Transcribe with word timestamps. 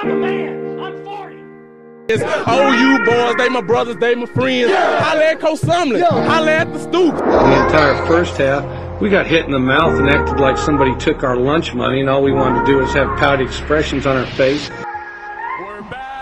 I'm 0.00 0.10
a 0.10 0.14
man. 0.14 0.78
I'm 0.78 1.04
40. 1.04 1.34
It's 2.08 2.22
OU 2.22 3.04
boys, 3.04 3.34
they 3.36 3.48
my 3.48 3.60
brothers, 3.60 3.96
they 3.96 4.14
my 4.14 4.26
friends. 4.26 4.70
Holla 4.72 5.24
at 5.24 5.40
Coach 5.40 5.58
Sumlin. 5.58 6.08
Holla 6.08 6.52
at 6.52 6.72
the 6.72 6.78
stoop. 6.78 7.16
The 7.16 7.64
entire 7.64 8.06
first 8.06 8.36
half, 8.36 9.00
we 9.00 9.10
got 9.10 9.26
hit 9.26 9.46
in 9.46 9.50
the 9.50 9.58
mouth 9.58 9.98
and 9.98 10.08
acted 10.08 10.38
like 10.38 10.56
somebody 10.56 10.94
took 10.98 11.24
our 11.24 11.36
lunch 11.36 11.74
money, 11.74 11.98
and 11.98 12.08
all 12.08 12.22
we 12.22 12.30
wanted 12.30 12.60
to 12.60 12.66
do 12.66 12.76
was 12.76 12.92
have 12.92 13.08
pouty 13.18 13.42
expressions 13.42 14.06
on 14.06 14.16
our 14.16 14.26
face. 14.26 14.70
We're 15.60 15.82
back. 15.90 16.14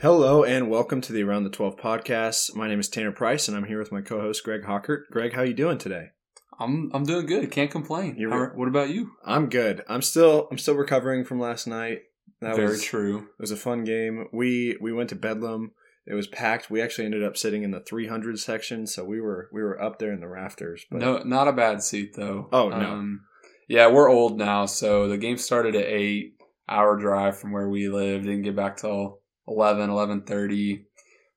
Hello 0.00 0.44
and 0.44 0.70
welcome 0.70 1.00
to 1.00 1.12
the 1.12 1.24
Around 1.24 1.42
the 1.42 1.50
12 1.50 1.76
podcast. 1.76 2.54
My 2.54 2.68
name 2.68 2.78
is 2.78 2.88
Tanner 2.88 3.10
Price 3.10 3.48
and 3.48 3.56
I'm 3.56 3.64
here 3.64 3.80
with 3.80 3.90
my 3.90 4.00
co-host 4.00 4.44
Greg 4.44 4.62
Hockert. 4.62 5.08
Greg, 5.10 5.32
how 5.32 5.42
you 5.42 5.54
doing 5.54 5.76
today? 5.76 6.12
I'm 6.60 6.90
I'm 6.94 7.04
doing 7.04 7.26
good. 7.26 7.50
Can't 7.50 7.70
complain. 7.70 8.16
You're- 8.18 8.32
How- 8.32 8.52
what 8.54 8.68
about 8.68 8.90
you? 8.90 9.12
I'm 9.24 9.48
good. 9.48 9.82
I'm 9.88 10.02
still 10.02 10.46
I'm 10.50 10.58
still 10.58 10.74
recovering 10.76 11.24
from 11.24 11.40
last 11.40 11.66
night. 11.66 12.02
That 12.40 12.56
Very 12.56 12.68
was 12.68 12.82
true. 12.84 13.18
it 13.18 13.40
was 13.40 13.50
a 13.50 13.56
fun 13.56 13.84
game. 13.84 14.26
We 14.32 14.76
we 14.80 14.92
went 14.92 15.08
to 15.10 15.16
Bedlam. 15.16 15.72
It 16.06 16.14
was 16.14 16.26
packed. 16.26 16.70
We 16.70 16.80
actually 16.80 17.04
ended 17.04 17.22
up 17.22 17.36
sitting 17.36 17.62
in 17.62 17.70
the 17.70 17.80
300 17.80 18.38
section, 18.38 18.86
so 18.86 19.04
we 19.04 19.20
were 19.20 19.48
we 19.52 19.62
were 19.62 19.80
up 19.80 19.98
there 19.98 20.12
in 20.12 20.20
the 20.20 20.28
rafters. 20.28 20.84
But 20.90 21.00
No, 21.00 21.18
not 21.22 21.48
a 21.48 21.52
bad 21.52 21.82
seat 21.82 22.14
though. 22.16 22.48
Oh, 22.52 22.68
no. 22.70 22.76
Um, 22.76 23.20
yeah, 23.68 23.88
we're 23.88 24.08
old 24.08 24.36
now, 24.38 24.66
so 24.66 25.06
the 25.08 25.18
game 25.18 25.36
started 25.36 25.74
at 25.76 25.84
eight. 25.86 26.34
Hour 26.68 26.96
drive 26.98 27.36
from 27.38 27.50
where 27.52 27.68
we 27.68 27.88
live. 27.88 28.22
Didn't 28.22 28.42
get 28.42 28.54
back 28.54 28.76
till 28.76 29.20
11, 29.48 29.90
11.30. 29.90 30.84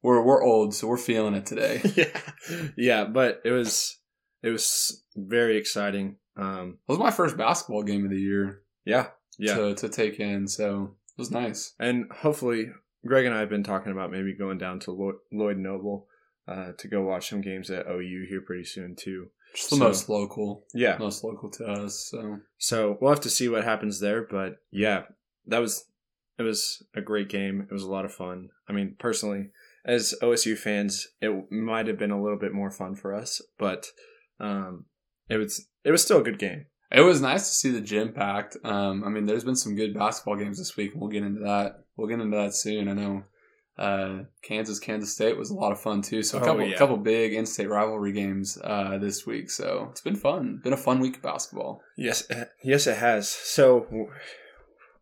We're 0.03 0.21
we're 0.23 0.43
old, 0.43 0.73
so 0.75 0.87
we're 0.87 0.97
feeling 0.97 1.33
it 1.33 1.45
today. 1.45 1.81
yeah, 1.95 2.69
yeah, 2.77 3.03
but 3.05 3.41
it 3.43 3.51
was 3.51 3.97
it 4.43 4.49
was 4.49 5.02
very 5.15 5.57
exciting. 5.57 6.17
Um, 6.37 6.77
it 6.87 6.91
was 6.91 6.99
my 6.99 7.11
first 7.11 7.37
basketball 7.37 7.83
game 7.83 8.05
of 8.05 8.11
the 8.11 8.19
year 8.19 8.61
yeah, 8.85 9.07
yeah, 9.37 9.55
to 9.55 9.75
to 9.75 9.89
take 9.89 10.19
in, 10.19 10.47
so 10.47 10.95
it 11.17 11.21
was 11.21 11.31
nice. 11.31 11.73
and 11.79 12.05
hopefully 12.11 12.71
Greg 13.05 13.25
and 13.25 13.35
I 13.35 13.39
have 13.39 13.49
been 13.49 13.63
talking 13.63 13.91
about 13.91 14.11
maybe 14.11 14.33
going 14.33 14.57
down 14.57 14.79
to 14.81 14.91
Lloyd, 14.91 15.15
Lloyd 15.31 15.57
Noble 15.57 16.07
uh, 16.47 16.71
to 16.77 16.87
go 16.87 17.01
watch 17.01 17.29
some 17.29 17.41
games 17.41 17.69
at 17.69 17.85
OU 17.87 18.25
here 18.29 18.41
pretty 18.41 18.63
soon 18.65 18.95
too. 18.95 19.27
Just 19.55 19.69
the 19.69 19.75
So- 19.75 19.83
most 19.83 20.09
local, 20.09 20.65
Yeah, 20.73 20.97
most 20.97 21.23
local 21.23 21.51
to 21.51 21.65
us. 21.65 22.07
So 22.09 22.39
so 22.57 22.97
we'll 22.99 23.11
have 23.11 23.21
to 23.21 23.29
see 23.29 23.47
what 23.49 23.63
happens 23.63 23.99
there. 23.99 24.23
But 24.29 24.57
yeah, 24.71 25.03
that 25.45 25.59
was 25.59 25.85
it 26.39 26.43
was 26.43 26.81
a 26.95 27.01
great 27.01 27.29
game. 27.29 27.67
It 27.69 27.73
was 27.73 27.83
a 27.83 27.91
lot 27.91 28.05
of 28.05 28.13
fun. 28.13 28.49
I 28.67 28.73
mean, 28.73 28.95
personally, 28.97 29.51
as 29.85 30.15
OSU 30.21 30.57
fans, 30.57 31.07
it 31.21 31.51
might 31.51 31.85
have 31.87 31.99
been 31.99 32.09
a 32.11 32.21
little 32.21 32.39
bit 32.39 32.53
more 32.53 32.71
fun 32.71 32.95
for 32.95 33.13
us, 33.13 33.39
but 33.59 33.85
um, 34.39 34.85
it 35.29 35.37
was 35.37 35.67
it 35.83 35.91
was 35.91 36.01
still 36.03 36.19
a 36.19 36.23
good 36.23 36.39
game. 36.39 36.65
It 36.91 37.01
was 37.01 37.21
nice 37.21 37.47
to 37.47 37.53
see 37.55 37.69
the 37.71 37.81
gym 37.81 38.13
packed. 38.13 38.55
Um, 38.63 39.03
I 39.03 39.09
mean, 39.09 39.25
there's 39.25 39.43
been 39.43 39.55
some 39.55 39.75
good 39.75 39.93
basketball 39.95 40.35
games 40.35 40.59
this 40.59 40.77
week. 40.77 40.91
We'll 40.95 41.09
get 41.09 41.23
into 41.23 41.41
that. 41.41 41.79
We'll 41.97 42.07
get 42.07 42.19
into 42.19 42.37
that 42.37 42.53
soon. 42.53 42.87
I 42.87 42.93
know 42.93 43.23
uh, 43.79 44.23
Kansas, 44.43 44.77
Kansas 44.77 45.11
State 45.11 45.35
was 45.35 45.49
a 45.49 45.55
lot 45.55 45.71
of 45.71 45.79
fun 45.81 46.03
too. 46.03 46.21
So 46.21 46.37
a 46.37 46.41
Oh, 46.41 46.45
couple, 46.45 46.65
yeah. 46.67 46.77
couple 46.77 46.97
big 46.97 47.33
in-state 47.33 47.67
rivalry 47.67 48.11
games 48.11 48.59
uh, 48.63 48.99
this 48.99 49.25
week. 49.25 49.49
So 49.49 49.87
it's 49.89 50.01
been 50.01 50.15
fun. 50.15 50.61
Been 50.63 50.73
a 50.73 50.77
fun 50.77 50.99
week 50.99 51.15
of 51.17 51.23
basketball. 51.23 51.81
Yes, 51.97 52.25
eh, 52.29 52.43
yes, 52.63 52.85
it 52.85 52.97
has. 52.97 53.27
So 53.27 53.87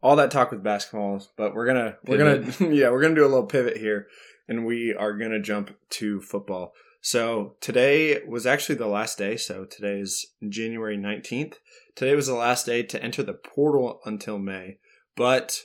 all 0.01 0.15
that 0.15 0.31
talk 0.31 0.51
with 0.51 0.63
basketball, 0.63 1.21
but 1.37 1.53
we're 1.53 1.65
gonna 1.67 1.97
we're 2.05 2.17
gonna 2.17 2.73
yeah 2.73 2.89
we're 2.89 3.01
gonna 3.01 3.15
do 3.15 3.25
a 3.25 3.27
little 3.27 3.45
pivot 3.47 3.77
here, 3.77 4.07
and 4.47 4.65
we 4.65 4.95
are 4.97 5.13
gonna 5.17 5.41
jump 5.41 5.75
to 5.91 6.21
football. 6.21 6.71
So 7.01 7.55
today 7.61 8.23
was 8.25 8.45
actually 8.45 8.75
the 8.75 8.87
last 8.87 9.17
day. 9.17 9.35
So 9.35 9.65
today 9.65 9.99
is 9.99 10.27
January 10.47 10.97
nineteenth. 10.97 11.57
Today 11.95 12.15
was 12.15 12.27
the 12.27 12.35
last 12.35 12.65
day 12.65 12.83
to 12.83 13.03
enter 13.03 13.23
the 13.23 13.33
portal 13.33 13.99
until 14.05 14.37
May. 14.37 14.77
But 15.15 15.59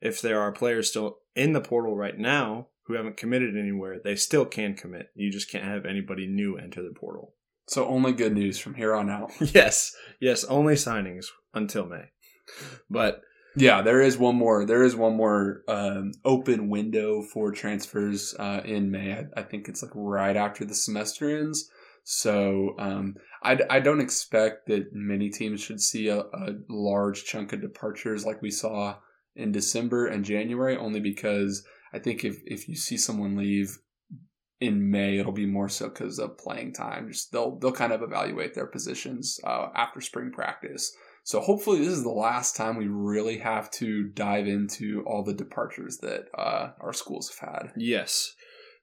if 0.00 0.20
there 0.20 0.40
are 0.40 0.52
players 0.52 0.90
still 0.90 1.18
in 1.34 1.54
the 1.54 1.60
portal 1.60 1.96
right 1.96 2.18
now 2.18 2.68
who 2.86 2.94
haven't 2.94 3.16
committed 3.16 3.56
anywhere, 3.56 3.98
they 4.02 4.16
still 4.16 4.44
can 4.44 4.74
commit. 4.74 5.08
You 5.14 5.30
just 5.30 5.50
can't 5.50 5.64
have 5.64 5.86
anybody 5.86 6.26
new 6.26 6.58
enter 6.58 6.82
the 6.82 6.94
portal. 6.94 7.34
So 7.68 7.86
only 7.86 8.12
good 8.12 8.34
news 8.34 8.58
from 8.58 8.74
here 8.74 8.94
on 8.94 9.08
out. 9.08 9.30
Yes, 9.40 9.94
yes, 10.20 10.44
only 10.44 10.74
signings 10.74 11.26
until 11.54 11.86
May. 11.86 12.10
But 12.90 13.22
Yeah, 13.54 13.82
there 13.82 14.00
is 14.00 14.16
one 14.16 14.36
more. 14.36 14.64
There 14.64 14.82
is 14.82 14.96
one 14.96 15.16
more 15.16 15.62
um, 15.68 16.12
open 16.24 16.68
window 16.68 17.22
for 17.22 17.52
transfers 17.52 18.34
uh, 18.38 18.62
in 18.64 18.90
May. 18.90 19.12
I, 19.12 19.40
I 19.40 19.42
think 19.42 19.68
it's 19.68 19.82
like 19.82 19.92
right 19.94 20.36
after 20.36 20.64
the 20.64 20.74
semester 20.74 21.38
ends. 21.38 21.68
So 22.04 22.74
um, 22.78 23.14
I, 23.42 23.58
I 23.70 23.80
don't 23.80 24.00
expect 24.00 24.66
that 24.68 24.92
many 24.92 25.30
teams 25.30 25.60
should 25.60 25.80
see 25.80 26.08
a, 26.08 26.20
a 26.20 26.54
large 26.68 27.24
chunk 27.24 27.52
of 27.52 27.60
departures 27.60 28.24
like 28.24 28.42
we 28.42 28.50
saw 28.50 28.96
in 29.36 29.52
December 29.52 30.06
and 30.06 30.24
January. 30.24 30.76
Only 30.76 31.00
because 31.00 31.64
I 31.92 31.98
think 31.98 32.24
if 32.24 32.38
if 32.44 32.68
you 32.68 32.74
see 32.74 32.96
someone 32.96 33.36
leave 33.36 33.78
in 34.60 34.90
May, 34.90 35.18
it'll 35.18 35.32
be 35.32 35.46
more 35.46 35.68
so 35.68 35.88
because 35.88 36.18
of 36.18 36.38
playing 36.38 36.72
time. 36.72 37.08
Just 37.08 37.32
they'll 37.32 37.56
they'll 37.58 37.72
kind 37.72 37.92
of 37.92 38.02
evaluate 38.02 38.54
their 38.54 38.66
positions 38.66 39.38
uh, 39.44 39.68
after 39.74 40.00
spring 40.00 40.32
practice. 40.32 40.92
So 41.24 41.40
hopefully 41.40 41.78
this 41.78 41.88
is 41.88 42.02
the 42.02 42.10
last 42.10 42.56
time 42.56 42.76
we 42.76 42.88
really 42.88 43.38
have 43.38 43.70
to 43.72 44.04
dive 44.08 44.48
into 44.48 45.04
all 45.06 45.22
the 45.22 45.34
departures 45.34 45.98
that 45.98 46.26
uh, 46.36 46.70
our 46.80 46.92
schools 46.92 47.32
have 47.38 47.48
had. 47.48 47.72
yes, 47.76 48.34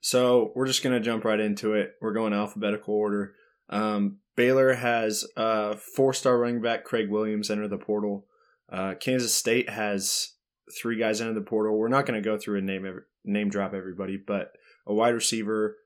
so 0.01 0.53
we're 0.55 0.67
just 0.67 0.81
gonna 0.81 1.01
jump 1.01 1.25
right 1.25 1.39
into 1.39 1.73
it. 1.73 1.95
We're 2.01 2.13
going 2.13 2.33
alphabetical 2.33 2.93
order. 2.93 3.35
Um, 3.69 4.19
Baylor 4.35 4.73
has 4.73 5.25
uh, 5.35 5.75
four-star 5.75 6.37
running 6.37 6.61
back 6.61 6.85
Craig 6.85 7.09
Williams 7.09 7.51
enter 7.51 7.67
the 7.67 7.77
portal. 7.77 8.25
Uh, 8.71 8.93
Kansas 8.99 9.33
State 9.33 9.69
has 9.69 10.35
three 10.79 10.97
guys 10.97 11.19
enter 11.19 11.33
the 11.33 11.41
portal. 11.41 11.77
We're 11.77 11.89
not 11.89 12.05
going 12.05 12.21
to 12.21 12.27
go 12.27 12.37
through 12.37 12.59
and 12.59 12.67
name 12.67 12.85
every, 12.85 13.01
name 13.25 13.49
drop 13.49 13.73
everybody, 13.73 14.15
but 14.15 14.53
a 14.87 14.93
wide 14.93 15.13
receiver, 15.13 15.77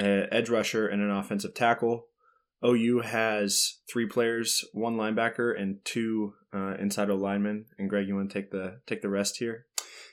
a 0.00 0.26
edge 0.32 0.48
rusher, 0.48 0.88
and 0.88 1.02
an 1.02 1.10
offensive 1.10 1.54
tackle. 1.54 2.06
OU 2.64 3.00
has 3.00 3.78
three 3.90 4.06
players, 4.06 4.64
one 4.72 4.96
linebacker, 4.96 5.58
and 5.58 5.78
two 5.84 6.34
uh, 6.54 6.74
inside 6.78 7.08
linemen. 7.08 7.66
And 7.78 7.88
Greg, 7.88 8.08
you 8.08 8.16
want 8.16 8.30
to 8.30 8.34
take 8.34 8.50
the 8.50 8.80
take 8.86 9.02
the 9.02 9.08
rest 9.08 9.38
here? 9.38 9.66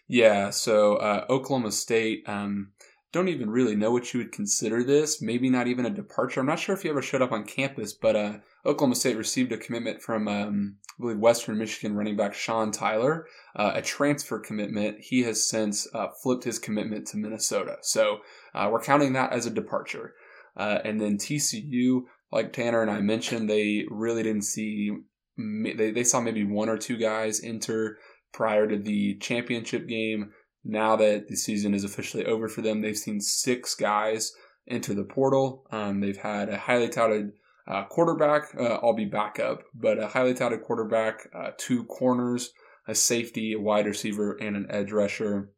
Yeah, 0.08 0.52
so 0.52 0.96
uh, 0.96 1.26
Oklahoma 1.30 1.72
State 1.72 2.24
um, 2.28 2.72
don't 3.12 3.28
even 3.28 3.50
really 3.50 3.76
know 3.76 3.92
what 3.92 4.14
you 4.14 4.20
would 4.20 4.32
consider 4.32 4.84
this. 4.84 5.22
Maybe 5.22 5.50
not 5.50 5.68
even 5.68 5.86
a 5.86 5.90
departure. 5.90 6.40
I'm 6.40 6.46
not 6.46 6.60
sure 6.60 6.76
if 6.76 6.84
he 6.84 6.90
ever 6.90 7.02
showed 7.02 7.22
up 7.22 7.32
on 7.32 7.44
campus, 7.44 7.94
but 7.94 8.16
uh, 8.16 8.34
Oklahoma 8.66 8.96
State 8.96 9.18
received 9.18 9.52
a 9.52 9.58
commitment 9.58 10.02
from, 10.02 10.28
um, 10.28 10.76
I 10.98 11.02
believe, 11.02 11.20
Western 11.20 11.58
Michigan 11.58 11.96
running 11.96 12.16
back 12.16 12.34
Sean 12.34 12.72
Tyler, 12.72 13.28
uh, 13.56 13.72
a 13.76 13.82
transfer 13.82 14.40
commitment. 14.40 15.00
He 15.02 15.24
has 15.24 15.50
since 15.50 15.88
uh, 15.94 16.08
flipped 16.22 16.44
his 16.44 16.60
commitment 16.60 17.08
to 17.08 17.18
Minnesota. 17.18 17.78
So 17.82 18.20
uh, 18.54 18.70
we're 18.72 18.82
counting 18.82 19.14
that 19.14 19.34
as 19.34 19.46
a 19.46 19.52
departure. 19.52 20.14
Uh, 20.56 20.80
and 20.84 21.00
then 21.00 21.18
TCU, 21.18 22.02
like 22.32 22.54
Tanner 22.54 22.82
and 22.82 22.92
I 22.92 23.02
mentioned, 23.02 23.50
they 23.50 23.86
really 23.90 24.24
didn't 24.24 24.44
see, 24.44 24.92
they, 25.38 25.92
they 25.92 26.04
saw 26.04 26.20
maybe 26.20 26.44
one 26.44 26.70
or 26.70 26.78
two 26.78 26.98
guys 26.98 27.42
enter 27.44 27.98
prior 28.34 28.68
to 28.68 28.78
the 28.78 29.18
championship 29.20 29.88
game. 29.88 30.32
Now 30.64 30.96
that 30.98 31.28
the 31.28 31.36
season 31.36 31.74
is 31.74 31.84
officially 31.84 32.26
over 32.26 32.48
for 32.50 32.62
them, 32.62 32.82
they've 32.82 32.98
seen 32.98 33.22
six 33.22 33.76
guys 33.76 34.34
enter 34.70 34.94
the 34.94 35.04
portal. 35.04 35.66
Um, 35.72 36.02
they've 36.02 36.18
had 36.18 36.50
a 36.50 36.58
highly 36.58 36.90
touted 36.90 37.32
uh, 37.68 37.84
quarterback, 37.86 38.56
uh, 38.58 38.80
I'll 38.82 38.96
be 38.96 39.06
backup, 39.06 39.64
but 39.74 40.00
a 40.00 40.08
highly 40.08 40.34
touted 40.34 40.62
quarterback, 40.64 41.28
uh, 41.36 41.52
two 41.58 41.84
corners, 41.86 42.54
a 42.88 42.96
safety, 42.96 43.54
a 43.54 43.60
wide 43.60 43.86
receiver, 43.86 44.34
and 44.34 44.56
an 44.56 44.68
edge 44.70 44.92
rusher. 44.92 45.52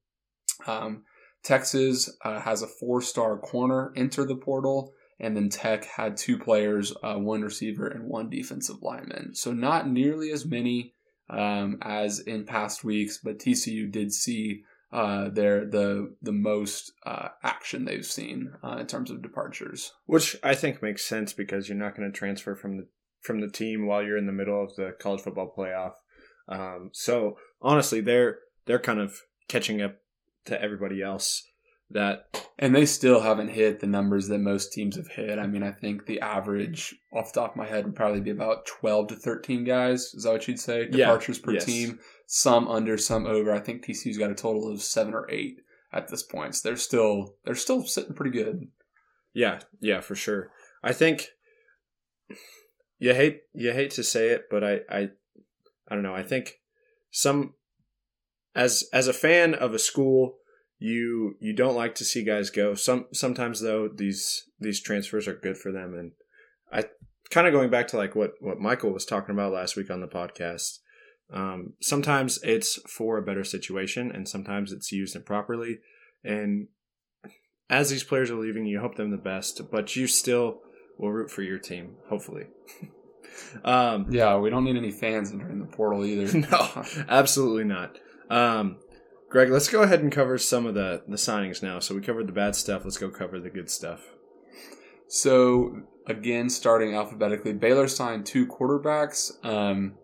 Um, 0.66 1.04
Texas 1.44 2.12
uh, 2.26 2.40
has 2.42 2.62
a 2.62 2.68
four 2.68 3.02
star 3.02 3.38
corner 3.38 3.94
enter 3.96 4.26
the 4.26 4.36
portal. 4.36 4.94
And 5.20 5.36
then 5.36 5.50
Tech 5.50 5.86
had 5.86 6.16
two 6.16 6.38
players, 6.38 6.94
uh, 7.04 7.16
one 7.16 7.42
receiver 7.42 7.88
and 7.88 8.06
one 8.06 8.30
defensive 8.30 8.82
lineman. 8.82 9.36
So 9.36 9.52
not 9.52 9.90
nearly 9.90 10.32
as 10.32 10.46
many 10.46 10.94
um, 11.30 11.78
as 11.82 12.20
in 12.20 12.46
past 12.46 12.84
weeks, 12.84 13.20
but 13.22 13.40
TCU 13.40 13.92
did 13.92 14.14
see 14.14 14.64
uh, 14.92 15.30
their 15.30 15.66
the 15.66 16.16
the 16.22 16.32
most 16.32 16.94
uh, 17.06 17.30
action 17.44 17.86
they've 17.86 18.06
seen 18.06 18.54
uh, 18.64 18.78
in 18.80 18.88
terms 18.88 19.12
of 19.12 19.22
departures. 19.22 19.92
Which 20.06 20.36
I 20.44 20.56
think 20.56 20.82
makes 20.82 21.06
sense 21.06 21.34
because 21.34 21.70
you're 21.70 21.78
not 21.78 21.96
going 21.96 22.12
to 22.12 22.18
transfer 22.18 22.56
from 22.56 22.78
the 22.78 22.88
from 23.22 23.42
the 23.42 23.50
team 23.50 23.86
while 23.86 24.02
you're 24.02 24.18
in 24.18 24.26
the 24.26 24.32
middle 24.32 24.64
of 24.64 24.76
the 24.76 24.96
college 25.00 25.22
football 25.22 25.54
playoff. 25.56 25.94
Um, 26.48 26.90
so 26.94 27.38
honestly, 27.62 28.02
they're 28.02 28.40
they're 28.66 28.80
kind 28.80 29.00
of 29.00 29.22
catching 29.48 29.82
up 29.82 29.98
to 30.46 30.60
everybody 30.60 31.02
else. 31.02 31.44
That 31.92 32.46
And 32.60 32.76
they 32.76 32.86
still 32.86 33.22
haven't 33.22 33.50
hit 33.50 33.80
the 33.80 33.88
numbers 33.88 34.28
that 34.28 34.38
most 34.40 34.72
teams 34.74 34.96
have 34.96 35.08
hit. 35.08 35.40
I 35.40 35.48
mean, 35.48 35.64
I 35.64 35.72
think 35.72 36.06
the 36.06 36.20
average 36.22 36.96
off 37.12 37.34
the 37.34 37.40
top 37.42 37.52
of 37.52 37.56
my 37.58 37.66
head 37.66 37.86
would 37.86 37.96
probably 37.96 38.22
be 38.22 38.30
about 38.30 38.68
12 38.68 39.08
to 39.08 39.16
13 39.16 39.64
guys. 39.64 40.14
Is 40.14 40.24
that 40.24 40.32
what 40.34 40.48
you'd 40.48 40.60
say? 40.60 40.82
Yeah. 40.92 41.06
Departures 41.08 41.40
per 41.40 41.54
Yes. 41.54 41.66
team. 41.66 42.00
Some 42.28 42.68
under, 42.68 42.96
some 42.98 43.26
over. 43.26 43.52
I 43.52 43.60
think 43.60 43.84
TCU's 43.84 44.20
got 44.20 44.30
a 44.30 44.36
total 44.36 44.72
of 44.72 44.84
seven 44.84 45.16
or 45.16 45.26
eight 45.32 45.62
at 45.92 46.10
this 46.10 46.22
point. 46.22 46.54
So 46.56 46.70
they're 46.70 46.78
still 46.78 47.36
they're 47.44 47.56
still 47.56 47.84
sitting 47.84 48.14
pretty 48.14 48.32
good. 48.38 48.68
yeah, 49.34 49.62
yeah, 49.80 50.02
for 50.02 50.14
sure. 50.16 50.52
I 50.84 50.94
think 50.94 51.30
you 53.00 53.14
hate 53.16 53.42
you 53.54 53.72
hate 53.72 53.92
to 53.92 54.04
say 54.04 54.30
it, 54.30 54.46
but 54.52 54.64
I 54.64 54.82
I 54.90 55.10
I 55.88 55.96
don't 55.96 56.04
know. 56.04 56.14
I 56.16 56.22
think 56.24 56.60
some 57.12 57.56
as 58.56 58.84
as 58.94 59.08
a 59.08 59.14
fan 59.14 59.54
of 59.56 59.74
a 59.74 59.80
school, 59.80 60.36
you 60.80 61.36
you 61.40 61.54
don't 61.54 61.76
like 61.76 61.96
to 61.96 62.06
see 62.06 62.24
guys 62.24 62.50
go. 62.50 62.74
Some 62.74 63.08
sometimes 63.14 63.60
though 63.60 63.88
these 63.88 64.46
these 64.60 64.82
transfers 64.82 65.28
are 65.28 65.36
good 65.36 65.58
for 65.58 65.72
them, 65.72 65.94
and 65.94 66.12
I 66.72 66.90
kind 67.30 67.48
of 67.48 67.54
going 67.54 67.70
back 67.70 67.88
to 67.90 67.98
like 67.98 68.16
what 68.16 68.34
what 68.40 68.60
Michael 68.60 68.92
was 68.92 69.06
talking 69.06 69.36
about 69.36 69.52
last 69.52 69.76
week 69.76 69.92
on 69.92 70.02
the 70.02 70.08
podcast. 70.08 70.80
Um, 71.32 71.74
sometimes 71.82 72.40
it's 72.44 72.80
for 72.90 73.18
a 73.18 73.22
better 73.22 73.44
situation, 73.44 74.12
and 74.12 74.28
sometimes 74.28 74.72
it's 74.72 74.92
used 74.92 75.16
improperly. 75.16 75.80
And 76.24 76.70
as 77.70 77.90
these 77.90 78.04
players 78.04 78.32
are 78.32 78.36
leaving, 78.36 78.66
you 78.66 78.80
hope 78.80 78.96
them 78.96 79.12
the 79.12 79.18
best, 79.18 79.62
but 79.70 79.96
you 79.96 80.08
still 80.08 80.62
will 80.98 81.12
root 81.12 81.30
for 81.30 81.44
your 81.44 81.60
team, 81.60 81.98
hopefully. 82.08 82.46
um, 83.64 84.08
Yeah, 84.10 84.38
we 84.38 84.50
don't 84.50 84.64
need 84.64 84.76
any 84.76 84.92
fans 84.92 85.32
entering 85.32 85.60
the 85.60 85.66
portal 85.66 86.04
either. 86.04 86.36
no, 86.52 86.84
absolutely 87.08 87.66
not. 87.66 88.00
Um, 88.32 88.78
Greg, 89.30 89.52
let's 89.52 89.70
go 89.70 89.84
ahead 89.84 90.02
and 90.02 90.12
cover 90.12 90.38
some 90.38 90.66
of 90.66 90.74
the 90.74 91.04
the 91.08 91.16
signings 91.16 91.62
now. 91.62 91.80
So 91.80 91.96
we 91.96 92.02
covered 92.02 92.28
the 92.28 92.34
bad 92.34 92.56
stuff. 92.56 92.84
Let's 92.84 92.98
go 92.98 93.10
cover 93.10 93.40
the 93.40 93.50
good 93.50 93.70
stuff. 93.70 94.02
So 95.08 95.84
again, 96.08 96.50
starting 96.50 96.96
alphabetically, 96.96 97.54
Baylor 97.54 97.88
signed 97.88 98.26
two 98.26 98.48
quarterbacks. 98.48 99.44
Um, 99.46 99.96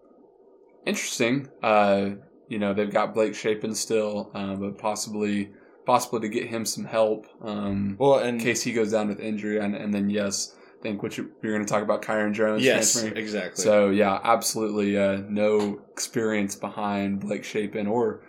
interesting. 0.85 1.49
Uh, 1.61 2.11
you 2.47 2.59
know 2.59 2.73
they've 2.73 2.91
got 2.91 3.13
Blake 3.13 3.35
Shapen 3.35 3.73
still, 3.73 4.31
uh, 4.33 4.55
but 4.55 4.77
possibly 4.77 5.51
possibly 5.85 6.19
to 6.21 6.29
get 6.29 6.47
him 6.47 6.65
some 6.65 6.85
help 6.85 7.27
um, 7.43 7.95
Well, 7.99 8.19
in 8.19 8.39
case 8.39 8.63
he 8.63 8.73
goes 8.73 8.91
down 8.91 9.07
with 9.07 9.19
injury, 9.19 9.59
and, 9.59 9.75
and 9.75 9.93
then 9.93 10.09
yes, 10.09 10.55
I 10.79 10.81
think 10.81 11.03
what 11.03 11.17
you, 11.17 11.31
you're 11.41 11.53
going 11.53 11.65
to 11.65 11.71
talk 11.71 11.83
about 11.83 12.01
Kyron 12.01 12.33
Drones 12.33 12.63
yes, 12.63 13.01
exactly. 13.03 13.63
So 13.63 13.89
yeah, 13.89 14.19
absolutely 14.23 14.97
uh, 14.97 15.21
no 15.27 15.81
experience 15.91 16.55
behind 16.55 17.19
Blake 17.19 17.43
Shapen, 17.43 17.87
or 17.87 18.23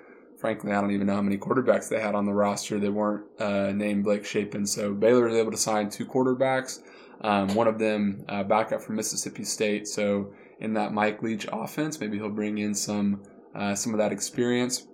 frankly, 0.47 0.71
I 0.71 0.81
don't 0.81 0.93
even 0.93 1.09
know 1.09 1.17
how 1.17 1.23
many 1.23 1.39
quarterbacks 1.39 1.89
they 1.89 1.99
had 1.99 2.15
on 2.15 2.25
the 2.25 2.33
roster 2.33 2.79
that 2.79 2.93
weren't 2.93 3.25
uh, 3.41 3.73
named 3.73 4.05
Blake 4.05 4.25
Shapen. 4.25 4.65
So 4.65 4.95
Baylor 4.95 5.25
was 5.25 5.35
able 5.35 5.51
to 5.51 5.57
sign 5.57 5.91
two 5.91 6.07
quarterbacks. 6.07 6.83
Um, 7.23 7.53
one 7.57 7.67
of 7.67 7.81
them 7.81 8.25
uh, 8.29 8.45
backup 8.45 8.81
from 8.81 8.95
Mississippi 8.95 9.43
State. 9.43 9.89
So 9.89 10.33
in 10.61 10.73
that 10.75 10.93
Mike 10.93 11.21
Leach 11.21 11.49
offense, 11.53 11.99
maybe 11.99 12.17
he'll 12.17 12.29
bring 12.29 12.59
in 12.59 12.77
some 12.77 13.25
uh, 13.57 13.75
some 13.75 13.93
of 13.93 13.99
that 13.99 14.13
experience. 14.13 14.87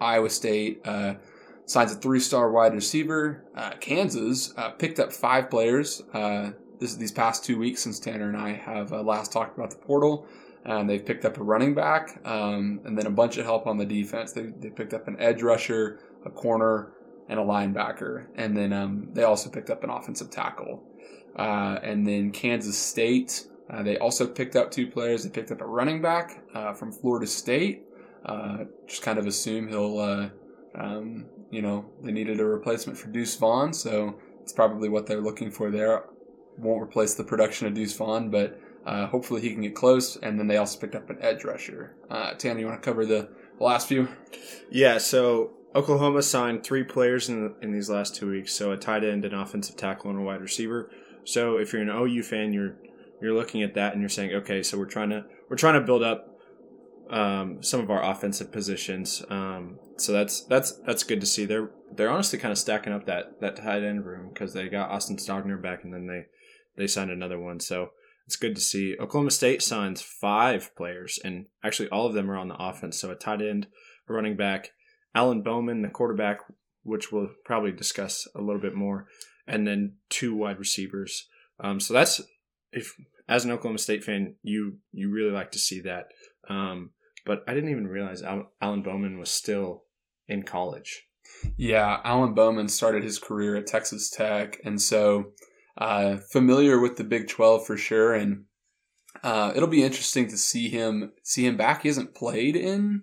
Iowa 0.00 0.30
State 0.30 0.80
uh, 0.84 1.14
signs 1.64 1.90
a 1.90 1.96
three-star 1.96 2.52
wide 2.52 2.72
receiver. 2.72 3.46
Uh, 3.56 3.70
Kansas 3.80 4.54
uh, 4.56 4.70
picked 4.70 5.00
up 5.00 5.12
five 5.12 5.50
players 5.50 6.02
this, 6.78 6.94
these 6.94 7.10
past 7.10 7.44
two 7.44 7.58
weeks 7.58 7.82
since 7.82 7.98
Tanner 7.98 8.28
and 8.28 8.36
I 8.36 8.52
have 8.52 8.92
last 8.92 9.32
talked 9.32 9.58
about 9.58 9.70
the 9.70 9.78
portal. 9.78 10.28
And 10.64 10.88
they've 10.88 11.04
picked 11.04 11.24
up 11.24 11.38
a 11.38 11.42
running 11.42 11.74
back 11.74 12.20
um, 12.24 12.80
and 12.84 12.98
then 12.98 13.06
a 13.06 13.10
bunch 13.10 13.38
of 13.38 13.44
help 13.44 13.66
on 13.66 13.78
the 13.78 13.86
defense. 13.86 14.32
They, 14.32 14.42
they 14.42 14.70
picked 14.70 14.92
up 14.92 15.08
an 15.08 15.16
edge 15.18 15.42
rusher, 15.42 16.00
a 16.26 16.30
corner, 16.30 16.92
and 17.28 17.38
a 17.38 17.42
linebacker. 17.42 18.26
And 18.34 18.56
then 18.56 18.72
um, 18.72 19.08
they 19.12 19.22
also 19.22 19.50
picked 19.50 19.70
up 19.70 19.84
an 19.84 19.90
offensive 19.90 20.30
tackle. 20.30 20.82
Uh, 21.36 21.78
and 21.82 22.06
then 22.06 22.32
Kansas 22.32 22.76
State, 22.76 23.46
uh, 23.70 23.82
they 23.82 23.98
also 23.98 24.26
picked 24.26 24.56
up 24.56 24.70
two 24.70 24.88
players. 24.88 25.24
They 25.24 25.30
picked 25.30 25.50
up 25.52 25.60
a 25.60 25.66
running 25.66 26.02
back 26.02 26.42
uh, 26.54 26.72
from 26.72 26.90
Florida 26.92 27.26
State. 27.26 27.84
Uh, 28.24 28.64
just 28.86 29.02
kind 29.02 29.18
of 29.18 29.26
assume 29.26 29.68
he'll, 29.68 29.98
uh, 29.98 30.28
um, 30.74 31.26
you 31.50 31.62
know, 31.62 31.84
they 32.02 32.12
needed 32.12 32.40
a 32.40 32.44
replacement 32.44 32.98
for 32.98 33.08
Deuce 33.08 33.36
Vaughn, 33.36 33.72
so 33.72 34.18
it's 34.42 34.52
probably 34.52 34.88
what 34.88 35.06
they're 35.06 35.20
looking 35.20 35.50
for 35.50 35.70
there. 35.70 36.04
Won't 36.58 36.82
replace 36.82 37.14
the 37.14 37.24
production 37.24 37.68
of 37.68 37.74
Deuce 37.74 37.96
Vaughn, 37.96 38.30
but 38.30 38.58
uh, 38.86 39.06
hopefully 39.06 39.40
he 39.40 39.52
can 39.52 39.62
get 39.62 39.74
close. 39.74 40.16
And 40.16 40.38
then 40.38 40.46
they 40.46 40.56
also 40.56 40.78
picked 40.78 40.94
up 40.94 41.10
an 41.10 41.18
edge 41.20 41.44
rusher. 41.44 41.96
Uh, 42.10 42.32
Tanner, 42.34 42.60
you 42.60 42.66
want 42.66 42.82
to 42.82 42.84
cover 42.84 43.04
the 43.04 43.28
last 43.60 43.88
few? 43.88 44.08
Yeah, 44.70 44.98
so 44.98 45.52
Oklahoma 45.74 46.22
signed 46.22 46.64
three 46.64 46.84
players 46.84 47.28
in 47.28 47.54
in 47.62 47.72
these 47.72 47.90
last 47.90 48.16
two 48.16 48.30
weeks. 48.30 48.54
So 48.54 48.72
a 48.72 48.76
tight 48.76 49.04
end, 49.04 49.24
an 49.24 49.34
offensive 49.34 49.76
tackle, 49.76 50.10
and 50.10 50.18
a 50.18 50.22
wide 50.22 50.40
receiver. 50.40 50.90
So 51.24 51.58
if 51.58 51.72
you're 51.72 51.82
an 51.82 51.90
OU 51.90 52.22
fan, 52.22 52.52
you're 52.52 52.76
you're 53.20 53.34
looking 53.34 53.62
at 53.62 53.74
that 53.74 53.92
and 53.92 54.00
you're 54.00 54.08
saying, 54.08 54.32
okay, 54.32 54.62
so 54.62 54.78
we're 54.78 54.86
trying 54.86 55.10
to 55.10 55.24
we're 55.48 55.56
trying 55.56 55.74
to 55.74 55.80
build 55.80 56.02
up 56.02 56.38
um, 57.10 57.62
some 57.62 57.80
of 57.80 57.90
our 57.90 58.02
offensive 58.02 58.52
positions. 58.52 59.22
Um, 59.28 59.78
so 59.96 60.12
that's 60.12 60.42
that's 60.42 60.72
that's 60.86 61.02
good 61.02 61.20
to 61.20 61.26
see. 61.26 61.44
They're 61.44 61.70
they're 61.92 62.10
honestly 62.10 62.38
kind 62.38 62.52
of 62.52 62.58
stacking 62.58 62.92
up 62.92 63.06
that 63.06 63.40
that 63.40 63.56
tight 63.56 63.82
end 63.82 64.06
room 64.06 64.30
because 64.32 64.52
they 64.52 64.68
got 64.68 64.90
Austin 64.90 65.16
Stogner 65.16 65.60
back 65.60 65.84
and 65.84 65.92
then 65.92 66.06
they 66.06 66.26
they 66.76 66.86
signed 66.86 67.10
another 67.10 67.38
one. 67.38 67.60
So 67.60 67.90
it's 68.28 68.36
good 68.36 68.54
to 68.56 68.60
see. 68.60 68.94
Oklahoma 69.00 69.30
State 69.30 69.62
signs 69.62 70.02
five 70.02 70.76
players, 70.76 71.18
and 71.24 71.46
actually 71.64 71.88
all 71.88 72.04
of 72.04 72.12
them 72.12 72.30
are 72.30 72.36
on 72.36 72.48
the 72.48 72.62
offense. 72.62 73.00
So 73.00 73.10
a 73.10 73.14
tight 73.14 73.40
end, 73.40 73.68
a 74.06 74.12
running 74.12 74.36
back, 74.36 74.72
Alan 75.14 75.40
Bowman, 75.40 75.80
the 75.80 75.88
quarterback, 75.88 76.40
which 76.82 77.10
we'll 77.10 77.30
probably 77.46 77.72
discuss 77.72 78.28
a 78.34 78.42
little 78.42 78.60
bit 78.60 78.74
more, 78.74 79.06
and 79.46 79.66
then 79.66 79.94
two 80.10 80.36
wide 80.36 80.58
receivers. 80.58 81.26
Um, 81.58 81.80
so 81.80 81.94
that's 81.94 82.20
if 82.70 82.94
as 83.30 83.46
an 83.46 83.50
Oklahoma 83.50 83.78
State 83.78 84.04
fan, 84.04 84.34
you 84.42 84.76
you 84.92 85.10
really 85.10 85.32
like 85.32 85.52
to 85.52 85.58
see 85.58 85.80
that. 85.80 86.08
Um, 86.50 86.90
but 87.24 87.44
I 87.48 87.54
didn't 87.54 87.70
even 87.70 87.86
realize 87.86 88.22
Al- 88.22 88.52
Alan 88.60 88.82
Bowman 88.82 89.18
was 89.18 89.30
still 89.30 89.84
in 90.26 90.42
college. 90.42 91.06
Yeah, 91.56 92.02
Alan 92.04 92.34
Bowman 92.34 92.68
started 92.68 93.04
his 93.04 93.18
career 93.18 93.56
at 93.56 93.66
Texas 93.66 94.10
Tech, 94.10 94.60
and 94.66 94.82
so 94.82 95.32
uh, 95.78 96.16
familiar 96.16 96.78
with 96.78 96.96
the 96.96 97.04
Big 97.04 97.28
Twelve 97.28 97.66
for 97.66 97.76
sure. 97.76 98.12
And 98.12 98.44
uh, 99.22 99.52
it'll 99.54 99.68
be 99.68 99.84
interesting 99.84 100.28
to 100.28 100.36
see 100.36 100.68
him 100.68 101.12
see 101.22 101.46
him 101.46 101.56
back. 101.56 101.82
He 101.82 101.88
hasn't 101.88 102.14
played 102.14 102.56
in 102.56 103.02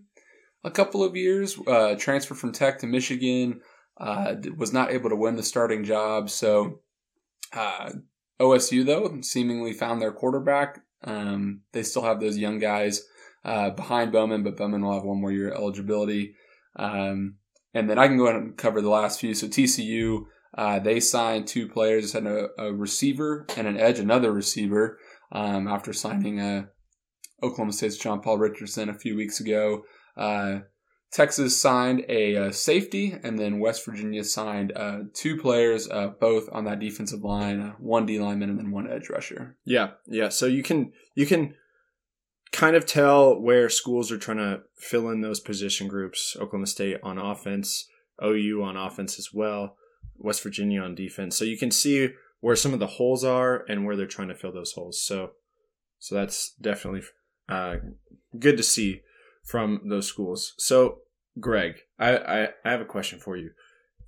a 0.63 0.72
couple 0.72 1.04
of 1.04 1.16
years. 1.16 1.57
Uh, 1.66 1.95
transfer 1.95 2.36
from 2.36 2.51
Tech 2.51 2.80
to 2.80 2.88
Michigan, 2.88 3.62
uh, 3.98 4.36
was 4.57 4.74
not 4.74 4.92
able 4.92 5.10
to 5.10 5.16
win 5.16 5.36
the 5.36 5.44
starting 5.44 5.83
job. 5.83 6.30
So 6.30 6.81
uh, 7.54 7.92
OSU 8.39 8.86
though 8.86 9.21
seemingly 9.21 9.74
found 9.74 10.01
their 10.01 10.12
quarterback. 10.12 10.81
Um, 11.04 11.62
they 11.71 11.83
still 11.83 12.04
have 12.04 12.19
those 12.19 12.38
young 12.38 12.60
guys 12.60 13.04
uh, 13.45 13.69
behind 13.69 14.12
Bowman, 14.12 14.44
but 14.44 14.57
Bowman 14.57 14.83
will 14.83 14.94
have 14.94 15.04
one 15.04 15.21
more 15.21 15.31
year 15.31 15.54
eligibility. 15.54 16.36
Um, 16.75 17.36
and 17.74 17.89
then 17.89 18.00
I 18.00 18.07
can 18.07 18.18
go 18.18 18.28
ahead 18.28 18.42
and 18.42 18.57
cover 18.57 18.81
the 18.81 18.89
last 18.89 19.19
few. 19.19 19.33
So 19.33 19.48
TCU, 19.48 20.25
uh, 20.56 20.80
they 20.80 21.00
signed 21.00 21.48
two 21.48 21.68
players, 21.68 22.13
had 22.13 22.25
a, 22.25 22.48
a, 22.57 22.74
receiver 22.74 23.46
and 23.57 23.68
an 23.68 23.78
edge, 23.78 24.00
another 24.00 24.31
receiver, 24.31 24.98
um, 25.31 25.68
after 25.68 25.92
signing 25.92 26.40
uh, 26.40 26.66
Oklahoma 27.44 27.74
State's 27.74 27.97
John 27.97 28.21
Paul 28.21 28.38
Richardson 28.38 28.90
a 28.90 28.97
few 28.97 29.16
weeks 29.16 29.40
ago. 29.40 29.83
Uh, 30.16 30.59
Texas 31.12 31.59
signed 31.59 32.04
a, 32.09 32.35
uh, 32.35 32.52
safety, 32.52 33.16
and 33.24 33.40
then 33.40 33.59
West 33.59 33.85
Virginia 33.85 34.24
signed 34.24 34.74
uh, 34.76 35.00
two 35.14 35.38
players, 35.38 35.90
uh, 35.90 36.07
both 36.19 36.50
on 36.52 36.66
that 36.66 36.80
defensive 36.80 37.21
line, 37.21 37.74
one 37.80 38.06
D 38.06 38.19
lineman 38.19 38.50
and 38.50 38.59
then 38.59 38.71
one 38.71 38.92
edge 38.92 39.09
rusher. 39.09 39.57
Yeah, 39.66 39.92
yeah. 40.07 40.30
So 40.30 40.45
you 40.45 40.64
can 40.64 40.92
you 41.16 41.26
can 41.26 41.56
kind 42.52 42.76
of 42.76 42.85
tell 42.85 43.40
where 43.40 43.69
schools 43.69 44.12
are 44.12 44.18
trying 44.18 44.38
to 44.38 44.62
fill 44.76 45.09
in 45.09 45.21
those 45.21 45.40
position 45.40 45.88
groups. 45.88 46.35
Oklahoma 46.38 46.68
State 46.68 46.97
on 47.04 47.18
offense, 47.18 47.88
OU 48.24 48.64
on 48.64 48.76
offense 48.76 49.18
as 49.18 49.30
well, 49.33 49.78
West 50.18 50.44
Virginia 50.44 50.81
on 50.81 50.95
defense. 50.95 51.35
So 51.38 51.45
you 51.45 51.57
can 51.57 51.71
see 51.71 52.09
where 52.40 52.56
some 52.56 52.74
of 52.74 52.80
the 52.80 52.88
holes 52.88 53.24
are 53.24 53.66
and 53.68 53.85
where 53.85 53.95
they're 53.95 54.06
trying 54.06 54.28
to 54.28 54.35
fill 54.35 54.52
those 54.52 54.74
holes. 54.74 55.02
So 55.02 55.31
so 56.00 56.16
that's 56.16 56.54
definitely 56.62 57.02
uh, 57.50 57.78
good 58.38 58.57
to 58.57 58.64
see 58.64 59.02
from 59.44 59.81
those 59.90 60.07
schools. 60.07 60.54
So 60.57 61.00
Greg, 61.40 61.76
I, 62.00 62.18
I, 62.18 62.44
I 62.64 62.71
have 62.71 62.81
a 62.81 62.85
question 62.85 63.19
for 63.19 63.35
you. 63.35 63.52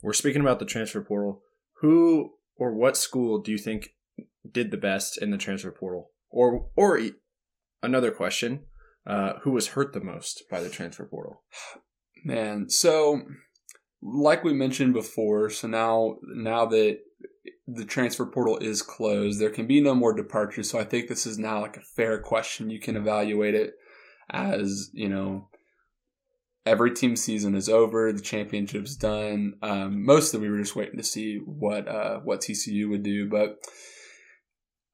We're 0.01 0.13
speaking 0.13 0.41
about 0.41 0.59
the 0.59 0.65
transfer 0.65 1.01
portal. 1.01 1.41
Who 1.81 2.33
or 2.55 2.73
what 2.73 2.97
school 2.97 3.39
do 3.39 3.51
you 3.51 3.57
think 3.57 3.89
did 4.49 4.71
the 4.71 4.77
best 4.77 5.21
in 5.21 5.31
the 5.31 5.37
transfer 5.37 5.71
portal? 5.71 6.11
Or 6.29 6.69
or 6.75 6.99
another 7.81 8.11
question, 8.11 8.65
uh, 9.05 9.33
who 9.43 9.51
was 9.51 9.69
hurt 9.69 9.93
the 9.93 10.03
most 10.03 10.43
by 10.49 10.61
the 10.61 10.69
transfer 10.69 11.05
portal? 11.05 11.41
Man, 12.23 12.69
so 12.69 13.21
like 14.01 14.43
we 14.43 14.53
mentioned 14.53 14.93
before, 14.93 15.49
so 15.49 15.67
now 15.67 16.17
now 16.23 16.65
that 16.67 16.99
the 17.67 17.85
transfer 17.85 18.25
portal 18.25 18.57
is 18.57 18.81
closed, 18.81 19.39
there 19.39 19.49
can 19.49 19.67
be 19.67 19.81
no 19.81 19.93
more 19.93 20.13
departures. 20.13 20.69
So 20.69 20.79
I 20.79 20.83
think 20.83 21.07
this 21.07 21.25
is 21.25 21.37
now 21.37 21.61
like 21.61 21.77
a 21.77 21.81
fair 21.81 22.19
question. 22.21 22.69
You 22.69 22.79
can 22.79 22.95
evaluate 22.95 23.55
it 23.55 23.73
as 24.29 24.89
you 24.93 25.09
know 25.09 25.49
every 26.67 26.91
team 26.93 27.15
season 27.15 27.55
is 27.55 27.69
over, 27.69 28.11
the 28.11 28.21
championship's 28.21 28.95
done. 28.95 29.53
Um, 29.61 30.05
mostly 30.05 30.39
we 30.39 30.49
were 30.49 30.59
just 30.59 30.75
waiting 30.75 30.97
to 30.97 31.03
see 31.03 31.37
what 31.45 31.87
uh, 31.87 32.19
what 32.19 32.41
TCU 32.41 32.89
would 32.89 33.03
do, 33.03 33.29
but 33.29 33.57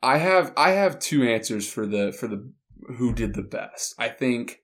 I 0.02 0.20
have 0.20 0.54
I 0.56 0.72
have 0.72 1.00
two 1.00 1.24
answers 1.24 1.68
for 1.70 1.86
the 1.86 2.12
for 2.12 2.28
the 2.28 2.52
who 2.98 3.14
did 3.14 3.34
the 3.34 3.42
best. 3.42 3.96
I 3.98 4.10
think 4.10 4.60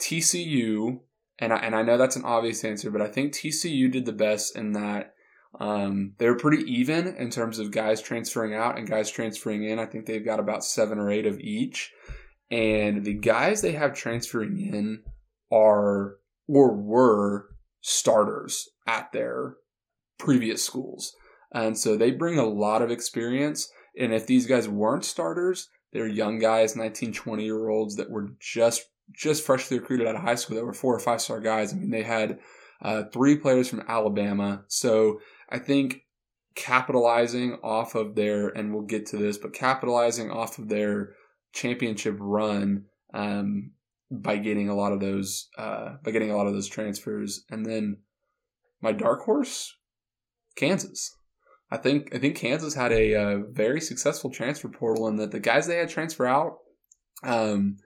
TCU, 0.00 1.00
and 1.42 1.52
I, 1.52 1.56
and 1.56 1.74
I 1.74 1.82
know 1.82 1.98
that's 1.98 2.14
an 2.14 2.24
obvious 2.24 2.62
answer, 2.64 2.88
but 2.88 3.02
I 3.02 3.08
think 3.08 3.32
TCU 3.32 3.90
did 3.90 4.04
the 4.04 4.12
best 4.12 4.54
in 4.54 4.72
that 4.72 5.14
Um, 5.58 6.14
they 6.18 6.26
were 6.26 6.36
pretty 6.36 6.62
even 6.72 7.08
in 7.16 7.30
terms 7.30 7.58
of 7.58 7.72
guys 7.72 8.00
transferring 8.00 8.54
out 8.54 8.78
and 8.78 8.88
guys 8.88 9.10
transferring 9.10 9.64
in. 9.64 9.80
I 9.80 9.86
think 9.86 10.06
they've 10.06 10.24
got 10.24 10.38
about 10.38 10.64
seven 10.64 10.98
or 10.98 11.10
eight 11.10 11.26
of 11.26 11.40
each. 11.40 11.92
And 12.50 13.04
the 13.04 13.14
guys 13.14 13.60
they 13.60 13.72
have 13.72 13.92
transferring 13.92 14.58
in 14.60 15.02
are 15.50 16.16
or 16.46 16.74
were 16.74 17.48
starters 17.80 18.68
at 18.86 19.10
their 19.12 19.56
previous 20.18 20.64
schools. 20.64 21.12
And 21.52 21.76
so 21.76 21.96
they 21.96 22.12
bring 22.12 22.38
a 22.38 22.46
lot 22.46 22.82
of 22.82 22.90
experience. 22.90 23.70
And 23.98 24.14
if 24.14 24.26
these 24.26 24.46
guys 24.46 24.68
weren't 24.68 25.04
starters, 25.04 25.68
they're 25.92 26.06
young 26.06 26.38
guys, 26.38 26.76
19, 26.76 27.12
20 27.12 27.44
year 27.44 27.68
olds 27.68 27.96
that 27.96 28.10
were 28.10 28.32
just 28.40 28.86
just 29.10 29.44
freshly 29.44 29.78
recruited 29.78 30.06
out 30.06 30.14
of 30.14 30.22
high 30.22 30.34
school 30.34 30.56
that 30.56 30.64
were 30.64 30.72
four 30.72 30.94
or 30.94 31.00
five 31.00 31.20
star 31.20 31.40
guys. 31.40 31.72
I 31.72 31.76
mean, 31.76 31.90
they 31.90 32.02
had 32.02 32.38
uh, 32.80 33.04
three 33.12 33.36
players 33.36 33.68
from 33.68 33.84
Alabama. 33.88 34.64
So 34.68 35.20
I 35.48 35.58
think 35.58 36.02
capitalizing 36.54 37.58
off 37.62 37.94
of 37.94 38.14
their, 38.14 38.48
and 38.48 38.72
we'll 38.72 38.84
get 38.84 39.06
to 39.06 39.16
this, 39.16 39.38
but 39.38 39.52
capitalizing 39.52 40.30
off 40.30 40.58
of 40.58 40.68
their 40.68 41.14
championship 41.52 42.16
run 42.18 42.84
um, 43.14 43.72
by 44.10 44.36
getting 44.36 44.68
a 44.68 44.74
lot 44.74 44.92
of 44.92 45.00
those, 45.00 45.48
uh, 45.58 45.94
by 46.04 46.10
getting 46.10 46.30
a 46.30 46.36
lot 46.36 46.46
of 46.46 46.52
those 46.52 46.68
transfers, 46.68 47.44
and 47.50 47.64
then 47.64 47.98
my 48.80 48.92
dark 48.92 49.22
horse, 49.22 49.74
Kansas. 50.56 51.16
I 51.70 51.78
think 51.78 52.14
I 52.14 52.18
think 52.18 52.36
Kansas 52.36 52.74
had 52.74 52.92
a, 52.92 53.14
uh, 53.14 53.38
very 53.50 53.80
successful 53.80 54.30
transfer 54.30 54.68
portal, 54.68 55.08
and 55.08 55.18
that 55.18 55.30
the 55.30 55.40
guys 55.40 55.66
they 55.66 55.76
had 55.76 55.88
transfer 55.88 56.26
out, 56.26 56.58
um, 57.22 57.76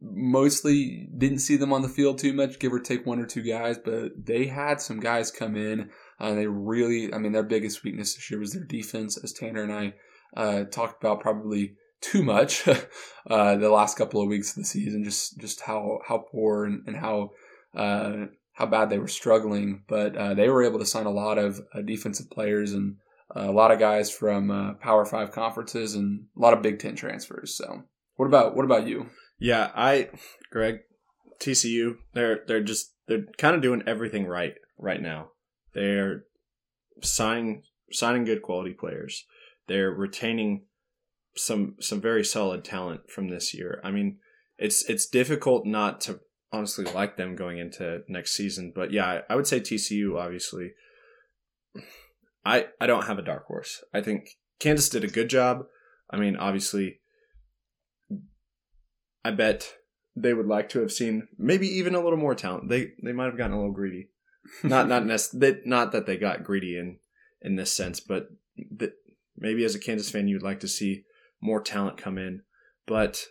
mostly 0.00 1.08
didn't 1.16 1.38
see 1.40 1.56
them 1.56 1.72
on 1.72 1.82
the 1.82 1.88
field 1.88 2.18
too 2.18 2.32
much, 2.32 2.58
give 2.58 2.72
or 2.72 2.80
take 2.80 3.06
one 3.06 3.18
or 3.18 3.26
two 3.26 3.42
guys, 3.42 3.78
but 3.78 4.12
they 4.16 4.46
had 4.46 4.80
some 4.80 5.00
guys 5.00 5.30
come 5.30 5.56
in. 5.56 5.90
Uh, 6.18 6.34
they 6.34 6.46
really, 6.46 7.12
I 7.12 7.18
mean, 7.18 7.32
their 7.32 7.42
biggest 7.42 7.84
weakness 7.84 8.14
this 8.14 8.30
year 8.30 8.40
was 8.40 8.52
their 8.52 8.64
defense, 8.64 9.22
as 9.22 9.32
Tanner 9.32 9.62
and 9.62 9.72
I 9.72 9.94
uh, 10.36 10.64
talked 10.64 11.02
about 11.02 11.20
probably 11.20 11.74
too 12.00 12.22
much 12.22 12.66
uh, 13.30 13.56
the 13.56 13.70
last 13.70 13.96
couple 13.98 14.22
of 14.22 14.28
weeks 14.28 14.50
of 14.50 14.56
the 14.56 14.64
season. 14.64 15.04
Just 15.04 15.38
just 15.38 15.60
how 15.60 16.00
how 16.06 16.24
poor 16.30 16.64
and, 16.64 16.82
and 16.86 16.96
how 16.96 17.30
uh, 17.74 18.26
how 18.54 18.66
bad 18.66 18.90
they 18.90 18.98
were 18.98 19.08
struggling, 19.08 19.82
but 19.88 20.16
uh, 20.16 20.34
they 20.34 20.48
were 20.48 20.64
able 20.64 20.78
to 20.78 20.86
sign 20.86 21.06
a 21.06 21.10
lot 21.10 21.38
of 21.38 21.60
uh, 21.74 21.82
defensive 21.82 22.30
players 22.30 22.72
and 22.72 22.96
a 23.36 23.52
lot 23.52 23.70
of 23.70 23.78
guys 23.78 24.10
from 24.10 24.76
Power 24.80 25.04
Five 25.04 25.30
conferences 25.30 25.94
and 25.94 26.24
a 26.36 26.40
lot 26.40 26.52
of 26.52 26.62
Big 26.62 26.80
Ten 26.80 26.96
transfers. 26.96 27.56
So, 27.56 27.84
what 28.16 28.26
about 28.26 28.56
what 28.56 28.64
about 28.64 28.88
you? 28.88 29.06
Yeah, 29.40 29.70
I, 29.74 30.10
Greg, 30.52 30.80
TCU, 31.40 31.96
they're 32.12 32.40
they're 32.46 32.62
just 32.62 32.94
they're 33.08 33.24
kind 33.38 33.56
of 33.56 33.62
doing 33.62 33.82
everything 33.86 34.26
right 34.26 34.54
right 34.78 35.00
now. 35.00 35.30
They're 35.74 36.24
signing 37.02 37.62
signing 37.90 38.24
good 38.24 38.42
quality 38.42 38.74
players. 38.74 39.24
They're 39.66 39.90
retaining 39.90 40.66
some 41.36 41.76
some 41.80 42.00
very 42.00 42.24
solid 42.24 42.64
talent 42.64 43.10
from 43.10 43.28
this 43.28 43.54
year. 43.54 43.80
I 43.82 43.90
mean, 43.90 44.18
it's 44.58 44.88
it's 44.88 45.06
difficult 45.06 45.64
not 45.66 46.00
to 46.02 46.20
honestly 46.52 46.84
like 46.84 47.16
them 47.16 47.34
going 47.34 47.58
into 47.58 48.00
next 48.08 48.36
season, 48.36 48.72
but 48.74 48.92
yeah, 48.92 49.06
I, 49.06 49.32
I 49.32 49.36
would 49.36 49.46
say 49.46 49.60
TCU 49.60 50.18
obviously. 50.18 50.72
I 52.44 52.66
I 52.80 52.86
don't 52.86 53.06
have 53.06 53.18
a 53.18 53.22
dark 53.22 53.46
horse. 53.46 53.82
I 53.94 54.02
think 54.02 54.36
Kansas 54.58 54.88
did 54.88 55.04
a 55.04 55.08
good 55.08 55.30
job. 55.30 55.64
I 56.10 56.16
mean, 56.16 56.36
obviously 56.36 57.00
I 59.24 59.30
bet 59.30 59.74
they 60.16 60.34
would 60.34 60.46
like 60.46 60.68
to 60.70 60.80
have 60.80 60.92
seen 60.92 61.28
maybe 61.38 61.66
even 61.68 61.94
a 61.94 62.00
little 62.00 62.18
more 62.18 62.34
talent. 62.34 62.68
They 62.68 62.92
they 63.02 63.12
might 63.12 63.26
have 63.26 63.36
gotten 63.36 63.52
a 63.52 63.56
little 63.56 63.72
greedy. 63.72 64.08
Not 64.62 64.88
not 64.88 65.06
nec- 65.32 65.66
not 65.66 65.92
that 65.92 66.06
they 66.06 66.16
got 66.16 66.44
greedy 66.44 66.76
in 66.76 66.98
in 67.42 67.56
this 67.56 67.72
sense, 67.72 68.00
but 68.00 68.28
that 68.76 68.92
maybe 69.36 69.64
as 69.64 69.74
a 69.74 69.80
Kansas 69.80 70.10
fan 70.10 70.28
you'd 70.28 70.42
like 70.42 70.60
to 70.60 70.68
see 70.68 71.04
more 71.40 71.60
talent 71.60 71.96
come 71.96 72.18
in. 72.18 72.42
But 72.86 73.24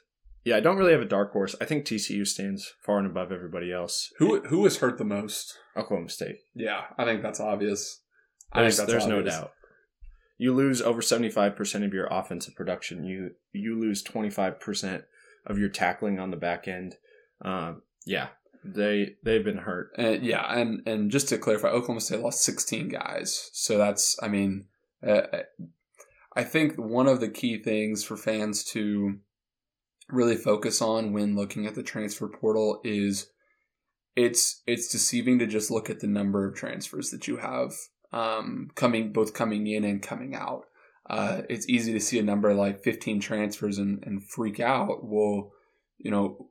yeah, 0.46 0.58
I 0.58 0.62
don't 0.62 0.78
really 0.78 0.94
have 0.94 1.02
a 1.02 1.06
dark 1.06 1.32
horse. 1.32 1.56
I 1.60 1.66
think 1.66 1.86
TCU 1.86 2.26
stands 2.26 2.74
far 2.82 2.98
and 2.98 3.08
above 3.08 3.32
everybody 3.32 3.72
else. 3.72 4.12
Who 4.18 4.42
who 4.42 4.60
was 4.60 4.78
hurt 4.78 4.98
the 4.98 5.06
most? 5.06 5.58
Oklahoma 5.76 6.10
State. 6.10 6.38
Yeah, 6.56 6.82
I 6.98 7.06
think 7.06 7.22
that's 7.22 7.40
obvious. 7.40 8.02
There's, 8.54 8.78
there's 8.78 9.04
obvious. 9.04 9.08
no 9.08 9.22
doubt. 9.22 9.52
You 10.38 10.56
lose 10.56 10.82
over 10.82 11.02
seventy 11.02 11.30
five 11.30 11.56
percent 11.56 11.84
of 11.84 11.94
your 11.94 12.08
offensive 12.10 12.56
production. 12.56 13.04
You 13.04 13.32
you 13.52 13.80
lose 13.80 14.02
twenty 14.02 14.30
five 14.30 14.60
percent 14.60 15.04
of 15.46 15.58
your 15.58 15.70
tackling 15.70 16.20
on 16.20 16.32
the 16.32 16.38
back 16.38 16.68
end. 16.68 16.96
Um, 17.44 17.82
yeah, 18.06 18.30
they 18.64 19.16
they've 19.24 19.44
been 19.44 19.58
hurt. 19.58 19.92
And, 19.98 20.24
yeah, 20.24 20.46
and 20.54 20.88
and 20.88 21.12
just 21.12 21.30
to 21.30 21.38
clarify, 21.38 21.70
Oklahoma 21.70 22.02
State 22.02 22.22
lost 22.22 22.44
16 22.44 22.90
guys, 22.90 23.50
so 23.54 23.78
that's 23.78 24.18
I 24.22 24.28
mean, 24.28 24.66
uh, 25.06 25.22
I 26.36 26.44
think 26.44 26.76
one 26.76 27.08
of 27.08 27.20
the 27.20 27.30
key 27.30 27.62
things 27.62 28.04
for 28.04 28.18
fans 28.18 28.64
to 28.66 29.20
really 30.10 30.38
focus 30.38 30.82
on 30.82 31.14
when 31.14 31.36
looking 31.36 31.66
at 31.66 31.76
the 31.76 31.84
transfer 31.84 32.28
portal 32.28 32.82
is 32.84 33.30
it's 34.16 34.62
it's 34.66 34.92
deceiving 34.92 35.40
to 35.40 35.48
just 35.48 35.72
look 35.72 35.90
at 35.90 36.00
the 36.00 36.08
number 36.08 36.48
of 36.48 36.56
transfers 36.56 37.12
that 37.12 37.28
you 37.28 37.38
have 37.38 37.74
um, 38.12 38.70
coming 38.76 39.14
both 39.14 39.34
coming 39.34 39.68
in 39.68 39.84
and 39.84 40.02
coming 40.02 40.36
out 40.36 40.66
uh, 41.10 41.42
it's 41.50 41.68
easy 41.68 41.92
to 41.94 42.00
see 42.00 42.20
a 42.20 42.24
number 42.24 42.54
like 42.54 42.84
15 42.84 43.20
transfers 43.20 43.78
and, 43.80 44.04
and 44.06 44.24
freak 44.24 44.60
out. 44.60 45.04
Well, 45.04 45.52
you 45.98 46.12
know, 46.12 46.48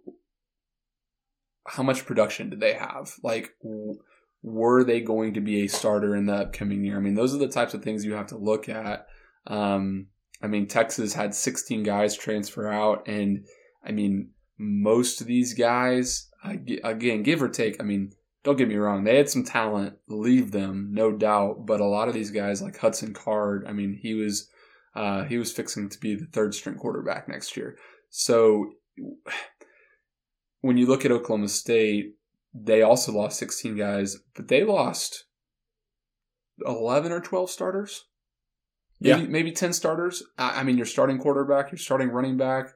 how 1.67 1.83
much 1.83 2.07
production 2.07 2.51
did 2.51 2.61
they 2.61 2.75
have? 2.75 3.15
Like, 3.23 3.55
w- 3.63 4.01
were 4.43 4.83
they 4.85 5.01
going 5.01 5.35
to 5.35 5.41
be 5.41 5.63
a 5.63 5.69
starter 5.69 6.17
in 6.17 6.27
the 6.27 6.35
upcoming 6.35 6.85
year? 6.85 6.97
I 6.97 7.01
mean, 7.01 7.15
those 7.15 7.35
are 7.35 7.39
the 7.39 7.49
types 7.49 7.75
of 7.75 7.83
things 7.83 8.05
you 8.05 8.15
have 8.15 8.29
to 8.29 8.39
look 8.39 8.69
at. 8.69 9.07
Um, 9.47 10.09
I 10.43 10.49
mean, 10.49 10.67
Texas 10.67 11.15
had 11.15 11.35
16 11.35 11.83
guys 11.83 12.17
transfer 12.17 12.69
out, 12.69 13.07
and 13.07 13.47
I 13.85 13.93
mean, 13.93 14.31
most 14.59 15.21
of 15.21 15.27
these 15.27 15.55
guys, 15.55 16.31
again, 16.85 17.23
give 17.23 17.43
or 17.43 17.49
take, 17.49 17.81
I 17.81 17.85
mean, 17.85 18.13
don't 18.45 18.57
get 18.57 18.69
me 18.69 18.77
wrong, 18.77 19.05
they 19.05 19.17
had 19.17 19.29
some 19.29 19.45
talent, 19.45 19.97
leave 20.09 20.53
them, 20.53 20.91
no 20.93 21.13
doubt. 21.13 21.67
But 21.67 21.81
a 21.81 21.87
lot 21.87 22.09
of 22.09 22.15
these 22.15 22.31
guys, 22.31 22.63
like 22.63 22.79
Hudson 22.79 23.13
Card, 23.13 23.65
I 23.67 23.73
mean, 23.73 23.99
he 24.01 24.15
was 24.15 24.49
uh, 24.95 25.25
he 25.25 25.39
was 25.39 25.53
fixing 25.53 25.89
to 25.89 25.99
be 25.99 26.15
the 26.15 26.27
third 26.27 26.55
string 26.55 26.77
quarterback 26.77 27.29
next 27.29 27.57
year. 27.57 27.77
So 28.11 28.73
when 30.61 30.77
you 30.77 30.87
look 30.87 31.05
at 31.05 31.13
Oklahoma 31.13 31.49
State, 31.49 32.15
they 32.55 32.83
also 32.83 33.13
lost 33.13 33.39
16 33.39 33.77
guys, 33.77 34.17
but 34.35 34.49
they 34.49 34.65
lost 34.65 35.25
11 36.65 37.13
or 37.13 37.21
12 37.21 37.51
starters. 37.51 38.05
Maybe, 39.01 39.23
yeah. 39.23 39.29
maybe 39.29 39.53
10 39.53 39.73
starters. 39.73 40.23
I 40.37 40.65
mean, 40.65 40.77
your 40.77 40.87
starting 40.87 41.19
quarterback, 41.19 41.71
your 41.71 41.79
starting 41.79 42.09
running 42.09 42.37
back, 42.37 42.71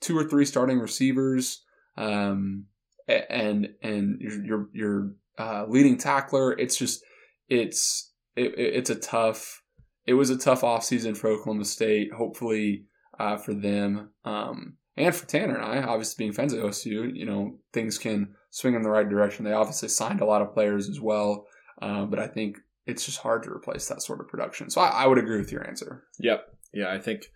two 0.00 0.16
or 0.16 0.24
three 0.24 0.46
starting 0.46 0.78
receivers. 0.78 1.62
Um, 1.96 2.66
and 3.08 3.68
and 3.82 4.20
your 4.20 4.68
your, 4.72 5.12
uh, 5.38 5.64
leading 5.68 5.98
tackler. 5.98 6.52
It's 6.58 6.76
just 6.76 7.02
it's 7.48 8.12
it, 8.36 8.54
it's 8.56 8.90
a 8.90 8.94
tough. 8.94 9.62
It 10.06 10.14
was 10.14 10.30
a 10.30 10.38
tough 10.38 10.62
offseason 10.62 11.16
for 11.16 11.28
Oklahoma 11.28 11.64
State. 11.64 12.12
Hopefully 12.12 12.86
uh, 13.18 13.36
for 13.36 13.54
them 13.54 14.10
um, 14.24 14.76
and 14.96 15.14
for 15.14 15.26
Tanner 15.26 15.56
and 15.56 15.64
I, 15.64 15.82
obviously 15.82 16.22
being 16.22 16.32
fans 16.32 16.52
of 16.52 16.62
OSU, 16.62 17.14
you 17.14 17.24
know 17.24 17.58
things 17.72 17.98
can 17.98 18.34
swing 18.50 18.74
in 18.74 18.82
the 18.82 18.90
right 18.90 19.08
direction. 19.08 19.44
They 19.44 19.52
obviously 19.52 19.88
signed 19.88 20.20
a 20.20 20.26
lot 20.26 20.42
of 20.42 20.52
players 20.52 20.88
as 20.88 21.00
well, 21.00 21.46
uh, 21.80 22.04
but 22.04 22.18
I 22.18 22.26
think 22.26 22.58
it's 22.86 23.06
just 23.06 23.18
hard 23.18 23.42
to 23.44 23.50
replace 23.50 23.88
that 23.88 24.02
sort 24.02 24.20
of 24.20 24.28
production. 24.28 24.70
So 24.70 24.80
I, 24.80 25.04
I 25.04 25.06
would 25.06 25.18
agree 25.18 25.38
with 25.38 25.52
your 25.52 25.66
answer. 25.66 26.04
Yep. 26.18 26.44
Yeah, 26.74 26.92
I 26.92 26.98
think 26.98 27.26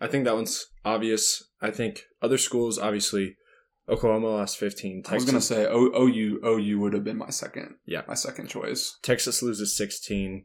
I 0.00 0.06
think 0.06 0.24
that 0.24 0.34
one's 0.34 0.66
obvious. 0.84 1.44
I 1.60 1.70
think 1.70 2.04
other 2.22 2.38
schools 2.38 2.78
obviously 2.78 3.36
Oklahoma 3.88 4.28
lost 4.28 4.58
15. 4.58 5.02
Texas, 5.02 5.12
I 5.12 5.14
was 5.14 5.24
going 5.24 5.34
to 5.34 5.40
say 5.40 5.66
o- 5.66 6.06
OU 6.06 6.40
OU 6.44 6.78
would 6.80 6.92
have 6.92 7.04
been 7.04 7.16
my 7.16 7.30
second. 7.30 7.76
Yeah. 7.86 8.02
My 8.06 8.14
second 8.14 8.48
choice. 8.48 8.98
Texas 9.02 9.42
loses 9.42 9.76
16. 9.76 10.44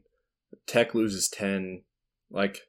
Tech 0.66 0.94
loses 0.94 1.28
10. 1.28 1.82
Like 2.30 2.60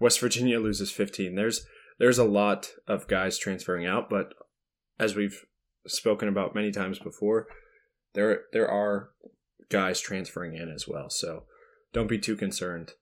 West 0.00 0.20
Virginia 0.20 0.60
loses 0.60 0.90
15. 0.90 1.34
There's 1.34 1.66
there's 1.98 2.18
a 2.18 2.24
lot 2.24 2.70
of 2.86 3.06
guys 3.08 3.38
transferring 3.38 3.86
out, 3.86 4.08
but 4.08 4.32
as 4.98 5.14
we've 5.14 5.44
spoken 5.86 6.28
about 6.28 6.54
many 6.54 6.70
times 6.70 6.98
before, 6.98 7.46
there 8.14 8.42
there 8.52 8.68
are 8.68 9.10
guys 9.68 10.00
transferring 10.00 10.54
in 10.54 10.68
as 10.68 10.86
well. 10.86 11.10
So 11.10 11.44
don't 11.92 12.08
be 12.08 12.18
too 12.18 12.36
concerned 12.36 12.92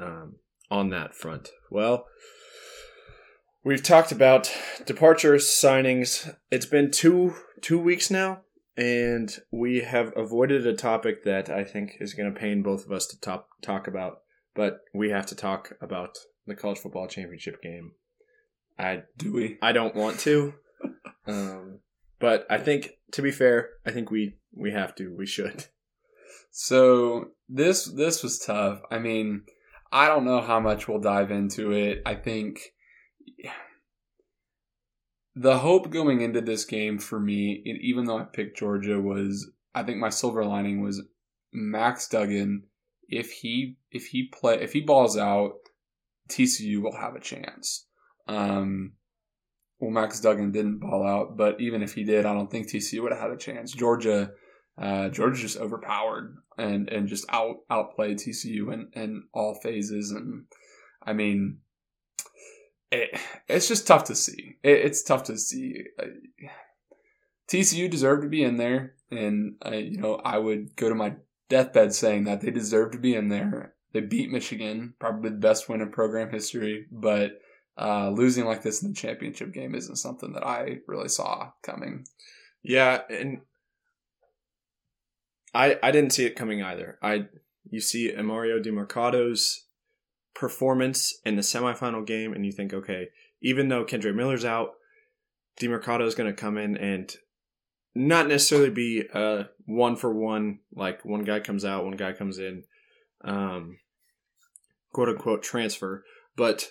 um, 0.00 0.36
on 0.70 0.90
that 0.90 1.14
front. 1.14 1.50
Well, 1.70 2.06
We've 3.68 3.82
talked 3.82 4.12
about 4.12 4.50
departures, 4.86 5.44
signings. 5.44 6.34
It's 6.50 6.64
been 6.64 6.90
two 6.90 7.34
two 7.60 7.78
weeks 7.78 8.10
now, 8.10 8.40
and 8.78 9.30
we 9.52 9.80
have 9.80 10.10
avoided 10.16 10.66
a 10.66 10.72
topic 10.72 11.22
that 11.24 11.50
I 11.50 11.64
think 11.64 11.98
is 12.00 12.14
going 12.14 12.32
to 12.32 12.40
pain 12.40 12.62
both 12.62 12.86
of 12.86 12.92
us 12.92 13.06
to 13.08 13.20
top, 13.20 13.50
talk 13.60 13.86
about. 13.86 14.20
But 14.54 14.80
we 14.94 15.10
have 15.10 15.26
to 15.26 15.34
talk 15.34 15.74
about 15.82 16.16
the 16.46 16.54
college 16.54 16.78
football 16.78 17.08
championship 17.08 17.60
game. 17.60 17.92
I 18.78 19.02
do 19.18 19.34
we? 19.34 19.58
I 19.60 19.72
don't 19.72 19.94
want 19.94 20.18
to, 20.20 20.54
um, 21.26 21.80
but 22.18 22.46
I 22.48 22.56
think 22.56 22.92
to 23.12 23.20
be 23.20 23.30
fair, 23.30 23.68
I 23.84 23.90
think 23.90 24.10
we 24.10 24.38
we 24.56 24.72
have 24.72 24.94
to. 24.94 25.14
We 25.14 25.26
should. 25.26 25.66
So 26.50 27.32
this 27.50 27.84
this 27.84 28.22
was 28.22 28.38
tough. 28.38 28.80
I 28.90 28.98
mean, 28.98 29.42
I 29.92 30.08
don't 30.08 30.24
know 30.24 30.40
how 30.40 30.58
much 30.58 30.88
we'll 30.88 31.00
dive 31.00 31.30
into 31.30 31.72
it. 31.72 32.00
I 32.06 32.14
think 32.14 32.60
the 35.34 35.58
hope 35.58 35.90
going 35.90 36.20
into 36.20 36.40
this 36.40 36.64
game 36.64 36.98
for 36.98 37.20
me, 37.20 37.62
even 37.82 38.06
though 38.06 38.18
I 38.18 38.24
picked 38.24 38.58
Georgia, 38.58 39.00
was 39.00 39.50
I 39.74 39.84
think 39.84 39.98
my 39.98 40.08
silver 40.08 40.44
lining 40.44 40.82
was 40.82 41.02
Max 41.52 42.08
Duggan. 42.08 42.64
If 43.08 43.30
he 43.30 43.76
if 43.90 44.06
he 44.06 44.28
play 44.28 44.60
if 44.60 44.72
he 44.72 44.80
balls 44.80 45.16
out, 45.16 45.52
TCU 46.28 46.82
will 46.82 46.96
have 46.96 47.14
a 47.14 47.20
chance. 47.20 47.86
Um, 48.26 48.94
well, 49.78 49.92
Max 49.92 50.20
Duggan 50.20 50.50
didn't 50.50 50.80
ball 50.80 51.06
out, 51.06 51.36
but 51.36 51.60
even 51.60 51.82
if 51.82 51.94
he 51.94 52.02
did, 52.02 52.26
I 52.26 52.34
don't 52.34 52.50
think 52.50 52.68
TCU 52.68 53.02
would 53.02 53.12
have 53.12 53.20
had 53.20 53.30
a 53.30 53.36
chance. 53.36 53.72
Georgia, 53.72 54.32
uh, 54.76 55.08
Georgia 55.08 55.40
just 55.40 55.56
overpowered 55.56 56.36
and 56.58 56.88
and 56.88 57.06
just 57.06 57.24
out 57.30 57.58
outplayed 57.70 58.18
TCU 58.18 58.72
in, 58.72 58.88
in 58.92 59.22
all 59.32 59.54
phases, 59.54 60.10
and 60.10 60.46
I 61.02 61.12
mean, 61.12 61.60
it, 62.90 63.20
it's 63.48 63.68
just 63.68 63.86
tough 63.86 64.04
to 64.04 64.14
see. 64.14 64.56
It, 64.62 64.78
it's 64.86 65.02
tough 65.02 65.24
to 65.24 65.36
see. 65.36 65.84
TCU 67.48 67.90
deserved 67.90 68.22
to 68.22 68.28
be 68.28 68.42
in 68.42 68.56
there, 68.56 68.94
and 69.10 69.56
I, 69.62 69.76
you 69.76 69.98
know 69.98 70.16
I 70.16 70.38
would 70.38 70.76
go 70.76 70.88
to 70.88 70.94
my 70.94 71.14
deathbed 71.48 71.94
saying 71.94 72.24
that 72.24 72.40
they 72.40 72.50
deserve 72.50 72.92
to 72.92 72.98
be 72.98 73.14
in 73.14 73.28
there. 73.28 73.74
They 73.92 74.00
beat 74.00 74.30
Michigan, 74.30 74.94
probably 74.98 75.30
the 75.30 75.36
best 75.36 75.68
win 75.68 75.80
in 75.80 75.90
program 75.90 76.30
history, 76.30 76.86
but 76.92 77.40
uh, 77.78 78.10
losing 78.10 78.44
like 78.44 78.62
this 78.62 78.82
in 78.82 78.88
the 78.88 78.94
championship 78.94 79.52
game 79.52 79.74
isn't 79.74 79.96
something 79.96 80.32
that 80.32 80.46
I 80.46 80.78
really 80.86 81.08
saw 81.08 81.52
coming. 81.62 82.06
Yeah, 82.62 83.00
and 83.08 83.40
I 85.54 85.78
I 85.82 85.90
didn't 85.90 86.12
see 86.12 86.26
it 86.26 86.36
coming 86.36 86.62
either. 86.62 86.98
I 87.02 87.26
you 87.70 87.80
see 87.80 88.12
Emari 88.12 88.62
Demercado's 88.62 89.67
performance 90.34 91.18
in 91.24 91.36
the 91.36 91.42
semifinal 91.42 92.06
game, 92.06 92.32
and 92.32 92.44
you 92.44 92.52
think, 92.52 92.72
okay, 92.72 93.08
even 93.42 93.68
though 93.68 93.84
Kendre 93.84 94.14
Miller's 94.14 94.44
out, 94.44 94.70
Demercado 95.60 96.06
is 96.06 96.14
going 96.14 96.30
to 96.30 96.40
come 96.40 96.56
in 96.56 96.76
and 96.76 97.12
not 97.94 98.28
necessarily 98.28 98.70
be 98.70 99.04
a 99.12 99.46
one 99.66 99.96
for 99.96 100.12
one, 100.12 100.60
like 100.74 101.04
one 101.04 101.24
guy 101.24 101.40
comes 101.40 101.64
out, 101.64 101.84
one 101.84 101.96
guy 101.96 102.12
comes 102.12 102.38
in, 102.38 102.64
um, 103.24 103.78
quote 104.92 105.08
unquote 105.08 105.42
transfer, 105.42 106.04
but 106.36 106.68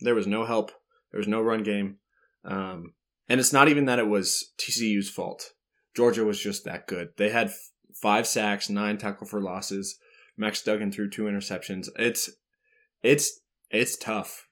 there 0.00 0.14
was 0.14 0.26
no 0.26 0.44
help. 0.44 0.72
There 1.10 1.18
was 1.18 1.28
no 1.28 1.40
run 1.40 1.62
game. 1.62 1.98
Um, 2.44 2.94
and 3.28 3.38
it's 3.38 3.52
not 3.52 3.68
even 3.68 3.84
that 3.86 3.98
it 3.98 4.08
was 4.08 4.52
TCU's 4.58 5.08
fault. 5.08 5.52
Georgia 5.94 6.24
was 6.24 6.40
just 6.40 6.64
that 6.64 6.86
good. 6.86 7.10
They 7.16 7.30
had 7.30 7.48
f- 7.48 7.70
five 7.94 8.26
sacks, 8.26 8.68
nine 8.68 8.98
tackle 8.98 9.26
for 9.26 9.40
losses. 9.40 9.98
Max 10.36 10.62
Duggan 10.62 10.92
threw 10.92 11.08
two 11.10 11.24
interceptions. 11.24 11.88
It's 11.96 12.30
it's 13.02 13.40
it's 13.70 13.96
tough 13.96 14.48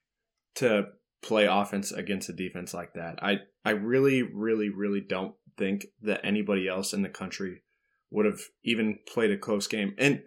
to 0.56 0.84
play 1.22 1.46
offense 1.46 1.92
against 1.92 2.28
a 2.28 2.32
defense 2.32 2.72
like 2.75 2.94
that. 2.94 3.22
I 3.22 3.38
I 3.64 3.70
really 3.70 4.22
really 4.22 4.68
really 4.68 5.00
don't 5.00 5.34
think 5.58 5.87
that 6.02 6.20
anybody 6.25 6.68
else 6.68 6.92
in 6.92 7.02
the 7.02 7.08
country 7.08 7.62
would 8.10 8.26
have 8.26 8.40
even 8.64 8.99
played 9.06 9.30
a 9.30 9.38
close 9.38 9.66
game. 9.66 9.94
And 9.99 10.22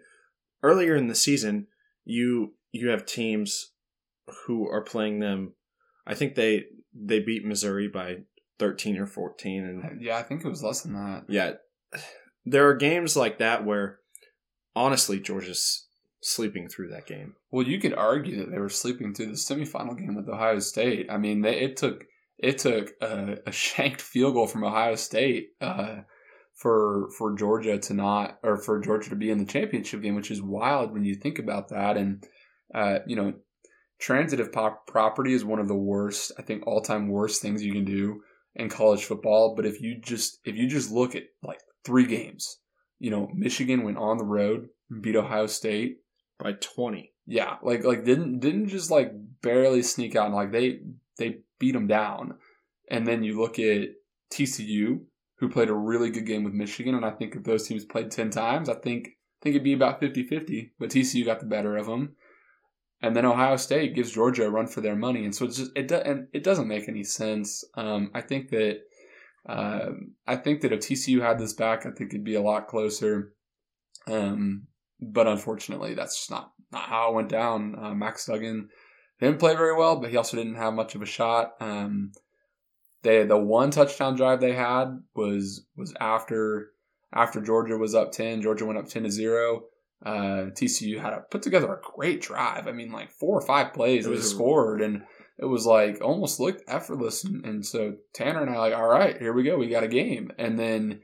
earlier 0.62 0.94
in 0.96 1.08
the 1.08 1.14
season, 1.14 1.66
you 2.04 2.54
you 2.72 2.88
have 2.88 3.06
teams 3.06 3.72
who 4.46 4.68
are 4.68 4.82
playing 4.82 5.20
them. 5.20 5.54
I 6.06 6.14
think 6.14 6.34
they 6.34 6.64
they 6.94 7.20
beat 7.20 7.44
Missouri 7.44 7.88
by 7.88 8.18
13 8.58 8.98
or 8.98 9.06
14 9.06 9.64
and 9.64 10.00
Yeah, 10.00 10.16
I 10.16 10.22
think 10.22 10.44
it 10.44 10.48
was 10.48 10.62
less 10.62 10.82
than 10.82 10.94
that. 10.94 11.24
yeah, 11.28 11.52
there 12.44 12.68
are 12.68 12.74
games 12.74 13.16
like 13.16 13.38
that 13.38 13.64
where 13.64 13.98
honestly 14.74 15.20
Georgia's 15.20 15.86
sleeping 16.20 16.68
through 16.68 16.88
that 16.88 17.06
game. 17.06 17.34
Well, 17.50 17.66
you 17.66 17.78
could 17.78 17.94
argue 17.94 18.38
that 18.38 18.50
they 18.50 18.58
were 18.58 18.70
sleeping 18.70 19.14
through 19.14 19.26
the 19.26 19.32
semifinal 19.32 19.98
game 19.98 20.14
with 20.14 20.28
Ohio 20.28 20.58
State. 20.58 21.06
I 21.10 21.18
mean, 21.18 21.42
they, 21.42 21.60
it 21.60 21.76
took 21.76 22.06
it 22.38 22.58
took 22.58 22.92
a, 23.00 23.38
a 23.46 23.52
shanked 23.52 24.00
field 24.00 24.34
goal 24.34 24.46
from 24.46 24.64
Ohio 24.64 24.94
State 24.96 25.50
uh, 25.60 26.00
for 26.54 27.10
for 27.16 27.34
Georgia 27.34 27.78
to 27.78 27.94
not 27.94 28.38
or 28.42 28.56
for 28.56 28.80
Georgia 28.80 29.10
to 29.10 29.16
be 29.16 29.30
in 29.30 29.38
the 29.38 29.44
championship 29.44 30.02
game, 30.02 30.14
which 30.14 30.30
is 30.30 30.42
wild 30.42 30.92
when 30.92 31.04
you 31.04 31.14
think 31.14 31.38
about 31.38 31.68
that. 31.68 31.96
And 31.96 32.24
uh, 32.74 33.00
you 33.06 33.16
know, 33.16 33.34
transitive 33.98 34.52
pop- 34.52 34.86
property 34.86 35.34
is 35.34 35.44
one 35.44 35.60
of 35.60 35.68
the 35.68 35.76
worst, 35.76 36.32
I 36.38 36.42
think, 36.42 36.66
all 36.66 36.80
time 36.80 37.08
worst 37.08 37.42
things 37.42 37.62
you 37.62 37.72
can 37.72 37.84
do 37.84 38.22
in 38.54 38.68
college 38.68 39.04
football. 39.04 39.54
But 39.54 39.66
if 39.66 39.80
you 39.80 40.00
just 40.00 40.40
if 40.44 40.56
you 40.56 40.68
just 40.68 40.90
look 40.90 41.14
at 41.14 41.24
like 41.42 41.60
three 41.84 42.06
games, 42.06 42.58
you 43.04 43.10
know, 43.10 43.28
Michigan 43.34 43.82
went 43.82 43.98
on 43.98 44.16
the 44.16 44.24
road, 44.24 44.70
beat 45.02 45.14
Ohio 45.14 45.46
State 45.46 45.98
by 46.38 46.52
20. 46.54 47.12
Yeah, 47.26 47.56
like 47.62 47.84
like 47.84 48.02
didn't 48.02 48.40
didn't 48.40 48.68
just 48.68 48.90
like 48.90 49.12
barely 49.42 49.82
sneak 49.82 50.16
out 50.16 50.26
and 50.26 50.34
like 50.34 50.52
they 50.52 50.80
they 51.18 51.40
beat 51.58 51.72
them 51.72 51.86
down. 51.86 52.38
And 52.88 53.06
then 53.06 53.22
you 53.22 53.38
look 53.38 53.58
at 53.58 53.88
TCU 54.32 55.00
who 55.36 55.50
played 55.50 55.68
a 55.68 55.74
really 55.74 56.08
good 56.08 56.24
game 56.24 56.44
with 56.44 56.54
Michigan 56.54 56.94
and 56.94 57.04
I 57.04 57.10
think 57.10 57.36
if 57.36 57.44
those 57.44 57.68
teams 57.68 57.84
played 57.84 58.10
10 58.10 58.30
times, 58.30 58.70
I 58.70 58.74
think 58.74 59.08
I 59.08 59.38
think 59.42 59.56
it'd 59.56 59.64
be 59.64 59.74
about 59.74 60.00
50-50, 60.00 60.70
but 60.78 60.88
TCU 60.88 61.26
got 61.26 61.40
the 61.40 61.46
better 61.46 61.76
of 61.76 61.84
them. 61.84 62.16
And 63.02 63.14
then 63.14 63.26
Ohio 63.26 63.56
State 63.56 63.94
gives 63.94 64.12
Georgia 64.12 64.46
a 64.46 64.50
run 64.50 64.66
for 64.66 64.80
their 64.80 64.96
money, 64.96 65.26
and 65.26 65.34
so 65.34 65.44
it's 65.44 65.58
just 65.58 65.72
it 65.76 65.88
do, 65.88 65.96
and 65.96 66.28
it 66.32 66.42
doesn't 66.42 66.68
make 66.68 66.88
any 66.88 67.04
sense. 67.04 67.62
Um, 67.74 68.10
I 68.14 68.22
think 68.22 68.48
that 68.48 68.78
uh, 69.46 69.90
I 70.26 70.36
think 70.36 70.62
that 70.62 70.72
if 70.72 70.80
TCU 70.80 71.20
had 71.20 71.38
this 71.38 71.52
back, 71.52 71.86
I 71.86 71.90
think 71.90 72.12
it'd 72.12 72.24
be 72.24 72.34
a 72.34 72.42
lot 72.42 72.68
closer. 72.68 73.34
Um, 74.06 74.66
but 75.00 75.26
unfortunately, 75.26 75.94
that's 75.94 76.16
just 76.16 76.30
not 76.30 76.52
not 76.72 76.88
how 76.88 77.10
it 77.10 77.14
went 77.14 77.28
down. 77.28 77.76
Uh, 77.78 77.94
Max 77.94 78.26
Duggan 78.26 78.68
didn't 79.20 79.38
play 79.38 79.54
very 79.54 79.76
well, 79.76 79.96
but 79.96 80.10
he 80.10 80.16
also 80.16 80.36
didn't 80.36 80.56
have 80.56 80.74
much 80.74 80.94
of 80.94 81.02
a 81.02 81.06
shot. 81.06 81.54
Um, 81.60 82.12
they 83.02 83.24
the 83.24 83.36
one 83.36 83.70
touchdown 83.70 84.16
drive 84.16 84.40
they 84.40 84.54
had 84.54 85.00
was 85.14 85.66
was 85.76 85.94
after 86.00 86.70
after 87.12 87.40
Georgia 87.40 87.76
was 87.76 87.94
up 87.94 88.12
ten. 88.12 88.42
Georgia 88.42 88.64
went 88.64 88.78
up 88.78 88.88
ten 88.88 89.02
to 89.02 89.10
zero. 89.10 89.64
Uh, 90.04 90.50
TCU 90.50 91.00
had 91.00 91.14
a, 91.14 91.20
put 91.30 91.40
together 91.40 91.72
a 91.72 91.80
great 91.80 92.20
drive. 92.20 92.66
I 92.66 92.72
mean, 92.72 92.92
like 92.92 93.10
four 93.10 93.38
or 93.38 93.46
five 93.46 93.72
plays 93.72 94.04
It 94.06 94.10
was 94.10 94.28
scored, 94.28 94.82
and 94.82 95.02
it 95.38 95.46
was 95.46 95.66
like 95.66 96.00
almost 96.00 96.40
looked 96.40 96.62
effortless. 96.68 97.24
And, 97.24 97.44
and 97.44 97.66
so 97.66 97.94
Tanner 98.12 98.42
and 98.42 98.50
I 98.50 98.58
like, 98.58 98.74
all 98.74 98.86
right, 98.86 99.18
here 99.18 99.32
we 99.32 99.42
go, 99.42 99.56
we 99.56 99.68
got 99.68 99.82
a 99.82 99.88
game. 99.88 100.30
And 100.38 100.58
then 100.58 101.00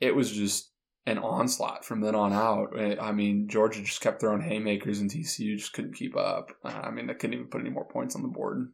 it 0.00 0.14
was 0.14 0.30
just 0.30 0.70
an 1.06 1.18
onslaught 1.18 1.84
from 1.84 2.00
then 2.00 2.14
on 2.14 2.32
out. 2.32 2.78
Eh, 2.78 2.96
I 3.00 3.12
mean, 3.12 3.48
Georgia 3.48 3.82
just 3.82 4.00
kept 4.00 4.20
throwing 4.20 4.42
haymakers, 4.42 5.00
and 5.00 5.10
TCU 5.10 5.56
just 5.56 5.72
couldn't 5.72 5.96
keep 5.96 6.16
up. 6.16 6.50
Uh, 6.64 6.68
I 6.68 6.90
mean, 6.90 7.06
they 7.06 7.14
couldn't 7.14 7.34
even 7.34 7.48
put 7.48 7.60
any 7.60 7.70
more 7.70 7.88
points 7.88 8.14
on 8.14 8.22
the 8.22 8.28
board. 8.28 8.68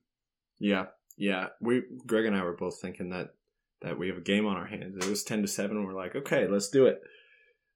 Yeah. 0.59 0.87
Yeah. 1.17 1.49
We 1.61 1.83
Greg 2.07 2.27
and 2.27 2.37
I 2.37 2.43
were 2.43 2.57
both 2.57 2.81
thinking 2.81 3.11
that 3.11 3.29
that 3.81 3.99
we 3.99 4.09
have 4.09 4.19
a 4.19 4.23
game 4.23 4.47
on 4.47 4.57
our 4.57 4.67
hands. 4.67 4.97
It 4.97 5.09
was 5.09 5.23
10 5.23 5.43
to 5.43 5.49
7 5.49 5.77
and 5.77 5.87
we're 5.87 5.95
like, 5.95 6.17
"Okay, 6.17 6.49
let's 6.49 6.69
do 6.69 6.87
it." 6.87 7.01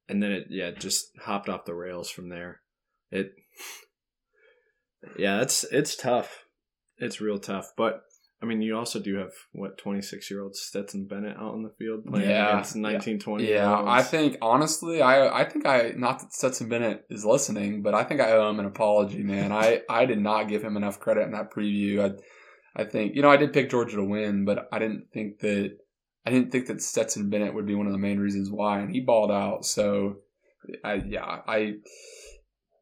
And 0.09 0.23
then 0.23 0.33
it 0.33 0.47
yeah, 0.51 0.73
just 0.73 1.11
hopped 1.21 1.49
off 1.49 1.65
the 1.65 1.75
rails 1.75 2.11
from 2.11 2.29
there. 2.29 2.61
It 3.11 3.35
Yeah, 5.17 5.41
it's 5.41 5.65
it's 5.65 5.97
tough. 5.97 6.45
It's 6.99 7.21
real 7.21 7.39
tough, 7.39 7.73
but 7.77 8.03
I 8.43 8.45
mean, 8.45 8.61
you 8.61 8.77
also 8.77 8.99
do 8.99 9.17
have 9.19 9.33
what 9.53 9.79
twenty 9.79 10.03
six 10.03 10.29
year 10.31 10.43
old 10.43 10.57
Stetson 10.57 11.07
Bennett 11.07 11.37
out 11.37 11.55
on 11.55 11.63
the 11.63 11.71
field 11.79 12.05
playing 12.05 12.29
Yeah, 12.29 12.51
against 12.51 12.75
nineteen 12.75 13.21
twenty. 13.21 13.49
Yeah, 13.49 13.83
I 13.87 14.03
think 14.03 14.37
honestly, 14.43 15.01
I 15.01 15.43
I 15.43 15.45
think 15.45 15.65
I 15.65 15.93
not 15.97 16.19
that 16.21 16.33
Stetson 16.33 16.69
Bennett 16.69 17.05
is 17.09 17.25
listening, 17.25 17.83
but 17.83 17.95
I 17.95 18.03
think 18.03 18.21
I 18.21 18.33
owe 18.33 18.51
him 18.51 18.59
an 18.59 18.67
apology, 18.67 19.23
man. 19.23 19.53
I 19.53 19.83
I 19.89 20.07
did 20.07 20.19
not 20.19 20.49
give 20.49 20.63
him 20.63 20.77
enough 20.77 20.99
credit 20.99 21.23
in 21.23 21.33
that 21.33 21.53
preview. 21.53 22.19
I 22.77 22.83
I 22.83 22.85
think 22.85 23.15
you 23.15 23.23
know 23.23 23.31
I 23.31 23.37
did 23.37 23.53
pick 23.53 23.71
Georgia 23.71 23.97
to 23.97 24.05
win, 24.05 24.45
but 24.45 24.69
I 24.73 24.81
didn't 24.81 25.07
think 25.13 25.39
that 25.41 25.77
I 26.27 26.31
didn't 26.31 26.51
think 26.51 26.67
that 26.67 26.83
Stetson 26.83 27.31
Bennett 27.31 27.55
would 27.55 27.67
be 27.67 27.77
one 27.77 27.87
of 27.87 27.93
the 27.93 27.99
main 27.99 28.19
reasons 28.19 28.51
why, 28.51 28.81
and 28.81 28.91
he 28.91 29.01
balled 29.01 29.31
out. 29.31 29.65
So, 29.65 30.17
I 30.85 30.95
yeah 30.95 31.25
I. 31.25 31.75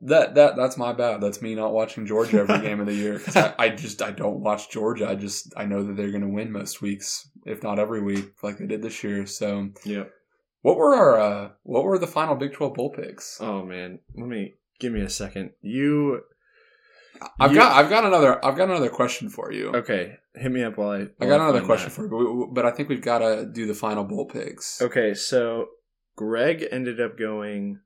That 0.02 0.34
that 0.36 0.56
that's 0.56 0.78
my 0.78 0.92
bad. 0.94 1.20
That's 1.20 1.42
me 1.42 1.54
not 1.54 1.72
watching 1.74 2.06
Georgia 2.06 2.38
every 2.38 2.60
game 2.60 2.80
of 2.80 2.86
the 2.86 2.94
year 2.94 3.20
I, 3.34 3.54
I 3.58 3.68
just 3.68 4.00
I 4.00 4.10
don't 4.12 4.40
watch 4.40 4.70
Georgia. 4.70 5.08
I 5.08 5.14
just 5.14 5.52
I 5.56 5.66
know 5.66 5.82
that 5.82 5.96
they're 5.96 6.10
going 6.10 6.22
to 6.22 6.28
win 6.28 6.50
most 6.52 6.80
weeks, 6.80 7.28
if 7.44 7.62
not 7.62 7.78
every 7.78 8.00
week, 8.00 8.32
like 8.42 8.56
they 8.58 8.66
did 8.66 8.80
this 8.82 9.04
year. 9.04 9.26
So 9.26 9.68
yeah. 9.84 10.04
what 10.62 10.76
were 10.78 10.94
our 10.94 11.20
uh, 11.20 11.48
what 11.64 11.84
were 11.84 11.98
the 11.98 12.06
final 12.06 12.34
Big 12.34 12.54
Twelve 12.54 12.74
bowl 12.74 12.90
picks? 12.90 13.38
Oh 13.42 13.62
man, 13.62 13.98
let 14.16 14.26
me 14.26 14.54
give 14.78 14.92
me 14.92 15.02
a 15.02 15.10
second. 15.10 15.50
You 15.60 16.22
I've 17.38 17.52
you- 17.52 17.58
got 17.58 17.72
I've 17.72 17.90
got 17.90 18.04
another 18.06 18.42
I've 18.42 18.56
got 18.56 18.70
another 18.70 18.88
question 18.88 19.28
for 19.28 19.52
you. 19.52 19.68
okay? 19.74 20.14
Hit 20.34 20.50
me 20.50 20.62
up 20.62 20.78
while 20.78 20.90
I. 20.92 20.96
I 21.00 21.06
while 21.18 21.28
got 21.28 21.40
another 21.42 21.60
question 21.66 21.88
that. 21.90 21.94
for 21.94 22.04
you, 22.04 22.46
but- 22.48 22.54
but 22.54 22.64
I 22.66 22.74
think 22.74 22.88
we've 22.88 23.02
got 23.02 23.18
to 23.18 23.44
do 23.44 23.66
the 23.66 23.74
final 23.74 24.04
bowl 24.04 24.24
picks. 24.26 24.80
Okay, 24.80 25.12
so 25.12 25.66
Greg 26.16 26.64
ended 26.72 27.00
up 27.02 27.18
going 27.18 27.80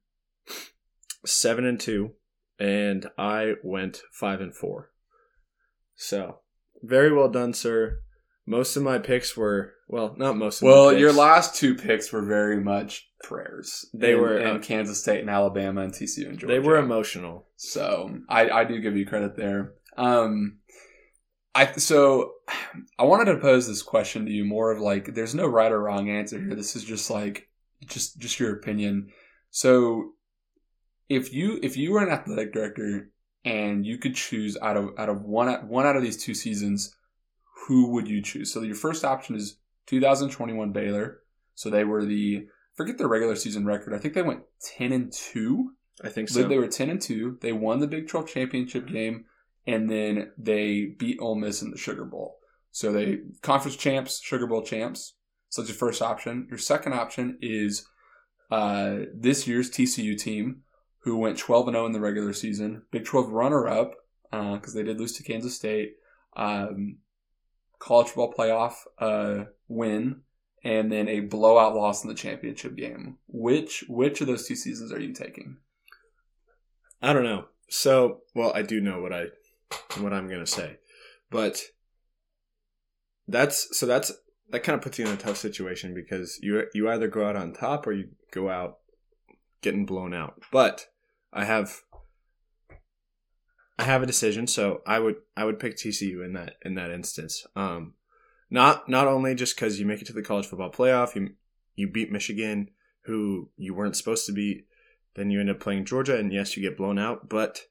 seven 1.25 1.65
and 1.65 1.79
two, 1.81 2.13
and 2.59 3.09
I 3.19 3.55
went 3.63 4.03
five 4.13 4.41
and 4.41 4.55
four. 4.55 4.91
So 5.97 6.39
very 6.83 7.13
well 7.13 7.29
done, 7.29 7.53
sir. 7.55 8.01
most 8.47 8.77
of 8.77 8.83
my 8.83 8.99
picks 8.99 9.37
were 9.37 9.73
well, 9.89 10.15
not 10.19 10.37
most 10.37 10.61
of 10.63 10.67
Well, 10.67 10.93
my 10.93 10.99
your 10.99 11.13
last 11.13 11.55
two 11.57 11.75
picks 11.75 12.11
were 12.13 12.23
very 12.23 12.59
much 12.61 13.09
prayers. 13.23 13.87
They 13.95 14.13
In- 14.13 14.21
were, 14.21 14.39
in 14.39 14.57
uh, 14.57 14.59
Kansas 14.61 15.01
State 15.01 15.21
and 15.21 15.31
Alabama 15.31 15.83
and 15.83 15.93
TCU 15.93 16.27
and 16.29 16.39
Georgia. 16.39 16.47
they 16.55 16.59
were 16.59 16.77
emotional. 16.79 17.47
So 17.57 18.19
I, 18.29 18.49
I 18.51 18.65
do 18.65 18.81
give 18.81 18.97
you 18.97 19.07
credit 19.07 19.37
there. 19.37 19.75
Um, 19.97 20.59
I 21.55 21.73
so 21.77 22.33
I 22.99 23.05
wanted 23.05 23.33
to 23.33 23.39
pose 23.39 23.67
this 23.69 23.83
question 23.83 24.27
to 24.27 24.33
you 24.33 24.45
more 24.45 24.73
of 24.73 24.81
like 24.81 25.15
there's 25.15 25.35
no 25.35 25.47
right 25.47 25.71
or 25.73 25.81
wrong 25.81 26.09
answer 26.11 26.39
here. 26.39 26.55
This 26.55 26.77
is 26.77 26.85
just 26.85 27.11
like 27.11 27.49
just 27.87 28.19
just 28.19 28.41
your 28.41 28.53
opinion. 28.55 29.11
So 29.51 30.14
if 31.09 31.33
you 31.33 31.59
if 31.63 31.77
you 31.77 31.93
were 31.93 32.03
an 32.03 32.13
athletic 32.13 32.53
director 32.53 33.11
and 33.45 33.85
you 33.85 33.99
could 33.99 34.15
choose 34.15 34.57
out 34.63 34.77
of 34.77 34.91
out 34.99 35.09
of 35.09 35.23
one 35.23 35.69
one 35.69 35.87
out 35.87 35.97
of 35.97 36.03
these 36.03 36.23
two 36.23 36.35
seasons, 36.35 36.95
who 37.67 37.91
would 37.93 38.09
you 38.09 38.23
choose? 38.23 38.53
So 38.53 38.63
your 38.63 38.75
first 38.75 39.05
option 39.05 39.37
is 39.37 39.59
2021 39.87 40.73
Baylor. 40.73 41.21
So 41.55 41.71
they 41.71 41.85
were 41.85 42.05
the 42.05 42.47
forget 42.75 42.99
their 42.99 43.09
regular 43.09 43.37
season 43.37 43.65
record. 43.65 43.95
I 43.95 43.99
think 43.99 44.15
they 44.15 44.23
went 44.23 44.43
10 44.61 44.93
and 44.93 45.13
2 45.13 45.71
I 46.03 46.09
think 46.09 46.29
so. 46.29 46.43
They 46.43 46.59
were 46.59 46.69
ten 46.69 46.91
and 46.91 47.01
two. 47.01 47.39
They 47.41 47.53
won 47.53 47.79
the 47.79 47.87
Big 47.87 48.09
Twelve 48.09 48.27
championship 48.27 48.89
game, 48.89 49.27
and 49.67 49.89
then 49.89 50.33
they 50.37 50.95
beat 50.99 51.19
Ole 51.21 51.37
Miss 51.37 51.63
in 51.63 51.71
the 51.71 51.79
Sugar 51.79 52.05
Bowl. 52.05 52.39
So 52.73 52.93
they 52.93 53.21
conference 53.43 53.77
champs, 53.77 54.21
Sugar 54.21 54.47
Bowl 54.47 54.63
champs. 54.63 55.15
So 55.51 55.63
that's 55.63 55.71
your 55.71 55.79
first 55.79 56.03
option. 56.03 56.47
Your 56.49 56.59
second 56.59 56.95
option 56.95 57.39
is 57.41 57.87
uh, 58.51 58.97
this 59.15 59.47
year's 59.47 59.71
TCU 59.71 60.19
team, 60.19 60.63
who 61.05 61.17
went 61.19 61.39
twelve 61.39 61.69
and 61.69 61.75
zero 61.75 61.87
in 61.87 61.93
the 61.93 62.01
regular 62.01 62.33
season, 62.33 62.83
Big 62.91 63.05
Twelve 63.05 63.31
runner 63.31 63.69
up 63.69 63.95
because 64.31 64.75
they 64.75 64.83
did 64.83 64.99
lose 64.99 65.13
to 65.13 65.23
Kansas 65.23 65.55
State, 65.55 65.97
um, 66.37 66.97
college 67.79 68.09
football 68.09 68.33
playoff 68.33 68.75
uh, 68.99 69.45
win, 69.69 70.23
and 70.65 70.91
then 70.91 71.09
a 71.09 71.21
blowout 71.21 71.75
loss 71.75 72.03
in 72.03 72.09
the 72.09 72.15
championship 72.15 72.75
game. 72.75 73.19
Which 73.29 73.85
which 73.89 74.21
of 74.21 74.27
those 74.27 74.49
two 74.49 74.57
seasons 74.57 74.93
are 74.93 75.01
you 75.01 75.13
taking? 75.13 75.59
I 77.03 77.13
don't 77.13 77.25
know. 77.25 77.47
So, 77.69 78.23
well, 78.35 78.53
I 78.55 78.63
do 78.63 78.81
know 78.81 79.01
what 79.01 79.13
I 79.13 79.27
what 79.99 80.13
I'm 80.13 80.29
gonna 80.29 80.47
say, 80.47 80.79
but 81.31 81.63
that's 83.29 83.79
so 83.79 83.87
that's 83.87 84.13
that 84.51 84.63
kind 84.63 84.77
of 84.77 84.83
puts 84.83 84.99
you 84.99 85.07
in 85.07 85.13
a 85.13 85.17
tough 85.17 85.37
situation 85.37 85.95
because 85.95 86.39
you 86.43 86.65
you 86.73 86.89
either 86.89 87.09
go 87.09 87.27
out 87.27 87.37
on 87.37 87.53
top 87.53 87.87
or 87.87 87.93
you 87.93 88.09
go 88.31 88.49
out 88.49 88.79
getting 89.61 89.87
blown 89.87 90.15
out. 90.15 90.41
But 90.51 90.87
I 91.35 91.45
have 91.45 91.83
I 93.79 93.83
have 93.83 94.03
a 94.03 94.07
decision, 94.07 94.47
so 94.47 94.83
I 94.87 95.01
would 95.01 95.17
I 95.37 95.45
would 95.45 95.59
pick 95.59 95.77
TCU 95.77 96.25
in 96.25 96.33
that 96.35 96.55
in 96.65 96.77
that 96.77 96.91
instance. 96.91 97.45
Um, 97.57 97.95
not 98.51 98.89
not 98.89 99.09
only 99.09 99.35
just 99.35 99.57
because 99.57 99.81
you 99.81 99.87
make 99.87 100.01
it 100.01 100.07
to 100.07 100.13
the 100.13 100.23
college 100.23 100.47
football 100.47 100.71
playoff, 100.71 101.17
you 101.17 101.31
you 101.75 101.91
beat 101.91 102.13
Michigan, 102.13 102.71
who 103.03 103.51
you 103.57 103.75
weren't 103.75 103.97
supposed 103.97 104.27
to 104.27 104.33
beat. 104.33 104.67
Then 105.17 105.31
you 105.31 105.41
end 105.41 105.51
up 105.51 105.61
playing 105.61 105.87
Georgia, 105.87 106.17
and 106.17 106.33
yes, 106.33 106.57
you 106.57 106.63
get 106.63 106.77
blown 106.77 106.99
out, 106.99 107.29
but 107.29 107.63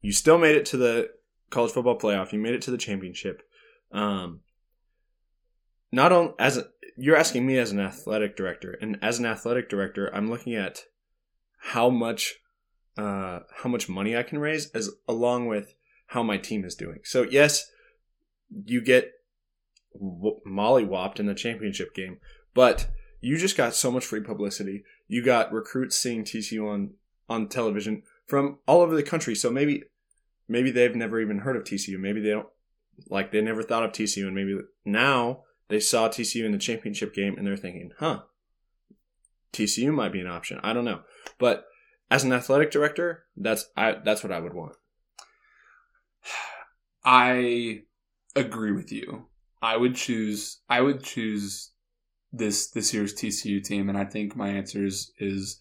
you 0.00 0.12
still 0.12 0.38
made 0.38 0.56
it 0.56 0.66
to 0.66 0.76
the 0.76 1.10
college 1.50 1.72
football 1.72 1.98
playoff. 1.98 2.32
You 2.32 2.38
made 2.38 2.54
it 2.54 2.62
to 2.62 2.70
the 2.70 2.78
championship. 2.78 3.42
Um, 3.92 4.40
not 5.90 6.12
on 6.12 6.34
as 6.38 6.58
a, 6.58 6.66
you're 6.98 7.16
asking 7.16 7.46
me 7.46 7.58
as 7.58 7.72
an 7.72 7.80
athletic 7.80 8.36
director, 8.36 8.72
and 8.72 8.98
as 9.00 9.18
an 9.18 9.24
athletic 9.24 9.70
director, 9.70 10.14
I'm 10.14 10.28
looking 10.28 10.54
at 10.54 10.84
how 11.58 11.88
much 11.88 12.36
uh, 12.96 13.40
how 13.56 13.68
much 13.68 13.88
money 13.88 14.16
I 14.16 14.22
can 14.22 14.38
raise, 14.38 14.70
as 14.70 14.90
along 15.08 15.46
with 15.46 15.74
how 16.08 16.22
my 16.22 16.38
team 16.38 16.64
is 16.64 16.74
doing. 16.74 17.00
So 17.04 17.22
yes, 17.22 17.70
you 18.64 18.80
get 18.80 19.12
w- 19.92 20.40
mollywopped 20.46 21.20
in 21.20 21.26
the 21.26 21.34
championship 21.34 21.94
game, 21.94 22.18
but 22.54 22.88
you 23.20 23.36
just 23.36 23.56
got 23.56 23.74
so 23.74 23.90
much 23.90 24.04
free 24.04 24.20
publicity. 24.20 24.84
You 25.08 25.24
got 25.24 25.52
recruits 25.52 25.96
seeing 25.96 26.24
TCU 26.24 26.68
on 26.68 26.94
on 27.28 27.48
television 27.48 28.02
from 28.26 28.58
all 28.66 28.80
over 28.80 28.94
the 28.94 29.02
country. 29.02 29.34
So 29.34 29.50
maybe 29.50 29.84
maybe 30.48 30.70
they've 30.70 30.94
never 30.94 31.20
even 31.20 31.38
heard 31.38 31.56
of 31.56 31.64
TCU. 31.64 31.98
Maybe 31.98 32.20
they 32.20 32.30
don't 32.30 32.48
like 33.08 33.32
they 33.32 33.40
never 33.40 33.62
thought 33.62 33.84
of 33.84 33.92
TCU, 33.92 34.26
and 34.26 34.34
maybe 34.34 34.58
now 34.84 35.42
they 35.68 35.80
saw 35.80 36.08
TCU 36.08 36.44
in 36.44 36.52
the 36.52 36.58
championship 36.58 37.14
game 37.14 37.36
and 37.36 37.46
they're 37.46 37.56
thinking, 37.56 37.90
huh, 37.98 38.22
TCU 39.52 39.92
might 39.92 40.12
be 40.12 40.20
an 40.20 40.26
option. 40.26 40.60
I 40.62 40.72
don't 40.72 40.84
know, 40.84 41.00
but 41.38 41.66
as 42.10 42.24
an 42.24 42.32
athletic 42.32 42.70
director, 42.70 43.24
that's 43.36 43.68
I 43.76 43.96
that's 44.04 44.22
what 44.22 44.32
I 44.32 44.40
would 44.40 44.54
want. 44.54 44.76
I 47.04 47.82
agree 48.34 48.72
with 48.72 48.92
you. 48.92 49.26
I 49.62 49.76
would 49.76 49.94
choose. 49.94 50.60
I 50.68 50.80
would 50.80 51.02
choose 51.02 51.70
this 52.32 52.68
this 52.70 52.92
year's 52.92 53.14
TCU 53.14 53.62
team, 53.62 53.88
and 53.88 53.98
I 53.98 54.04
think 54.04 54.36
my 54.36 54.48
answer 54.48 54.84
is 54.84 55.12
is 55.18 55.60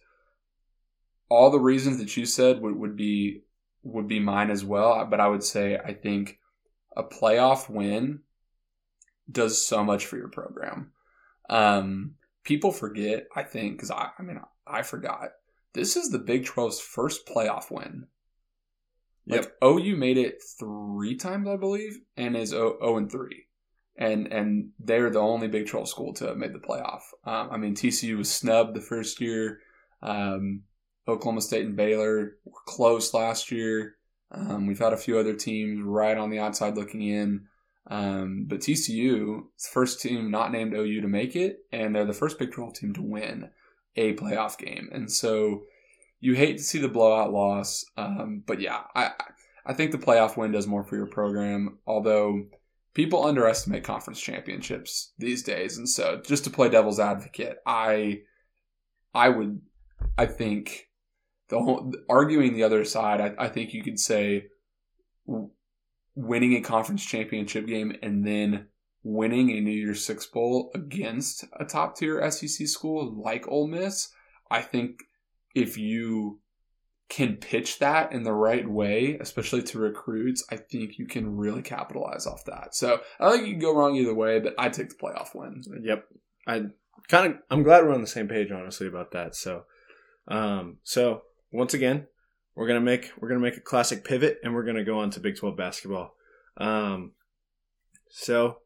all 1.29 1.49
the 1.49 1.59
reasons 1.59 1.97
that 1.97 2.15
you 2.15 2.25
said 2.25 2.61
would, 2.61 2.75
would 2.75 2.95
be 2.95 3.43
would 3.83 4.07
be 4.07 4.19
mine 4.19 4.51
as 4.51 4.63
well. 4.63 5.05
But 5.09 5.19
I 5.19 5.27
would 5.27 5.43
say 5.43 5.77
I 5.77 5.93
think 5.93 6.39
a 6.95 7.03
playoff 7.03 7.69
win 7.69 8.21
does 9.31 9.65
so 9.65 9.83
much 9.83 10.05
for 10.05 10.17
your 10.17 10.29
program. 10.29 10.91
Um, 11.49 12.15
people 12.43 12.71
forget. 12.71 13.27
I 13.35 13.43
think 13.43 13.77
because 13.77 13.91
I, 13.91 14.09
I 14.17 14.21
mean 14.21 14.39
I 14.67 14.81
forgot. 14.81 15.29
This 15.75 15.97
is 15.97 16.09
the 16.09 16.19
Big 16.19 16.45
12's 16.45 16.79
first 16.79 17.27
playoff 17.27 17.69
win. 17.69 18.07
Like 19.27 19.51
OU 19.61 19.97
made 19.97 20.17
it 20.17 20.41
three 20.57 21.15
times, 21.17 21.49
I 21.49 21.57
believe, 21.57 21.99
and 22.15 22.37
is 22.37 22.49
0, 22.49 22.77
0 22.79 22.97
and 22.97 23.11
three, 23.11 23.47
and 23.97 24.27
and 24.27 24.69
they're 24.79 25.09
the 25.09 25.19
only 25.19 25.47
Big 25.47 25.67
Twelve 25.67 25.89
school 25.89 26.13
to 26.13 26.27
have 26.27 26.37
made 26.37 26.53
the 26.53 26.59
playoff. 26.59 27.01
Um, 27.25 27.49
I 27.51 27.57
mean, 27.57 27.75
TCU 27.75 28.17
was 28.17 28.31
snubbed 28.31 28.75
the 28.75 28.81
first 28.81 29.19
year. 29.19 29.61
Um, 30.01 30.61
Oklahoma 31.07 31.41
State 31.41 31.65
and 31.65 31.75
Baylor 31.75 32.37
were 32.45 32.61
close 32.67 33.13
last 33.13 33.51
year. 33.51 33.95
Um, 34.31 34.67
we've 34.67 34.79
had 34.79 34.93
a 34.93 34.97
few 34.97 35.17
other 35.17 35.33
teams 35.33 35.83
right 35.83 36.17
on 36.17 36.29
the 36.29 36.39
outside 36.39 36.77
looking 36.77 37.01
in, 37.01 37.47
um, 37.87 38.45
but 38.47 38.59
TCU 38.59 39.39
is 39.57 39.63
the 39.63 39.69
first 39.71 40.01
team 40.01 40.29
not 40.29 40.51
named 40.51 40.73
OU 40.73 41.01
to 41.01 41.07
make 41.07 41.35
it, 41.35 41.59
and 41.71 41.95
they're 41.95 42.05
the 42.05 42.13
first 42.13 42.37
Big 42.37 42.51
Twelve 42.51 42.75
team 42.75 42.93
to 42.93 43.01
win 43.01 43.49
a 43.95 44.13
playoff 44.15 44.57
game, 44.57 44.89
and 44.91 45.11
so 45.11 45.63
you 46.19 46.33
hate 46.33 46.57
to 46.57 46.63
see 46.63 46.79
the 46.79 46.89
blowout 46.89 47.31
loss, 47.31 47.85
um, 47.97 48.43
but 48.45 48.59
yeah, 48.59 48.81
I 48.95 49.11
I 49.65 49.73
think 49.73 49.91
the 49.91 49.97
playoff 49.97 50.37
win 50.37 50.51
does 50.51 50.67
more 50.67 50.83
for 50.83 50.95
your 50.95 51.07
program. 51.07 51.79
Although 51.87 52.45
people 52.93 53.25
underestimate 53.25 53.83
conference 53.83 54.19
championships 54.19 55.13
these 55.17 55.43
days, 55.43 55.77
and 55.77 55.87
so 55.87 56.21
just 56.25 56.43
to 56.45 56.49
play 56.49 56.69
devil's 56.69 56.99
advocate, 56.99 57.57
I 57.65 58.21
I 59.13 59.29
would 59.29 59.61
I 60.17 60.25
think 60.25 60.89
the 61.49 61.59
whole 61.59 61.93
arguing 62.09 62.53
the 62.53 62.63
other 62.63 62.85
side, 62.85 63.21
I, 63.21 63.45
I 63.45 63.49
think 63.49 63.73
you 63.73 63.83
could 63.83 63.99
say 63.99 64.45
winning 66.15 66.55
a 66.55 66.61
conference 66.61 67.05
championship 67.05 67.67
game 67.67 67.95
and 68.01 68.25
then 68.25 68.67
winning 69.05 69.51
a 69.51 69.61
New 69.61 69.71
Year's 69.71 70.03
Six 70.03 70.25
bowl 70.25 70.71
against 70.73 71.45
a 71.57 71.63
top 71.63 71.95
tier 71.95 72.29
SEC 72.31 72.67
school 72.67 73.13
like 73.23 73.47
Ole 73.47 73.67
Miss. 73.67 74.09
I 74.49 74.61
think 74.61 75.03
if 75.53 75.77
you 75.77 76.39
can 77.07 77.35
pitch 77.35 77.77
that 77.77 78.11
in 78.11 78.23
the 78.23 78.33
right 78.33 78.67
way, 78.67 79.15
especially 79.21 79.61
to 79.61 79.77
recruits, 79.77 80.43
I 80.49 80.57
think 80.57 80.97
you 80.97 81.05
can 81.05 81.37
really 81.37 81.61
capitalize 81.61 82.25
off 82.25 82.45
that. 82.45 82.73
So 82.73 82.99
I 83.19 83.29
think 83.29 83.45
you 83.45 83.53
can 83.53 83.61
go 83.61 83.75
wrong 83.75 83.95
either 83.95 84.13
way, 84.13 84.39
but 84.39 84.55
I 84.57 84.69
take 84.69 84.89
the 84.89 84.95
playoff 84.95 85.35
win. 85.35 85.61
Yep. 85.83 86.05
I 86.47 86.63
kind 87.07 87.31
of 87.31 87.39
I'm 87.51 87.61
glad 87.61 87.83
we're 87.83 87.93
on 87.93 88.01
the 88.01 88.07
same 88.07 88.27
page 88.27 88.51
honestly 88.51 88.87
about 88.87 89.11
that. 89.11 89.35
So 89.35 89.65
um 90.27 90.77
so 90.83 91.21
once 91.51 91.75
again, 91.75 92.07
we're 92.55 92.67
to 92.67 92.81
make 92.81 93.11
we're 93.19 93.29
to 93.29 93.39
make 93.39 93.57
a 93.57 93.61
classic 93.61 94.03
pivot 94.03 94.39
and 94.43 94.55
we're 94.55 94.65
to 94.65 94.83
go 94.83 94.97
on 94.97 95.11
to 95.11 95.19
Big 95.19 95.37
12 95.37 95.55
basketball. 95.55 96.15
Um 96.57 97.11
so 98.09 98.57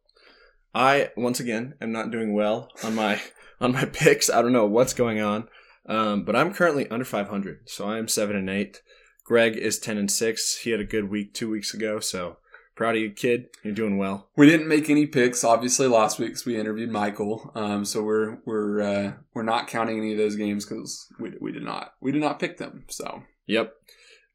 I 0.73 1.11
once 1.17 1.39
again 1.39 1.75
am 1.81 1.91
not 1.91 2.11
doing 2.11 2.33
well 2.33 2.69
on 2.83 2.95
my 2.95 3.21
on 3.61 3.73
my 3.73 3.85
picks. 3.85 4.29
I 4.29 4.41
don't 4.41 4.53
know 4.53 4.65
what's 4.65 4.93
going 4.93 5.21
on. 5.21 5.47
Um, 5.85 6.23
but 6.23 6.35
I'm 6.35 6.53
currently 6.53 6.87
under 6.89 7.05
500, 7.05 7.61
so 7.67 7.89
I 7.89 7.97
am 7.97 8.07
7 8.07 8.35
and 8.35 8.47
8. 8.49 8.79
Greg 9.25 9.57
is 9.57 9.79
10 9.79 9.97
and 9.97 10.11
6. 10.11 10.59
He 10.59 10.69
had 10.69 10.79
a 10.79 10.85
good 10.85 11.09
week 11.09 11.33
2 11.33 11.49
weeks 11.49 11.73
ago, 11.73 11.99
so 11.99 12.37
proud 12.75 12.95
of 12.95 13.01
you 13.01 13.09
kid. 13.11 13.47
You're 13.63 13.73
doing 13.73 13.97
well. 13.97 14.29
We 14.37 14.47
didn't 14.47 14.67
make 14.67 14.89
any 14.89 15.07
picks, 15.07 15.43
obviously, 15.43 15.87
last 15.87 16.19
week 16.19 16.33
'cause 16.33 16.45
we 16.45 16.59
interviewed 16.59 16.91
Michael. 16.91 17.51
Um, 17.55 17.85
so 17.85 18.03
we're 18.03 18.37
we're 18.45 18.81
uh, 18.81 19.13
we're 19.33 19.43
not 19.43 19.67
counting 19.67 19.97
any 19.97 20.11
of 20.11 20.17
those 20.19 20.35
games 20.35 20.65
because 20.65 21.07
we, 21.19 21.33
we 21.41 21.51
did 21.51 21.63
not 21.63 21.93
we 22.01 22.11
did 22.11 22.21
not 22.21 22.39
pick 22.39 22.57
them. 22.57 22.85
So 22.89 23.23
Yep. 23.47 23.73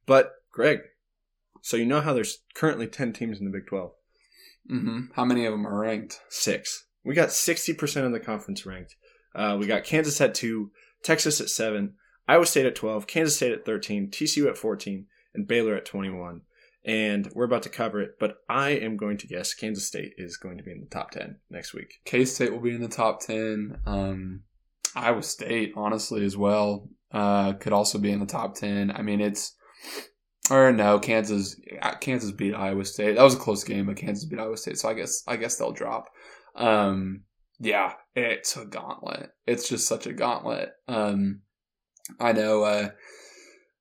But 0.07 0.33
Greg, 0.51 0.81
so 1.63 1.77
you 1.77 1.87
know 1.87 2.01
how 2.01 2.13
there's 2.13 2.43
currently 2.55 2.87
10 2.89 3.13
teams 3.13 3.39
in 3.39 3.45
the 3.45 3.51
Big 3.53 3.67
12. 3.69 3.93
Hmm 4.69 5.01
how 5.15 5.25
many 5.25 5.45
of 5.47 5.53
them 5.53 5.67
are 5.67 5.79
ranked? 5.79 6.21
6. 6.29 6.87
We 7.05 7.15
got 7.15 7.29
60% 7.29 8.07
of 8.07 8.13
the 8.13 8.21
conference 8.21 8.65
ranked. 8.65 8.97
Uh, 9.35 9.57
we 9.59 9.67
got 9.67 9.85
Kansas 9.85 10.21
at 10.21 10.35
2, 10.35 10.71
Texas 11.03 11.41
at 11.41 11.49
7, 11.51 11.95
Iowa 12.27 12.47
State 12.47 12.67
at 12.67 12.75
12, 12.75 13.07
Kansas 13.07 13.37
State 13.37 13.53
at 13.53 13.67
13, 13.67 14.11
TCU 14.11 14.49
at 14.49 14.57
14, 14.57 15.07
and 15.35 15.47
Baylor 15.47 15.75
at 15.75 15.85
21. 15.85 16.43
and 16.87 17.31
we're 17.35 17.45
about 17.45 17.63
to 17.65 17.69
cover 17.69 18.01
it. 18.01 18.17
But 18.21 18.37
I 18.49 18.71
am 18.71 18.97
going 18.97 19.17
to 19.19 19.27
guess 19.27 19.55
Kansas 19.55 19.87
State 19.87 20.13
is 20.19 20.37
going 20.37 20.59
to 20.59 20.65
be 20.65 20.71
in 20.73 20.81
the 20.81 20.87
top 20.87 21.11
ten 21.11 21.39
next 21.51 21.75
week. 21.75 21.95
K 22.05 22.25
State 22.25 22.53
will 22.53 22.61
be 22.61 22.75
in 22.75 22.83
the 22.83 22.89
top 22.89 23.21
ten. 23.21 23.79
Um, 23.87 24.43
Iowa 24.95 25.23
State, 25.23 25.73
honestly, 25.77 26.25
as 26.25 26.37
well, 26.37 26.89
uh, 27.11 27.55
could 27.55 27.73
also 27.73 27.99
be 27.99 28.11
in 28.13 28.21
the 28.21 28.27
top 28.27 28.55
ten. 28.55 28.91
I 28.91 29.03
mean, 29.03 29.21
it's 29.21 29.55
or 30.51 30.73
no, 30.73 30.99
Kansas. 30.99 31.61
Kansas 32.01 32.33
beat 32.33 32.55
Iowa 32.55 32.85
State. 32.85 33.17
That 33.17 33.23
was 33.23 33.35
a 33.35 33.39
close 33.39 33.65
game, 33.65 33.87
but 33.87 33.97
Kansas 33.97 34.25
beat 34.25 34.39
Iowa 34.39 34.57
State, 34.57 34.79
so 34.79 34.89
I 34.89 34.95
guess 34.95 35.23
I 35.27 35.37
guess 35.37 35.57
they'll 35.57 35.73
drop. 35.73 36.11
Um, 36.55 37.23
yeah, 37.59 37.95
it's 38.15 38.57
a 38.57 38.65
gauntlet. 38.65 39.31
It's 39.47 39.69
just 39.69 39.87
such 39.87 40.07
a 40.07 40.13
gauntlet. 40.13 40.71
Um, 40.89 41.41
I 42.21 42.33
know. 42.33 42.63
Uh, 42.63 42.91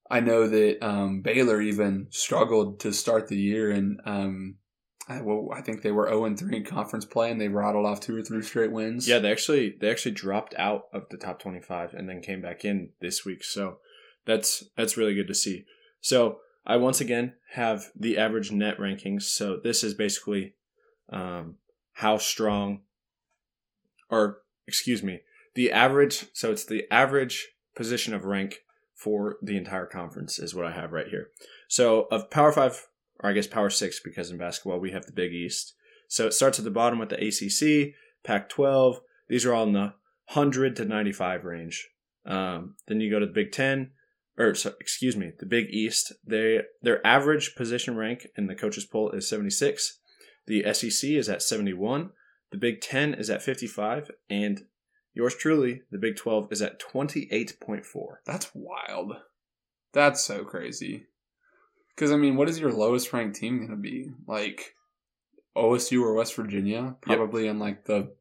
I 0.10 0.20
know 0.20 0.48
that 0.48 0.86
um, 0.86 1.22
Baylor 1.22 1.62
even 1.62 2.08
struggled 2.12 2.80
to 2.82 2.94
start 2.94 3.28
the 3.28 3.38
year, 3.38 3.72
and 3.72 4.00
um, 4.06 4.56
I, 5.08 5.22
well, 5.22 5.50
I 5.54 5.62
think 5.62 5.82
they 5.82 5.92
were 5.92 6.08
zero 6.08 6.26
and 6.26 6.38
three 6.38 6.58
in 6.58 6.66
conference 6.66 7.06
play, 7.06 7.32
and 7.32 7.42
they 7.42 7.48
rattled 7.48 7.86
off 7.86 8.00
two 8.00 8.16
or 8.16 8.22
three 8.22 8.42
straight 8.42 8.72
wins. 8.72 9.08
Yeah, 9.08 9.20
they 9.20 9.32
actually 9.32 9.76
they 9.82 9.90
actually 9.90 10.12
dropped 10.12 10.56
out 10.58 10.84
of 10.94 11.04
the 11.10 11.18
top 11.18 11.42
twenty 11.42 11.62
five 11.62 11.94
and 11.94 12.08
then 12.08 12.22
came 12.22 12.42
back 12.42 12.64
in 12.64 12.92
this 13.02 13.26
week. 13.26 13.44
So 13.44 13.80
that's 14.26 14.64
that's 14.78 14.98
really 14.98 15.16
good 15.16 15.28
to 15.28 15.36
see. 15.36 15.66
So 16.00 16.40
I 16.66 16.78
once 16.78 17.02
again 17.02 17.34
have 17.52 17.92
the 17.96 18.18
average 18.18 18.52
net 18.52 18.78
rankings. 18.78 19.24
So 19.24 19.60
this 19.62 19.84
is 19.84 19.94
basically 19.94 20.54
um, 21.10 21.56
how 21.94 22.18
strong, 22.18 22.82
or 24.10 24.40
excuse 24.68 25.04
me, 25.04 25.22
the 25.56 25.72
average. 25.72 26.26
So 26.34 26.52
it's 26.52 26.66
the 26.66 26.86
average 26.92 27.50
position 27.76 28.14
of 28.14 28.26
rank 28.26 28.60
for 28.96 29.38
the 29.42 29.58
entire 29.58 29.86
conference 29.86 30.40
is 30.40 30.56
what 30.56 30.66
I 30.66 30.72
have 30.72 30.92
right 30.92 31.08
here. 31.08 31.30
So 31.68 32.08
of 32.12 32.30
Power 32.30 32.52
Five, 32.52 32.88
or 33.20 33.30
I 33.30 33.34
guess 33.34 33.48
Power 33.48 33.70
Six, 33.70 34.00
because 34.00 34.32
in 34.32 34.38
basketball 34.38 34.80
we 34.80 34.92
have 34.92 35.06
the 35.06 35.12
Big 35.12 35.34
East. 35.34 35.74
So 36.08 36.28
it 36.28 36.34
starts 36.34 36.60
at 36.60 36.66
the 36.66 36.72
bottom 36.72 37.00
with 37.00 37.10
the 37.10 37.18
ACC, 37.18 37.96
Pac 38.24 38.48
12. 38.50 39.02
These 39.28 39.46
are 39.46 39.54
all 39.54 39.64
in 39.64 39.74
the 39.74 39.94
100 40.28 40.76
to 40.78 40.86
95 40.86 41.44
range. 41.44 41.90
Um, 42.26 42.76
then 42.88 43.02
you 43.02 43.12
go 43.12 43.20
to 43.20 43.26
the 43.26 43.32
Big 43.32 43.52
Ten, 43.52 43.92
or 44.38 44.56
so, 44.56 44.74
excuse 44.80 45.16
me, 45.16 45.32
the 45.40 45.46
Big 45.46 45.68
East. 45.70 46.14
They 46.26 46.62
their 46.82 47.06
average 47.06 47.56
position 47.56 47.96
rank 47.96 48.28
in 48.36 48.48
the 48.48 48.56
coaches 48.56 48.86
poll 48.86 49.12
is 49.12 49.28
76. 49.30 50.00
The 50.48 50.74
SEC 50.74 51.10
is 51.12 51.30
at 51.30 51.42
71. 51.42 52.10
The 52.52 52.58
Big 52.58 52.82
Ten 52.82 53.14
is 53.14 53.30
at 53.30 53.42
55, 53.42 54.12
and 54.30 54.62
yours 55.14 55.36
truly, 55.36 55.82
the 55.92 55.98
Big 55.98 56.16
12, 56.16 56.52
is 56.52 56.62
at 56.62 56.80
28.4. 56.80 57.84
That's 58.26 58.52
wild. 58.54 59.14
That's 59.94 60.24
so 60.24 60.44
crazy. 60.44 61.08
Because 61.96 62.12
I 62.12 62.18
mean, 62.18 62.36
what 62.36 62.50
is 62.50 62.60
your 62.60 62.72
lowest 62.72 63.14
ranked 63.14 63.38
team 63.38 63.58
going 63.58 63.70
to 63.70 63.76
be? 63.76 64.10
Like 64.28 64.76
OSU 65.56 66.02
or 66.02 66.14
West 66.16 66.36
Virginia? 66.36 66.96
Probably 67.02 67.48
in 67.48 67.60
like 67.60 67.86
the, 67.86 68.14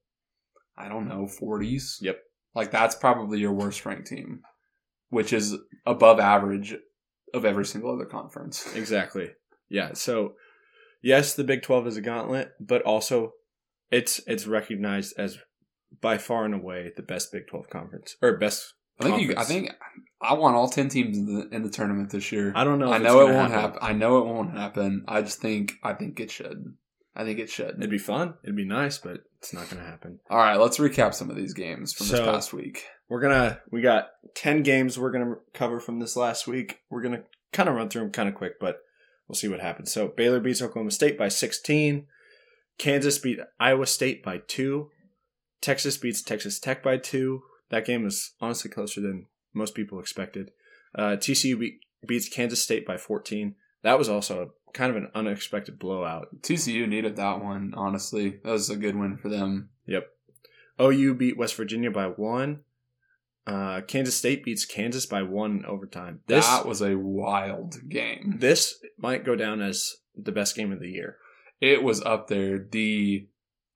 I 0.76 0.88
don't 0.88 1.08
know, 1.08 1.26
40s. 1.26 1.96
Yep. 2.00 2.18
Like 2.54 2.70
that's 2.70 2.94
probably 2.94 3.38
your 3.38 3.52
worst 3.52 3.84
ranked 3.86 4.06
team, 4.06 4.42
which 5.12 5.34
is 5.34 5.54
above 5.84 6.18
average 6.18 6.74
of 7.34 7.44
every 7.44 7.66
single 7.66 7.92
other 7.94 8.06
conference. 8.06 8.66
Exactly. 8.74 9.30
Yeah. 9.68 9.92
So, 9.92 10.34
yes, 11.02 11.34
the 11.34 11.44
Big 11.44 11.62
12 11.62 11.86
is 11.88 11.96
a 11.98 12.00
gauntlet, 12.00 12.52
but 12.58 12.82
also 12.82 13.32
it's 13.90 14.20
it's 14.26 14.46
recognized 14.46 15.14
as 15.18 15.38
by 16.00 16.16
far 16.16 16.46
and 16.46 16.54
away 16.54 16.92
the 16.96 17.02
best 17.02 17.30
Big 17.30 17.46
12 17.46 17.68
conference 17.68 18.16
or 18.22 18.38
best. 18.38 18.72
I 19.00 19.04
think 19.04 19.20
you. 19.22 19.34
I 19.36 19.44
think 19.44 19.70
I 20.20 20.34
want 20.34 20.56
all 20.56 20.68
ten 20.68 20.88
teams 20.88 21.16
in 21.18 21.26
the 21.26 21.48
in 21.54 21.62
the 21.62 21.70
tournament 21.70 22.10
this 22.10 22.30
year. 22.30 22.52
I 22.54 22.64
don't 22.64 22.78
know. 22.78 22.92
I 22.92 22.98
know 22.98 23.26
it 23.26 23.34
won't 23.34 23.50
happen. 23.50 23.78
I 23.82 23.92
know 23.92 24.18
it 24.18 24.26
won't 24.26 24.52
happen. 24.52 25.04
I 25.08 25.22
just 25.22 25.40
think 25.40 25.72
I 25.82 25.94
think 25.94 26.20
it 26.20 26.30
should. 26.30 26.74
I 27.16 27.24
think 27.24 27.38
it 27.38 27.50
should. 27.50 27.74
It'd 27.78 27.90
be 27.90 27.98
fun. 27.98 28.34
It'd 28.44 28.56
be 28.56 28.64
nice, 28.66 28.98
but 28.98 29.20
it's 29.42 29.52
not 29.52 29.68
going 29.68 29.82
to 29.82 29.88
happen. 29.88 30.20
All 30.30 30.38
right, 30.38 30.56
let's 30.56 30.78
recap 30.78 31.14
some 31.14 31.28
of 31.28 31.34
these 31.36 31.52
games 31.52 31.92
from 31.92 32.06
So- 32.06 32.16
this 32.16 32.24
past 32.26 32.52
week. 32.52 32.84
We're 33.08 33.20
gonna 33.20 33.60
we 33.70 33.82
got 33.82 34.08
ten 34.34 34.62
games 34.62 34.98
we're 34.98 35.10
gonna 35.10 35.34
cover 35.52 35.80
from 35.80 35.98
this 35.98 36.16
last 36.16 36.46
week. 36.46 36.78
We're 36.88 37.02
gonna 37.02 37.24
kind 37.52 37.68
of 37.68 37.74
run 37.74 37.90
through 37.90 38.02
them 38.04 38.10
kind 38.10 38.26
of 38.26 38.34
quick, 38.34 38.58
but 38.58 38.78
we'll 39.28 39.34
see 39.34 39.48
what 39.48 39.60
happens. 39.60 39.92
So 39.92 40.08
Baylor 40.08 40.40
beats 40.40 40.62
Oklahoma 40.62 40.92
State 40.92 41.18
by 41.18 41.28
sixteen. 41.28 42.06
Kansas 42.78 43.18
beat 43.18 43.38
Iowa 43.60 43.86
State 43.86 44.22
by 44.22 44.38
two. 44.46 44.88
Texas 45.60 45.98
beats 45.98 46.22
Texas 46.22 46.58
Tech 46.58 46.82
by 46.82 46.96
two. 46.96 47.42
That 47.70 47.84
game 47.84 48.02
was 48.04 48.32
honestly 48.40 48.70
closer 48.70 49.02
than 49.02 49.26
most 49.52 49.74
people 49.74 50.00
expected. 50.00 50.50
Uh, 50.94 51.16
TCU 51.16 51.58
beat, 51.58 51.80
beats 52.06 52.30
Kansas 52.30 52.62
State 52.62 52.86
by 52.86 52.96
fourteen. 52.96 53.56
That 53.82 53.98
was 53.98 54.08
also 54.08 54.54
kind 54.72 54.90
of 54.90 54.96
an 54.96 55.10
unexpected 55.14 55.78
blowout. 55.78 56.28
TCU 56.40 56.88
needed 56.88 57.16
that 57.16 57.42
one. 57.42 57.74
Honestly, 57.76 58.40
that 58.42 58.50
was 58.50 58.70
a 58.70 58.76
good 58.76 58.96
win 58.96 59.16
for 59.16 59.28
them. 59.28 59.70
Yep. 59.86 60.08
OU 60.80 61.14
beat 61.14 61.38
West 61.38 61.54
Virginia 61.54 61.90
by 61.90 62.06
one. 62.06 62.60
Uh, 63.46 63.80
Kansas 63.82 64.16
State 64.16 64.44
beats 64.44 64.64
Kansas 64.64 65.04
by 65.06 65.22
one 65.22 65.58
in 65.58 65.66
overtime. 65.66 66.20
This 66.26 66.46
that 66.46 66.66
was 66.66 66.80
a 66.80 66.96
wild 66.96 67.76
game. 67.88 68.36
this 68.38 68.78
might 68.98 69.24
go 69.24 69.34
down 69.34 69.60
as 69.60 69.96
the 70.16 70.32
best 70.32 70.54
game 70.54 70.72
of 70.72 70.80
the 70.80 70.90
year. 70.90 71.16
It 71.60 71.82
was 71.82 72.02
up 72.02 72.28
there. 72.28 72.58
The 72.70 73.28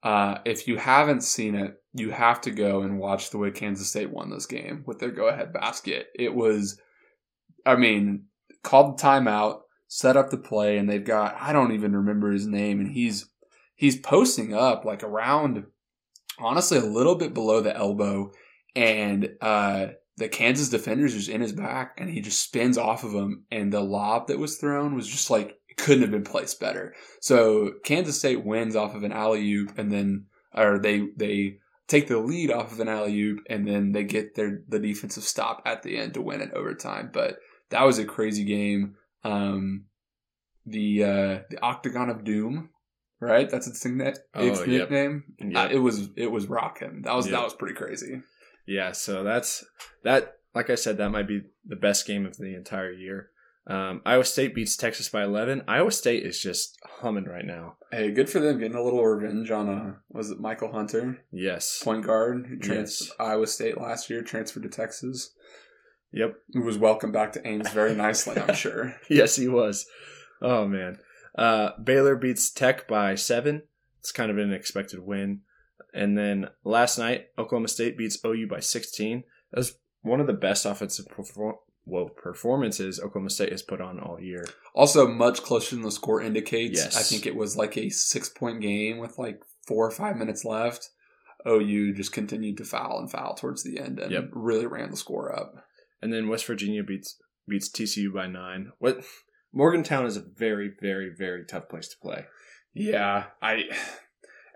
uh, 0.03 0.37
if 0.45 0.67
you 0.67 0.77
haven't 0.77 1.21
seen 1.21 1.55
it, 1.55 1.81
you 1.93 2.11
have 2.11 2.39
to 2.41 2.51
go 2.51 2.81
and 2.81 2.99
watch 2.99 3.29
the 3.29 3.37
way 3.37 3.51
Kansas 3.51 3.89
State 3.89 4.11
won 4.11 4.29
this 4.29 4.45
game 4.45 4.83
with 4.85 4.99
their 4.99 5.11
go-ahead 5.11 5.51
basket. 5.51 6.07
It 6.15 6.33
was, 6.33 6.79
I 7.65 7.75
mean, 7.75 8.25
called 8.63 8.97
the 8.97 9.03
timeout, 9.03 9.61
set 9.87 10.17
up 10.17 10.29
the 10.29 10.37
play, 10.37 10.77
and 10.77 10.89
they've 10.89 11.03
got 11.03 11.35
I 11.39 11.53
don't 11.53 11.73
even 11.73 11.95
remember 11.95 12.31
his 12.31 12.47
name, 12.47 12.79
and 12.79 12.91
he's 12.91 13.29
he's 13.75 13.99
posting 13.99 14.53
up 14.53 14.85
like 14.85 15.03
around, 15.03 15.65
honestly, 16.39 16.77
a 16.77 16.83
little 16.83 17.15
bit 17.15 17.33
below 17.33 17.61
the 17.61 17.75
elbow, 17.75 18.31
and 18.75 19.29
uh, 19.41 19.87
the 20.17 20.29
Kansas 20.29 20.69
defenders 20.69 21.13
just 21.13 21.29
in 21.29 21.41
his 21.41 21.53
back, 21.53 21.93
and 21.97 22.09
he 22.09 22.21
just 22.21 22.41
spins 22.41 22.77
off 22.77 23.03
of 23.03 23.13
him, 23.13 23.45
and 23.51 23.71
the 23.71 23.81
lob 23.81 24.27
that 24.27 24.39
was 24.39 24.57
thrown 24.57 24.95
was 24.95 25.07
just 25.07 25.29
like 25.29 25.57
couldn't 25.77 26.01
have 26.01 26.11
been 26.11 26.23
placed 26.23 26.59
better. 26.59 26.93
So 27.21 27.73
Kansas 27.83 28.17
State 28.17 28.43
wins 28.43 28.75
off 28.75 28.95
of 28.95 29.03
an 29.03 29.11
alley 29.11 29.49
oop, 29.53 29.77
and 29.77 29.91
then 29.91 30.25
or 30.53 30.79
they 30.79 31.07
they 31.15 31.59
take 31.87 32.07
the 32.07 32.17
lead 32.17 32.51
off 32.51 32.71
of 32.71 32.79
an 32.79 32.89
alley 32.89 33.17
oop, 33.19 33.39
and 33.49 33.67
then 33.67 33.91
they 33.91 34.03
get 34.03 34.35
their 34.35 34.63
the 34.67 34.79
defensive 34.79 35.23
stop 35.23 35.61
at 35.65 35.83
the 35.83 35.97
end 35.97 36.15
to 36.15 36.21
win 36.21 36.41
it 36.41 36.53
overtime. 36.53 37.11
But 37.13 37.37
that 37.69 37.83
was 37.83 37.99
a 37.99 38.05
crazy 38.05 38.43
game. 38.43 38.95
Um, 39.23 39.85
the 40.65 41.03
uh, 41.03 41.39
the 41.49 41.59
Octagon 41.61 42.09
of 42.09 42.23
Doom, 42.23 42.69
right? 43.19 43.49
That's 43.49 43.67
its, 43.67 43.83
nickna- 43.85 44.09
its 44.09 44.23
Oh, 44.33 44.43
yep. 44.65 44.67
nickname. 44.89 45.23
Yep. 45.39 45.55
Uh, 45.55 45.73
it 45.73 45.79
was 45.79 46.09
it 46.15 46.31
was 46.31 46.47
rocking. 46.47 47.01
That 47.03 47.15
was 47.15 47.25
Yep. 47.27 47.33
that 47.35 47.43
was 47.43 47.53
pretty 47.53 47.75
crazy. 47.75 48.21
Yeah, 48.65 48.91
so 48.91 49.23
that's 49.23 49.63
that. 50.03 50.33
Like 50.55 50.69
I 50.69 50.75
said, 50.75 50.97
that 50.97 51.09
might 51.11 51.27
be 51.27 51.43
the 51.65 51.75
best 51.75 52.07
game 52.07 52.25
of 52.25 52.37
the 52.37 52.55
entire 52.55 52.91
year. 52.91 53.29
Um, 53.67 54.01
Iowa 54.05 54.23
State 54.23 54.55
beats 54.55 54.75
Texas 54.77 55.07
by 55.09 55.23
eleven. 55.23 55.61
Iowa 55.67 55.91
State 55.91 56.23
is 56.25 56.41
just 56.41 56.77
humming 57.01 57.25
right 57.25 57.45
now. 57.45 57.75
Hey, 57.91 58.11
good 58.11 58.29
for 58.29 58.39
them 58.39 58.57
getting 58.59 58.77
a 58.77 58.83
little 58.83 59.05
revenge 59.05 59.51
on 59.51 59.67
a 59.69 59.97
was 60.09 60.31
it 60.31 60.39
Michael 60.39 60.71
Hunter, 60.71 61.19
Yes. 61.31 61.81
point 61.83 62.05
guard 62.05 62.47
who 62.47 62.57
transferred 62.57 63.07
Yes. 63.07 63.11
Iowa 63.19 63.45
State 63.47 63.77
last 63.77 64.09
year, 64.09 64.21
transferred 64.21 64.63
to 64.63 64.69
Texas. 64.69 65.33
Yep. 66.13 66.35
Who 66.53 66.61
was 66.61 66.77
welcomed 66.77 67.13
back 67.13 67.33
to 67.33 67.47
Ames 67.47 67.69
very 67.71 67.93
nicely, 67.95 68.37
I'm 68.39 68.55
sure. 68.55 68.95
Yes, 69.09 69.35
he 69.35 69.47
was. 69.47 69.85
Oh 70.41 70.67
man. 70.67 70.99
Uh, 71.37 71.71
Baylor 71.83 72.15
beats 72.15 72.49
Tech 72.51 72.87
by 72.87 73.15
seven. 73.15 73.63
It's 73.99 74.11
kind 74.11 74.31
of 74.31 74.37
an 74.37 74.53
expected 74.53 74.99
win. 75.01 75.41
And 75.93 76.17
then 76.17 76.47
last 76.63 76.97
night, 76.97 77.27
Oklahoma 77.37 77.67
State 77.67 77.97
beats 77.97 78.17
OU 78.25 78.47
by 78.47 78.59
sixteen. 78.59 79.23
That 79.51 79.59
was 79.59 79.77
one 80.01 80.19
of 80.21 80.27
the 80.27 80.33
best 80.33 80.65
offensive 80.65 81.07
perform- 81.07 81.55
well, 81.85 82.09
performances 82.09 82.99
Oklahoma 82.99 83.29
State 83.29 83.51
has 83.51 83.61
put 83.63 83.79
on 83.81 83.99
all 83.99 84.19
year. 84.19 84.45
Also, 84.75 85.07
much 85.07 85.41
closer 85.41 85.75
than 85.75 85.83
the 85.83 85.91
score 85.91 86.21
indicates. 86.21 86.79
Yes. 86.79 86.97
I 86.97 87.01
think 87.01 87.25
it 87.25 87.35
was 87.35 87.55
like 87.57 87.77
a 87.77 87.89
six 87.89 88.29
point 88.29 88.61
game 88.61 88.97
with 88.97 89.17
like 89.17 89.39
four 89.67 89.85
or 89.85 89.91
five 89.91 90.17
minutes 90.17 90.43
left. 90.45 90.89
OU 91.47 91.93
just 91.93 92.11
continued 92.11 92.57
to 92.57 92.65
foul 92.65 92.99
and 92.99 93.09
foul 93.11 93.35
towards 93.35 93.63
the 93.63 93.79
end 93.79 93.99
and 93.99 94.11
Yep. 94.11 94.29
really 94.33 94.65
ran 94.65 94.91
the 94.91 94.97
score 94.97 95.33
up. 95.37 95.53
And 96.01 96.13
then 96.13 96.27
West 96.27 96.45
Virginia 96.45 96.83
beats 96.83 97.17
beats 97.47 97.69
TCU 97.69 98.13
by 98.13 98.27
nine. 98.27 98.71
What 98.79 99.03
Morgantown 99.53 100.05
is 100.05 100.17
a 100.17 100.21
very, 100.21 100.71
very, 100.81 101.09
very 101.17 101.45
tough 101.45 101.69
place 101.69 101.87
to 101.87 101.95
play. 102.01 102.25
Yeah, 102.73 103.25
I 103.41 103.63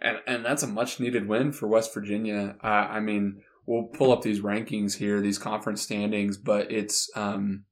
and 0.01 0.17
and 0.27 0.45
that's 0.45 0.63
a 0.63 0.67
much 0.67 0.99
needed 0.99 1.27
win 1.27 1.51
for 1.51 1.67
West 1.67 1.93
Virginia. 1.93 2.55
Uh, 2.63 2.67
I 2.67 2.99
mean, 2.99 3.41
we'll 3.65 3.87
pull 3.87 4.11
up 4.11 4.21
these 4.21 4.41
rankings 4.41 4.97
here, 4.97 5.21
these 5.21 5.39
conference 5.39 5.81
standings, 5.81 6.37
but 6.37 6.71
it's 6.71 7.09
um, 7.15 7.65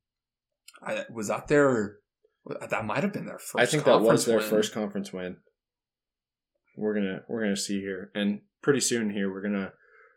I 0.82 1.04
was 1.12 1.28
that 1.28 1.48
their 1.48 1.98
that 2.70 2.86
might 2.86 3.04
have 3.04 3.14
been 3.14 3.26
their 3.26 3.40
first. 3.40 3.62
I 3.62 3.66
think 3.66 3.84
that 3.86 4.02
was 4.02 4.26
their 4.26 4.40
win. 4.40 4.48
first 4.50 4.74
conference 4.74 5.14
win. 5.14 5.38
We're 6.78 6.96
gonna 6.96 7.22
we're 7.28 7.44
gonna 7.44 7.58
see 7.58 7.80
here, 7.80 8.12
and 8.16 8.42
pretty 8.62 8.80
soon 8.80 9.10
here 9.10 9.32
we're 9.32 9.42
gonna 9.42 9.74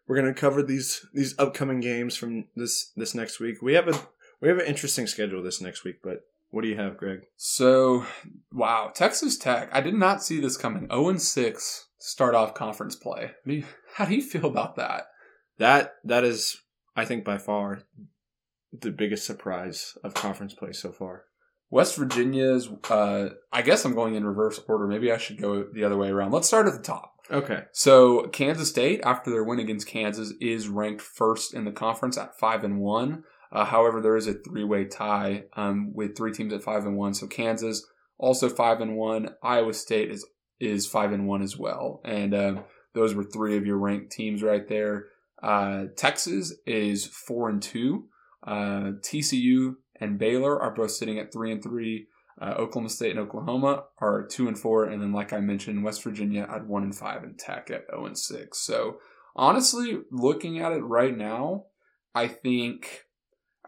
we're 0.06 0.16
gonna 0.16 0.34
cover 0.34 0.62
these 0.62 1.06
these 1.14 1.38
upcoming 1.38 1.80
games 1.80 2.16
from 2.16 2.46
this 2.56 2.92
this 2.96 3.14
next 3.14 3.40
week. 3.40 3.62
We 3.62 3.74
have 3.74 3.88
a 3.88 3.98
we 4.40 4.48
have 4.48 4.58
an 4.58 4.66
interesting 4.66 5.06
schedule 5.06 5.42
this 5.42 5.60
next 5.60 5.84
week, 5.84 6.00
but 6.02 6.24
What 6.50 6.62
do 6.62 6.68
you 6.68 6.76
have, 6.76 6.98
Greg? 6.98 7.20
So, 7.36 8.04
wow, 8.52 8.90
Texas 8.94 9.38
Tech. 9.38 9.70
I 9.72 9.80
did 9.80 9.94
not 9.94 10.22
see 10.22 10.38
this 10.38 10.58
coming. 10.58 10.86
0 10.92 11.16
6 11.16 11.88
start 11.98 12.34
off 12.34 12.52
conference 12.52 12.94
play. 12.94 13.26
How 13.26 13.50
do, 13.50 13.54
you, 13.54 13.64
how 13.94 14.04
do 14.04 14.14
you 14.14 14.22
feel 14.22 14.44
about 14.46 14.76
that? 14.76 15.04
That 15.58 15.94
that 16.04 16.24
is, 16.24 16.58
I 16.94 17.04
think, 17.06 17.24
by 17.24 17.38
far 17.38 17.80
the 18.72 18.90
biggest 18.90 19.26
surprise 19.26 19.96
of 20.04 20.12
conference 20.14 20.52
play 20.54 20.72
so 20.72 20.92
far. 20.92 21.24
West 21.70 21.96
Virginia's. 21.96 22.68
Uh, 22.90 23.30
I 23.50 23.62
guess 23.62 23.84
I'm 23.84 23.94
going 23.94 24.14
in 24.14 24.26
reverse 24.26 24.60
order. 24.68 24.86
Maybe 24.86 25.10
I 25.10 25.16
should 25.18 25.40
go 25.40 25.64
the 25.72 25.84
other 25.84 25.96
way 25.96 26.08
around. 26.10 26.32
Let's 26.32 26.48
start 26.48 26.66
at 26.66 26.74
the 26.74 26.82
top. 26.82 27.11
Okay. 27.30 27.64
So 27.72 28.28
Kansas 28.28 28.68
State, 28.68 29.00
after 29.04 29.30
their 29.30 29.44
win 29.44 29.60
against 29.60 29.86
Kansas, 29.86 30.32
is 30.40 30.68
ranked 30.68 31.02
first 31.02 31.54
in 31.54 31.64
the 31.64 31.72
conference 31.72 32.18
at 32.18 32.38
five 32.38 32.64
and 32.64 32.80
one. 32.80 33.24
Uh, 33.50 33.64
however, 33.64 34.00
there 34.00 34.16
is 34.16 34.26
a 34.26 34.34
three-way 34.34 34.86
tie 34.86 35.44
um, 35.56 35.92
with 35.94 36.16
three 36.16 36.32
teams 36.32 36.52
at 36.52 36.62
five 36.62 36.86
and 36.86 36.96
one. 36.96 37.14
So 37.14 37.26
Kansas 37.26 37.86
also 38.18 38.48
five 38.48 38.80
and 38.80 38.96
one. 38.96 39.30
Iowa 39.42 39.74
State 39.74 40.10
is 40.10 40.26
is 40.58 40.86
five 40.86 41.12
and 41.12 41.26
one 41.26 41.42
as 41.42 41.58
well. 41.58 42.00
And 42.04 42.32
uh, 42.32 42.62
those 42.94 43.14
were 43.14 43.24
three 43.24 43.56
of 43.56 43.66
your 43.66 43.78
ranked 43.78 44.12
teams 44.12 44.42
right 44.42 44.66
there. 44.68 45.06
Uh, 45.42 45.86
Texas 45.96 46.54
is 46.66 47.04
four 47.06 47.48
and 47.48 47.60
two. 47.60 48.06
Uh, 48.46 48.92
TCU 49.02 49.74
and 50.00 50.18
Baylor 50.18 50.60
are 50.60 50.72
both 50.72 50.92
sitting 50.92 51.18
at 51.18 51.32
three 51.32 51.50
and 51.50 51.62
three. 51.62 52.06
Uh, 52.40 52.54
Oklahoma 52.58 52.88
State 52.88 53.12
and 53.12 53.20
Oklahoma 53.20 53.84
are 54.00 54.26
two 54.26 54.48
and 54.48 54.58
four, 54.58 54.84
and 54.84 55.02
then 55.02 55.12
like 55.12 55.32
I 55.32 55.40
mentioned, 55.40 55.84
West 55.84 56.02
Virginia 56.02 56.48
at 56.50 56.66
one 56.66 56.82
and 56.82 56.94
five, 56.94 57.22
and 57.22 57.38
Tech 57.38 57.70
at 57.70 57.86
zero 57.90 58.06
and 58.06 58.18
six. 58.18 58.58
So 58.58 58.98
honestly, 59.36 60.00
looking 60.10 60.58
at 60.58 60.72
it 60.72 60.80
right 60.80 61.16
now, 61.16 61.66
I 62.14 62.28
think 62.28 63.04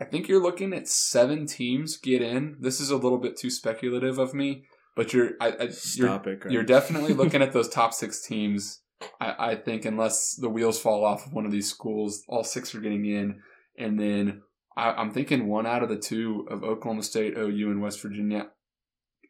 I 0.00 0.04
think 0.04 0.28
you're 0.28 0.42
looking 0.42 0.72
at 0.72 0.88
seven 0.88 1.46
teams 1.46 1.96
get 1.96 2.22
in. 2.22 2.56
This 2.60 2.80
is 2.80 2.90
a 2.90 2.96
little 2.96 3.18
bit 3.18 3.36
too 3.36 3.50
speculative 3.50 4.18
of 4.18 4.34
me, 4.34 4.64
but 4.96 5.12
you're 5.12 5.32
I, 5.40 5.48
I, 5.48 5.68
you're, 5.94 6.22
it, 6.26 6.50
you're 6.50 6.62
definitely 6.64 7.12
looking 7.14 7.42
at 7.42 7.52
those 7.52 7.68
top 7.68 7.92
six 7.92 8.26
teams. 8.26 8.80
I, 9.20 9.50
I 9.50 9.56
think 9.56 9.84
unless 9.84 10.34
the 10.34 10.48
wheels 10.48 10.80
fall 10.80 11.04
off 11.04 11.26
of 11.26 11.32
one 11.32 11.46
of 11.46 11.52
these 11.52 11.68
schools, 11.68 12.22
all 12.28 12.44
six 12.44 12.74
are 12.74 12.80
getting 12.80 13.04
in, 13.04 13.40
and 13.78 14.00
then 14.00 14.42
I'm 14.76 15.12
thinking 15.12 15.46
one 15.46 15.66
out 15.66 15.84
of 15.84 15.88
the 15.88 15.96
two 15.96 16.46
of 16.50 16.64
Oklahoma 16.64 17.04
State, 17.04 17.34
OU, 17.38 17.70
and 17.70 17.80
West 17.80 18.02
Virginia. 18.02 18.48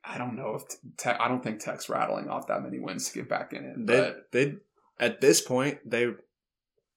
I 0.07 0.19
don't 0.19 0.37
know 0.37 0.55
if 0.57 0.63
Tech, 0.99 1.17
I 1.21 1.29
don't 1.29 1.43
think 1.43 1.61
Tech's 1.61 1.89
rattling 1.89 2.29
off 2.29 2.47
that 2.49 2.63
many 2.63 2.79
wins 2.79 3.09
to 3.11 3.15
get 3.19 3.29
back 3.29 3.53
in 3.53 3.65
it. 3.65 3.87
They 3.87 4.01
But 4.01 4.27
they 4.33 4.55
at 5.01 5.21
this 5.21 5.41
point 5.41 5.79
they 5.89 6.09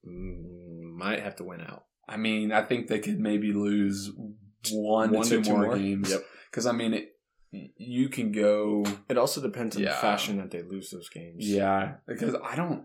might 0.04 1.20
have 1.22 1.36
to 1.36 1.44
win 1.44 1.60
out. 1.60 1.84
I 2.08 2.16
mean, 2.16 2.52
I 2.52 2.62
think 2.62 2.88
they 2.88 2.98
could 3.00 3.18
maybe 3.20 3.52
lose 3.52 4.10
one, 4.70 5.10
One 5.12 5.26
to 5.26 5.42
two 5.42 5.50
more, 5.50 5.66
more? 5.66 5.78
games. 5.78 6.10
Yep. 6.10 6.24
Because 6.50 6.66
I 6.66 6.72
mean, 6.72 6.94
it, 6.94 7.14
you 7.76 8.08
can 8.08 8.32
go, 8.32 8.84
It 9.08 9.18
also 9.18 9.40
depends 9.40 9.76
on 9.76 9.82
Yeah. 9.82 9.90
the 9.90 9.96
fashion 9.96 10.38
that 10.38 10.50
they 10.50 10.62
lose 10.62 10.90
those 10.90 11.08
games. 11.08 11.48
yeah. 11.48 11.94
Because 12.06 12.34
I 12.42 12.56
don't, 12.56 12.84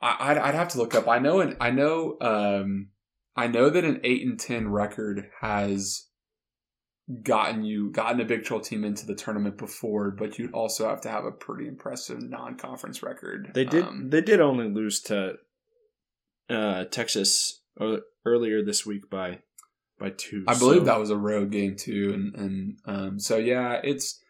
I, 0.00 0.16
I'd, 0.30 0.38
I'd 0.38 0.54
have 0.54 0.68
to 0.70 0.78
look 0.78 0.94
up. 0.94 1.08
I 1.08 1.18
know, 1.18 1.40
and 1.40 1.56
I 1.60 1.70
know, 1.70 2.16
um, 2.20 2.88
I 3.36 3.46
know 3.48 3.70
that 3.70 3.84
an 3.84 4.00
eight 4.04 4.26
and 4.26 4.38
ten 4.38 4.68
record 4.68 5.28
has 5.40 6.06
gotten 7.22 7.64
you 7.64 7.90
gotten 7.90 8.20
a 8.20 8.24
Big 8.24 8.44
12 8.44 8.62
team 8.64 8.84
into 8.84 9.06
the 9.06 9.14
tournament 9.14 9.58
before, 9.58 10.10
but 10.10 10.38
you'd 10.38 10.52
also 10.52 10.88
have 10.88 11.00
to 11.02 11.08
have 11.08 11.24
a 11.24 11.32
pretty 11.32 11.66
impressive 11.66 12.22
non-conference 12.22 13.02
record. 13.02 13.50
They 13.54 13.64
did. 13.64 13.84
Um, 13.84 14.10
they 14.10 14.20
did 14.20 14.40
only 14.40 14.68
lose 14.68 15.00
to 15.02 15.34
uh, 16.48 16.84
Texas 16.84 17.62
earlier 18.24 18.64
this 18.64 18.86
week 18.86 19.10
by 19.10 19.40
by 19.98 20.10
two. 20.10 20.44
I 20.46 20.58
believe 20.58 20.80
so- 20.80 20.84
that 20.86 21.00
was 21.00 21.10
a 21.10 21.16
road 21.16 21.50
game 21.50 21.76
too, 21.76 22.12
and 22.14 22.34
and 22.34 22.78
um, 22.86 23.18
so 23.18 23.36
yeah, 23.36 23.80
it's 23.82 24.20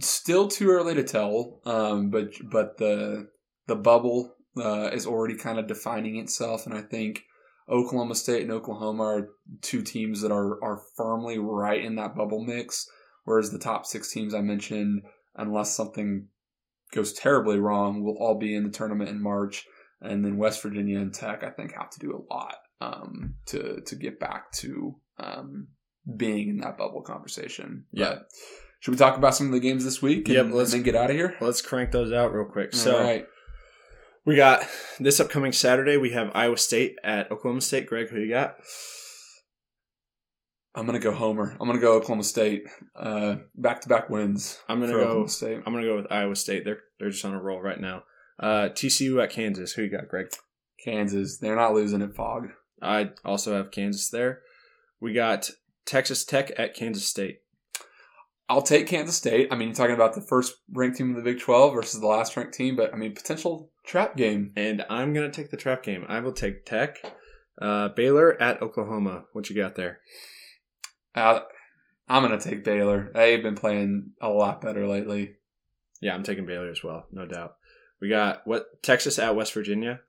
still 0.00 0.48
too 0.48 0.70
early 0.70 0.94
to 0.94 1.04
tell. 1.04 1.60
Um, 1.64 2.10
but 2.10 2.32
but 2.50 2.78
the 2.78 3.28
the 3.66 3.76
bubble 3.76 4.34
uh, 4.56 4.90
is 4.92 5.06
already 5.06 5.36
kind 5.36 5.58
of 5.58 5.66
defining 5.66 6.16
itself, 6.16 6.66
and 6.66 6.74
I 6.74 6.82
think 6.82 7.22
Oklahoma 7.70 8.14
State 8.14 8.42
and 8.42 8.50
Oklahoma 8.52 9.02
are 9.02 9.28
two 9.62 9.82
teams 9.82 10.20
that 10.22 10.32
are 10.32 10.62
are 10.62 10.80
firmly 10.96 11.38
right 11.38 11.84
in 11.84 11.96
that 11.96 12.14
bubble 12.14 12.44
mix. 12.44 12.88
Whereas 13.24 13.50
the 13.50 13.58
top 13.58 13.84
six 13.84 14.10
teams 14.10 14.34
I 14.34 14.40
mentioned, 14.40 15.02
unless 15.36 15.74
something 15.76 16.28
goes 16.94 17.12
terribly 17.12 17.58
wrong, 17.58 18.02
will 18.02 18.16
all 18.18 18.38
be 18.38 18.54
in 18.54 18.64
the 18.64 18.70
tournament 18.70 19.10
in 19.10 19.22
March. 19.22 19.66
And 20.00 20.24
then 20.24 20.38
West 20.38 20.62
Virginia 20.62 20.98
and 21.00 21.12
Tech, 21.12 21.42
I 21.44 21.50
think, 21.50 21.72
have 21.74 21.90
to 21.90 21.98
do 21.98 22.12
a 22.16 22.32
lot 22.32 22.54
um, 22.80 23.34
to 23.46 23.80
to 23.82 23.96
get 23.96 24.18
back 24.20 24.52
to 24.52 24.94
um, 25.18 25.68
being 26.16 26.48
in 26.48 26.58
that 26.58 26.78
bubble 26.78 27.02
conversation. 27.02 27.84
Yeah. 27.92 28.10
But 28.10 28.28
should 28.80 28.92
we 28.92 28.96
talk 28.96 29.18
about 29.18 29.34
some 29.34 29.48
of 29.48 29.52
the 29.52 29.60
games 29.60 29.84
this 29.84 30.00
week? 30.00 30.28
And, 30.28 30.36
Yep, 30.36 30.46
let's- 30.52 30.72
then 30.72 30.82
get 30.84 30.94
out 30.94 31.10
of 31.10 31.16
here. 31.16 31.36
Let's 31.40 31.60
crank 31.60 31.90
those 31.90 32.12
out 32.12 32.32
real 32.32 32.46
quick. 32.46 32.72
So 32.74 32.96
All 32.96 33.02
right. 33.02 33.26
We 34.24 34.36
got 34.36 34.66
this 34.98 35.20
upcoming 35.20 35.52
Saturday. 35.52 35.96
We 35.96 36.10
have 36.10 36.30
Iowa 36.34 36.58
State 36.58 36.96
at 37.02 37.30
Oklahoma 37.30 37.60
State. 37.60 37.86
Greg, 37.86 38.08
who 38.10 38.20
you 38.20 38.30
got? 38.30 38.56
I'm 40.74 40.86
gonna 40.86 40.98
go 40.98 41.12
Homer. 41.12 41.56
I'm 41.60 41.66
gonna 41.66 41.80
go 41.80 41.94
Oklahoma 41.94 42.24
State. 42.24 42.64
Back 42.94 43.80
to 43.80 43.88
back 43.88 44.10
wins. 44.10 44.60
I'm 44.68 44.80
gonna 44.80 44.92
go. 44.92 45.00
Oklahoma 45.00 45.28
State. 45.28 45.62
I'm 45.66 45.72
gonna 45.72 45.86
go 45.86 45.96
with 45.96 46.12
Iowa 46.12 46.36
State. 46.36 46.64
They're 46.64 46.80
they're 46.98 47.10
just 47.10 47.24
on 47.24 47.34
a 47.34 47.42
roll 47.42 47.60
right 47.60 47.80
now. 47.80 48.04
Uh, 48.38 48.68
TCU 48.68 49.22
at 49.22 49.30
Kansas. 49.30 49.72
Who 49.72 49.82
you 49.82 49.90
got, 49.90 50.08
Greg? 50.08 50.26
Kansas. 50.84 51.38
They're 51.38 51.56
not 51.56 51.74
losing 51.74 52.02
at 52.02 52.14
Phog. 52.14 52.48
I 52.80 53.10
also 53.24 53.56
have 53.56 53.70
Kansas 53.70 54.08
there. 54.10 54.42
We 55.00 55.12
got 55.12 55.50
Texas 55.84 56.24
Tech 56.24 56.52
at 56.56 56.74
Kansas 56.74 57.06
State. 57.06 57.40
I'll 58.48 58.62
take 58.62 58.86
Kansas 58.86 59.16
State. 59.16 59.48
I 59.50 59.56
mean, 59.56 59.68
you're 59.68 59.74
talking 59.74 59.94
about 59.94 60.14
the 60.14 60.22
first 60.22 60.54
ranked 60.72 60.96
team 60.96 61.10
in 61.10 61.16
the 61.16 61.22
Big 61.22 61.40
12 61.40 61.74
versus 61.74 62.00
the 62.00 62.06
last 62.06 62.36
ranked 62.36 62.54
team, 62.54 62.76
but 62.76 62.94
I 62.94 62.96
mean, 62.96 63.14
potential 63.14 63.70
trap 63.88 64.16
game. 64.16 64.52
And 64.54 64.84
I'm 64.88 65.12
gonna 65.12 65.32
take 65.32 65.50
the 65.50 65.56
trap 65.56 65.82
game. 65.82 66.04
I 66.08 66.20
will 66.20 66.32
take 66.32 66.64
Tech. 66.64 67.02
Uh, 67.60 67.88
Baylor 67.88 68.40
at 68.40 68.62
Oklahoma. 68.62 69.24
What 69.32 69.50
you 69.50 69.56
got 69.56 69.74
there? 69.74 69.98
Uh, 71.14 71.40
I'm 72.08 72.22
gonna 72.22 72.38
take 72.38 72.62
Baylor. 72.62 73.10
They've 73.12 73.42
been 73.42 73.56
playing 73.56 74.12
a 74.20 74.28
lot 74.28 74.60
better 74.60 74.86
lately. 74.86 75.36
Yeah, 76.00 76.14
I'm 76.14 76.22
taking 76.22 76.46
Baylor 76.46 76.70
as 76.70 76.84
well, 76.84 77.06
no 77.10 77.26
doubt. 77.26 77.56
We 78.00 78.08
got 78.08 78.46
what 78.46 78.82
Texas 78.82 79.18
at 79.18 79.34
West 79.34 79.52
Virginia, 79.52 80.00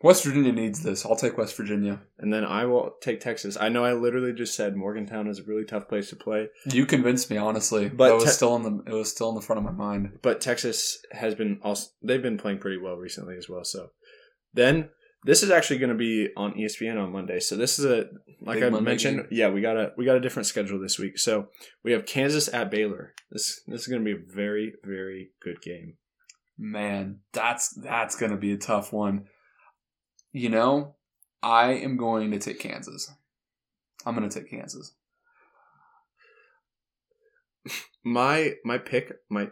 West 0.00 0.24
Virginia 0.24 0.52
needs 0.52 0.82
this. 0.82 1.04
I'll 1.04 1.16
take 1.16 1.36
West 1.36 1.56
Virginia. 1.56 2.00
and 2.18 2.32
then 2.32 2.44
I 2.44 2.66
will 2.66 2.92
take 3.00 3.20
Texas. 3.20 3.56
I 3.60 3.68
know 3.68 3.84
I 3.84 3.94
literally 3.94 4.32
just 4.32 4.54
said 4.54 4.76
Morgantown 4.76 5.26
is 5.26 5.40
a 5.40 5.42
really 5.44 5.64
tough 5.64 5.88
place 5.88 6.10
to 6.10 6.16
play, 6.16 6.48
You 6.66 6.86
convinced 6.86 7.30
me, 7.30 7.36
honestly. 7.36 7.88
But 7.88 8.10
it 8.12 8.14
was 8.14 8.24
te- 8.24 8.30
still 8.30 8.54
in 8.56 8.62
the 8.62 8.82
it 8.86 8.92
was 8.94 9.10
still 9.10 9.28
in 9.30 9.34
the 9.34 9.40
front 9.40 9.58
of 9.58 9.64
my 9.64 9.72
mind. 9.72 10.18
but 10.22 10.40
Texas 10.40 10.98
has 11.12 11.34
been 11.34 11.58
also 11.62 11.88
they've 12.02 12.22
been 12.22 12.38
playing 12.38 12.58
pretty 12.58 12.78
well 12.78 12.96
recently 12.96 13.36
as 13.36 13.48
well. 13.48 13.64
So 13.64 13.90
then 14.54 14.90
this 15.24 15.42
is 15.42 15.50
actually 15.50 15.78
going 15.78 15.90
to 15.90 15.96
be 15.96 16.28
on 16.36 16.52
ESPN 16.54 16.96
on 17.02 17.10
Monday. 17.10 17.40
So 17.40 17.56
this 17.56 17.80
is 17.80 17.84
a 17.84 18.06
like 18.40 18.56
Big 18.60 18.64
I 18.64 18.68
Monday 18.70 18.84
mentioned, 18.90 19.16
game. 19.16 19.26
yeah, 19.32 19.48
we 19.50 19.60
got 19.60 19.76
a 19.76 19.92
we 19.96 20.04
got 20.04 20.16
a 20.16 20.20
different 20.20 20.46
schedule 20.46 20.78
this 20.80 20.96
week. 20.96 21.18
So 21.18 21.48
we 21.82 21.90
have 21.90 22.06
Kansas 22.06 22.46
at 22.54 22.70
Baylor. 22.70 23.14
This 23.32 23.60
this 23.66 23.80
is 23.80 23.88
going 23.88 24.04
to 24.04 24.04
be 24.04 24.12
a 24.16 24.32
very 24.32 24.74
very 24.84 25.30
good 25.42 25.60
game. 25.60 25.94
Man, 26.56 27.20
that's 27.32 27.70
that's 27.82 28.14
gonna 28.16 28.36
be 28.36 28.52
a 28.52 28.56
tough 28.56 28.92
one. 28.92 29.26
You 30.32 30.48
know, 30.50 30.94
I 31.42 31.72
am 31.72 31.96
going 31.96 32.30
to 32.30 32.38
take 32.38 32.60
Kansas. 32.60 33.10
I'm 34.06 34.14
gonna 34.14 34.30
take 34.30 34.50
Kansas. 34.50 34.94
My 38.04 38.54
my 38.64 38.78
pick 38.78 39.12
might 39.28 39.50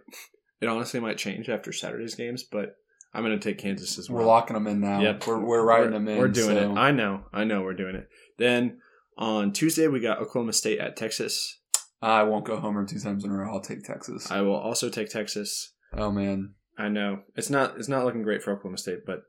it 0.60 0.66
honestly 0.68 1.00
might 1.00 1.18
change 1.18 1.48
after 1.48 1.72
Saturday's 1.72 2.14
games, 2.14 2.42
but 2.42 2.76
I'm 3.12 3.22
going 3.24 3.38
to 3.38 3.42
take 3.42 3.58
Kansas 3.58 3.98
as 3.98 4.08
well. 4.08 4.20
We're 4.20 4.26
locking 4.28 4.54
them 4.54 4.66
in 4.66 4.80
now. 4.80 5.00
Yep. 5.00 5.26
We're 5.26 5.44
we're 5.44 5.64
writing 5.64 5.92
them 5.92 6.08
in. 6.08 6.18
We're 6.18 6.28
doing 6.28 6.56
so- 6.56 6.72
it. 6.72 6.78
I 6.78 6.90
know. 6.92 7.24
I 7.32 7.44
know 7.44 7.62
we're 7.62 7.74
doing 7.74 7.96
it. 7.96 8.08
Then 8.38 8.78
on 9.18 9.52
Tuesday 9.52 9.88
we 9.88 10.00
got 10.00 10.18
Oklahoma 10.18 10.52
State 10.52 10.78
at 10.78 10.96
Texas. 10.96 11.60
I 12.00 12.22
won't 12.22 12.44
go 12.44 12.60
homer 12.60 12.86
two 12.86 12.98
times 13.00 13.24
in 13.24 13.30
a 13.30 13.34
row. 13.34 13.52
I'll 13.52 13.60
take 13.60 13.82
Texas. 13.82 14.30
I 14.30 14.42
will 14.42 14.54
also 14.56 14.88
take 14.88 15.08
Texas. 15.10 15.72
oh 15.94 16.10
man, 16.10 16.54
I 16.78 16.88
know 16.88 17.20
it's 17.34 17.50
not 17.50 17.76
it's 17.78 17.88
not 17.88 18.04
looking 18.04 18.22
great 18.22 18.42
for 18.42 18.52
Oklahoma 18.52 18.78
State, 18.78 19.00
but 19.06 19.22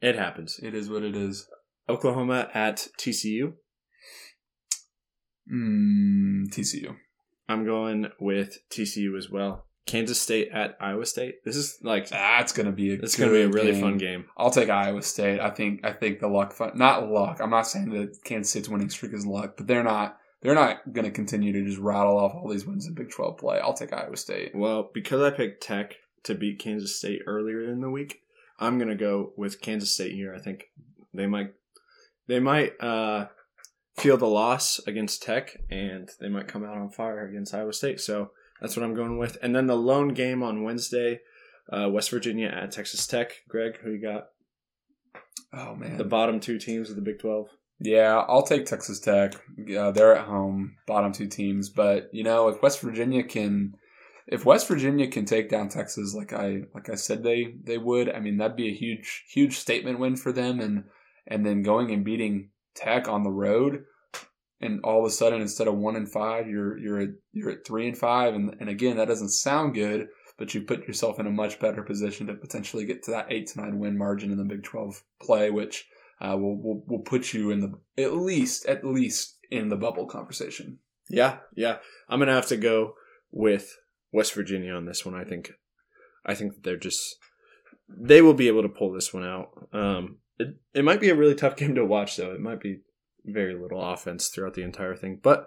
it 0.00 0.16
happens. 0.16 0.58
it 0.62 0.74
is 0.74 0.88
what 0.90 1.02
it 1.02 1.16
is. 1.16 1.48
Oklahoma 1.88 2.48
at 2.52 2.88
TCU. 2.98 3.52
Mm, 5.52 6.48
TCU. 6.48 6.96
I'm 7.48 7.64
going 7.64 8.06
with 8.18 8.58
TCU 8.70 9.16
as 9.16 9.30
well. 9.30 9.66
Kansas 9.86 10.20
State 10.20 10.48
at 10.52 10.76
Iowa 10.80 11.06
State. 11.06 11.36
This 11.44 11.54
is 11.54 11.78
like 11.82 12.08
That's 12.08 12.52
gonna 12.52 12.72
be 12.72 12.90
a. 12.90 12.94
it's 12.94 13.16
going 13.16 13.30
to 13.30 13.36
be 13.36 13.42
a 13.42 13.48
really 13.48 13.70
game. 13.70 13.80
fun 13.80 13.98
game. 13.98 14.24
I'll 14.36 14.50
take 14.50 14.68
Iowa 14.68 15.00
State. 15.02 15.38
I 15.38 15.50
think 15.50 15.84
I 15.84 15.92
think 15.92 16.18
the 16.18 16.26
luck 16.26 16.52
fun, 16.52 16.72
not 16.74 17.08
luck. 17.08 17.38
I'm 17.40 17.50
not 17.50 17.68
saying 17.68 17.90
that 17.90 18.18
Kansas 18.24 18.50
State's 18.50 18.68
winning 18.68 18.90
streak 18.90 19.12
is 19.14 19.24
luck, 19.24 19.54
but 19.56 19.68
they're 19.68 19.84
not 19.84 20.18
they're 20.42 20.56
not 20.56 20.92
going 20.92 21.04
to 21.04 21.12
continue 21.12 21.52
to 21.52 21.64
just 21.64 21.78
rattle 21.78 22.18
off 22.18 22.34
all 22.34 22.48
these 22.48 22.66
wins 22.66 22.86
in 22.88 22.94
Big 22.94 23.10
12 23.10 23.38
play. 23.38 23.60
I'll 23.60 23.74
take 23.74 23.92
Iowa 23.92 24.16
State. 24.16 24.52
Well, 24.56 24.90
because 24.92 25.22
I 25.22 25.30
picked 25.30 25.62
Tech 25.62 25.94
to 26.24 26.34
beat 26.34 26.58
Kansas 26.58 26.98
State 26.98 27.20
earlier 27.26 27.62
in 27.62 27.80
the 27.80 27.90
week, 27.90 28.22
I'm 28.58 28.78
gonna 28.78 28.96
go 28.96 29.32
with 29.36 29.60
Kansas 29.60 29.92
State 29.92 30.12
here. 30.12 30.34
I 30.34 30.40
think 30.40 30.64
they 31.14 31.26
might 31.26 31.54
they 32.26 32.40
might 32.40 32.72
uh 32.80 33.26
feel 33.96 34.16
the 34.16 34.26
loss 34.26 34.78
against 34.86 35.22
Tech, 35.22 35.56
and 35.70 36.10
they 36.20 36.28
might 36.28 36.48
come 36.48 36.64
out 36.64 36.76
on 36.76 36.90
fire 36.90 37.26
against 37.26 37.54
Iowa 37.54 37.72
State. 37.72 38.00
So 38.00 38.30
that's 38.60 38.76
what 38.76 38.84
I'm 38.84 38.94
going 38.94 39.18
with. 39.18 39.38
And 39.42 39.54
then 39.54 39.66
the 39.66 39.76
lone 39.76 40.08
game 40.08 40.42
on 40.42 40.62
Wednesday, 40.62 41.20
uh, 41.72 41.88
West 41.90 42.10
Virginia 42.10 42.48
at 42.48 42.72
Texas 42.72 43.06
Tech. 43.06 43.32
Greg, 43.48 43.78
who 43.78 43.92
you 43.92 44.02
got? 44.02 44.28
Oh 45.52 45.74
man, 45.74 45.96
The 45.96 46.04
bottom 46.04 46.40
two 46.40 46.58
teams 46.58 46.90
of 46.90 46.96
the 46.96 47.02
Big 47.02 47.18
Twelve. 47.18 47.48
Yeah, 47.78 48.24
I'll 48.26 48.42
take 48.42 48.64
Texas 48.64 49.00
Tech. 49.00 49.34
Uh, 49.76 49.90
they're 49.90 50.16
at 50.16 50.26
home, 50.26 50.76
bottom 50.86 51.12
two 51.12 51.26
teams. 51.26 51.68
But 51.68 52.08
you 52.12 52.24
know, 52.24 52.48
if 52.48 52.62
West 52.62 52.80
Virginia 52.80 53.22
can, 53.22 53.74
if 54.26 54.44
West 54.44 54.66
Virginia 54.66 55.06
can 55.08 55.24
take 55.24 55.48
down 55.48 55.68
Texas, 55.68 56.14
like 56.14 56.32
I 56.32 56.62
like 56.74 56.88
I 56.90 56.96
said 56.96 57.22
they 57.22 57.54
they 57.62 57.78
would, 57.78 58.10
I 58.10 58.20
mean 58.20 58.38
that'd 58.38 58.56
be 58.56 58.68
a 58.68 58.74
huge 58.74 59.24
huge 59.28 59.56
statement 59.56 59.98
win 59.98 60.16
for 60.16 60.32
them. 60.32 60.60
And 60.60 60.84
and 61.26 61.44
then 61.44 61.62
going 61.62 61.90
and 61.90 62.04
beating 62.04 62.50
Tech 62.74 63.08
on 63.08 63.22
the 63.22 63.30
road, 63.30 63.84
and 64.60 64.80
all 64.84 65.00
of 65.00 65.06
a 65.06 65.10
sudden 65.10 65.40
instead 65.40 65.68
of 65.68 65.76
one 65.76 65.96
and 65.96 66.10
five, 66.10 66.48
you're 66.48 66.76
you're 66.76 67.00
at, 67.00 67.08
you're 67.32 67.50
at 67.50 67.66
three 67.66 67.86
and 67.86 67.96
five. 67.96 68.34
And 68.34 68.56
and 68.60 68.68
again, 68.68 68.96
that 68.96 69.08
doesn't 69.08 69.30
sound 69.30 69.74
good, 69.74 70.08
but 70.38 70.54
you 70.54 70.62
put 70.62 70.88
yourself 70.88 71.20
in 71.20 71.26
a 71.26 71.30
much 71.30 71.60
better 71.60 71.82
position 71.82 72.26
to 72.26 72.34
potentially 72.34 72.84
get 72.84 73.04
to 73.04 73.12
that 73.12 73.26
eight 73.30 73.48
to 73.48 73.60
nine 73.60 73.78
win 73.78 73.96
margin 73.96 74.32
in 74.32 74.38
the 74.38 74.44
Big 74.44 74.64
Twelve 74.64 75.02
play, 75.22 75.50
which 75.50 75.86
uh, 76.20 76.36
will 76.36 76.60
will 76.60 76.84
will 76.86 77.02
put 77.02 77.32
you 77.32 77.50
in 77.50 77.60
the 77.60 78.02
at 78.02 78.14
least 78.14 78.66
at 78.66 78.84
least 78.84 79.38
in 79.52 79.68
the 79.68 79.76
bubble 79.76 80.06
conversation. 80.06 80.80
Yeah, 81.08 81.38
yeah. 81.54 81.76
I'm 82.08 82.18
gonna 82.18 82.32
have 82.32 82.48
to 82.48 82.56
go 82.56 82.94
with 83.30 83.76
West 84.16 84.32
Virginia 84.32 84.72
on 84.72 84.86
this 84.86 85.04
one. 85.04 85.14
I 85.14 85.24
think, 85.24 85.52
I 86.24 86.34
think 86.34 86.62
they're 86.62 86.78
just 86.78 87.16
they 87.88 88.22
will 88.22 88.34
be 88.34 88.48
able 88.48 88.62
to 88.62 88.68
pull 88.68 88.90
this 88.90 89.12
one 89.12 89.24
out. 89.24 89.50
Um, 89.74 90.16
it 90.38 90.56
it 90.74 90.84
might 90.84 91.00
be 91.00 91.10
a 91.10 91.14
really 91.14 91.34
tough 91.34 91.56
game 91.60 91.74
to 91.74 91.84
watch 91.84 92.16
though. 92.16 92.32
It 92.32 92.40
might 92.40 92.60
be 92.60 92.80
very 93.26 93.54
little 93.54 93.82
offense 93.82 94.28
throughout 94.28 94.54
the 94.54 94.62
entire 94.62 94.96
thing, 94.96 95.20
but 95.22 95.46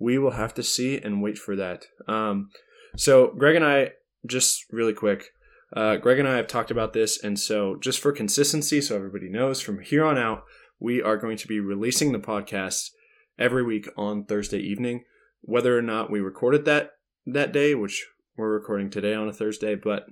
we 0.00 0.16
will 0.16 0.32
have 0.32 0.54
to 0.54 0.62
see 0.62 0.98
and 0.98 1.22
wait 1.22 1.36
for 1.36 1.56
that. 1.56 1.84
Um, 2.08 2.48
so 2.96 3.34
Greg 3.38 3.54
and 3.54 3.64
I 3.64 3.90
just 4.26 4.64
really 4.72 4.94
quick. 4.94 5.26
Uh, 5.74 5.96
Greg 5.96 6.18
and 6.18 6.28
I 6.28 6.36
have 6.36 6.46
talked 6.46 6.70
about 6.70 6.94
this, 6.94 7.22
and 7.22 7.38
so 7.38 7.76
just 7.82 8.00
for 8.00 8.12
consistency, 8.12 8.80
so 8.80 8.96
everybody 8.96 9.28
knows, 9.28 9.60
from 9.60 9.80
here 9.80 10.04
on 10.04 10.16
out, 10.16 10.44
we 10.78 11.02
are 11.02 11.16
going 11.16 11.36
to 11.38 11.48
be 11.48 11.58
releasing 11.58 12.12
the 12.12 12.18
podcast 12.20 12.90
every 13.38 13.64
week 13.64 13.88
on 13.96 14.24
Thursday 14.24 14.60
evening. 14.60 15.04
Whether 15.42 15.76
or 15.76 15.82
not 15.82 16.10
we 16.10 16.20
recorded 16.20 16.64
that 16.66 16.92
that 17.26 17.52
day, 17.52 17.74
which 17.74 18.06
we're 18.36 18.52
recording 18.52 18.90
today 18.90 19.14
on 19.14 19.28
a 19.28 19.32
Thursday, 19.32 19.74
but 19.74 20.06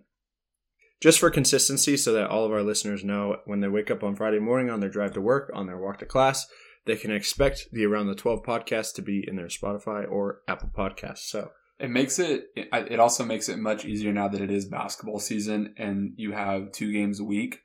just 1.00 1.18
for 1.18 1.30
consistency, 1.30 1.96
so 1.96 2.12
that 2.12 2.30
all 2.30 2.44
of 2.44 2.52
our 2.52 2.62
listeners 2.62 3.04
know 3.04 3.36
when 3.44 3.60
they 3.60 3.68
wake 3.68 3.90
up 3.90 4.02
on 4.02 4.16
Friday 4.16 4.38
morning 4.38 4.70
on 4.70 4.80
their 4.80 4.88
drive 4.88 5.12
to 5.12 5.20
work, 5.20 5.50
on 5.54 5.66
their 5.66 5.76
walk 5.76 5.98
to 5.98 6.06
class, 6.06 6.46
they 6.86 6.96
can 6.96 7.10
expect 7.10 7.68
the 7.72 7.84
Around 7.84 8.06
the 8.06 8.14
12 8.14 8.42
podcast 8.42 8.94
to 8.94 9.02
be 9.02 9.24
in 9.26 9.36
their 9.36 9.46
Spotify 9.46 10.10
or 10.10 10.40
Apple 10.48 10.70
podcast. 10.76 11.18
So 11.18 11.50
It 11.78 11.90
makes 11.90 12.18
it. 12.18 12.46
It 12.56 13.00
also 13.00 13.24
makes 13.24 13.48
it 13.48 13.58
much 13.58 13.84
easier 13.84 14.12
now 14.12 14.28
that 14.28 14.40
it 14.40 14.50
is 14.50 14.66
basketball 14.66 15.18
season 15.18 15.74
and 15.76 16.12
you 16.16 16.32
have 16.32 16.72
two 16.72 16.92
games 16.92 17.20
a 17.20 17.24
week. 17.24 17.60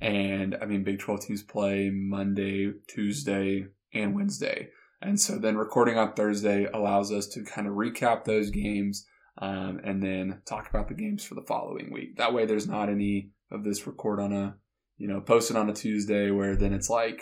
And 0.00 0.56
I 0.60 0.66
mean, 0.66 0.82
Big 0.84 0.98
Twelve 0.98 1.20
teams 1.20 1.42
play 1.42 1.90
Monday, 1.92 2.72
Tuesday, 2.88 3.66
and 3.92 4.14
Wednesday. 4.14 4.68
And 5.04 5.20
so 5.20 5.36
then 5.36 5.58
recording 5.58 5.98
on 5.98 6.14
Thursday 6.14 6.64
allows 6.64 7.12
us 7.12 7.26
to 7.28 7.44
kind 7.44 7.66
of 7.66 7.74
recap 7.74 8.24
those 8.24 8.48
games 8.48 9.06
um, 9.36 9.80
and 9.84 10.02
then 10.02 10.40
talk 10.46 10.68
about 10.70 10.88
the 10.88 10.94
games 10.94 11.22
for 11.22 11.34
the 11.34 11.42
following 11.42 11.92
week. 11.92 12.16
That 12.16 12.32
way, 12.32 12.46
there's 12.46 12.66
not 12.66 12.88
any 12.88 13.30
of 13.50 13.64
this 13.64 13.86
record 13.86 14.18
on 14.18 14.32
a, 14.32 14.56
you 14.96 15.06
know, 15.06 15.20
posted 15.20 15.56
on 15.56 15.68
a 15.68 15.74
Tuesday 15.74 16.30
where 16.30 16.56
then 16.56 16.72
it's 16.72 16.88
like, 16.88 17.20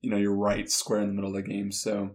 you 0.00 0.10
know, 0.10 0.16
you're 0.16 0.36
right 0.36 0.70
square 0.70 1.00
in 1.00 1.08
the 1.08 1.14
middle 1.14 1.34
of 1.34 1.36
the 1.36 1.50
game. 1.50 1.72
So, 1.72 2.10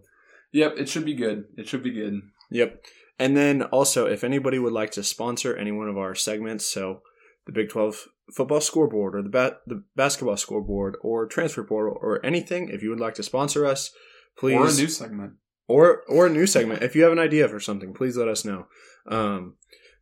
yep, 0.52 0.74
it 0.78 0.88
should 0.88 1.04
be 1.04 1.14
good. 1.14 1.44
It 1.58 1.68
should 1.68 1.82
be 1.82 1.92
good. 1.92 2.22
Yep. 2.50 2.82
And 3.18 3.36
then 3.36 3.62
also, 3.64 4.06
if 4.06 4.24
anybody 4.24 4.58
would 4.58 4.72
like 4.72 4.92
to 4.92 5.04
sponsor 5.04 5.54
any 5.54 5.70
one 5.70 5.88
of 5.88 5.98
our 5.98 6.14
segments, 6.14 6.64
so 6.64 7.02
the 7.44 7.52
Big 7.52 7.68
12 7.68 8.06
football 8.34 8.62
scoreboard 8.62 9.16
or 9.16 9.22
the 9.22 9.28
ba- 9.28 9.58
the 9.66 9.84
basketball 9.96 10.38
scoreboard 10.38 10.96
or 11.02 11.26
transfer 11.26 11.62
portal 11.62 11.98
or 12.00 12.24
anything, 12.24 12.70
if 12.70 12.82
you 12.82 12.88
would 12.88 13.00
like 13.00 13.14
to 13.14 13.22
sponsor 13.22 13.66
us, 13.66 13.90
please 14.38 14.56
Or 14.56 14.66
a 14.68 14.72
new 14.72 14.88
segment. 14.88 15.32
or 15.68 16.02
or 16.08 16.26
a 16.26 16.30
new 16.30 16.46
segment. 16.46 16.82
If 16.82 16.94
you 16.96 17.02
have 17.04 17.12
an 17.12 17.18
idea 17.18 17.48
for 17.48 17.60
something, 17.60 17.92
please 17.94 18.16
let 18.16 18.28
us 18.28 18.44
know. 18.44 18.66
Um, 19.06 19.54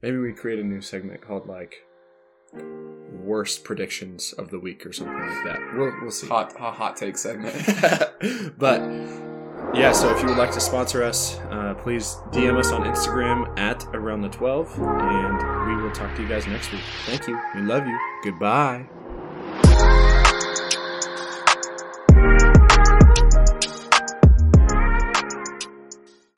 maybe 0.02 0.16
we 0.18 0.32
create 0.32 0.58
a 0.58 0.64
new 0.64 0.80
segment 0.80 1.20
called 1.22 1.46
like 1.46 1.74
worst 3.22 3.64
predictions 3.64 4.32
of 4.32 4.50
the 4.50 4.58
week 4.58 4.84
or 4.86 4.92
something 4.92 5.14
like 5.18 5.44
that. 5.44 5.58
We'll 5.76 5.92
we'll 6.02 6.10
see. 6.10 6.26
Hot, 6.28 6.56
hot, 6.56 6.74
hot 6.74 6.96
take 6.96 7.16
segment. 7.16 7.54
but 8.58 8.80
yeah, 9.74 9.92
so 9.92 10.14
if 10.14 10.20
you 10.22 10.28
would 10.28 10.38
like 10.38 10.50
to 10.52 10.60
sponsor 10.60 11.02
us, 11.04 11.38
uh, 11.50 11.74
please 11.78 12.16
DM 12.32 12.58
us 12.58 12.72
on 12.72 12.82
Instagram 12.82 13.56
at 13.58 13.84
around 13.94 14.22
the 14.22 14.28
12, 14.30 14.78
and 14.80 15.68
we 15.68 15.80
will 15.82 15.92
talk 15.92 16.12
to 16.16 16.22
you 16.22 16.28
guys 16.28 16.46
next 16.48 16.72
week. 16.72 16.80
Thank 17.06 17.28
you. 17.28 17.38
We 17.54 17.60
love 17.62 17.86
you. 17.86 17.96
Goodbye. 18.24 18.88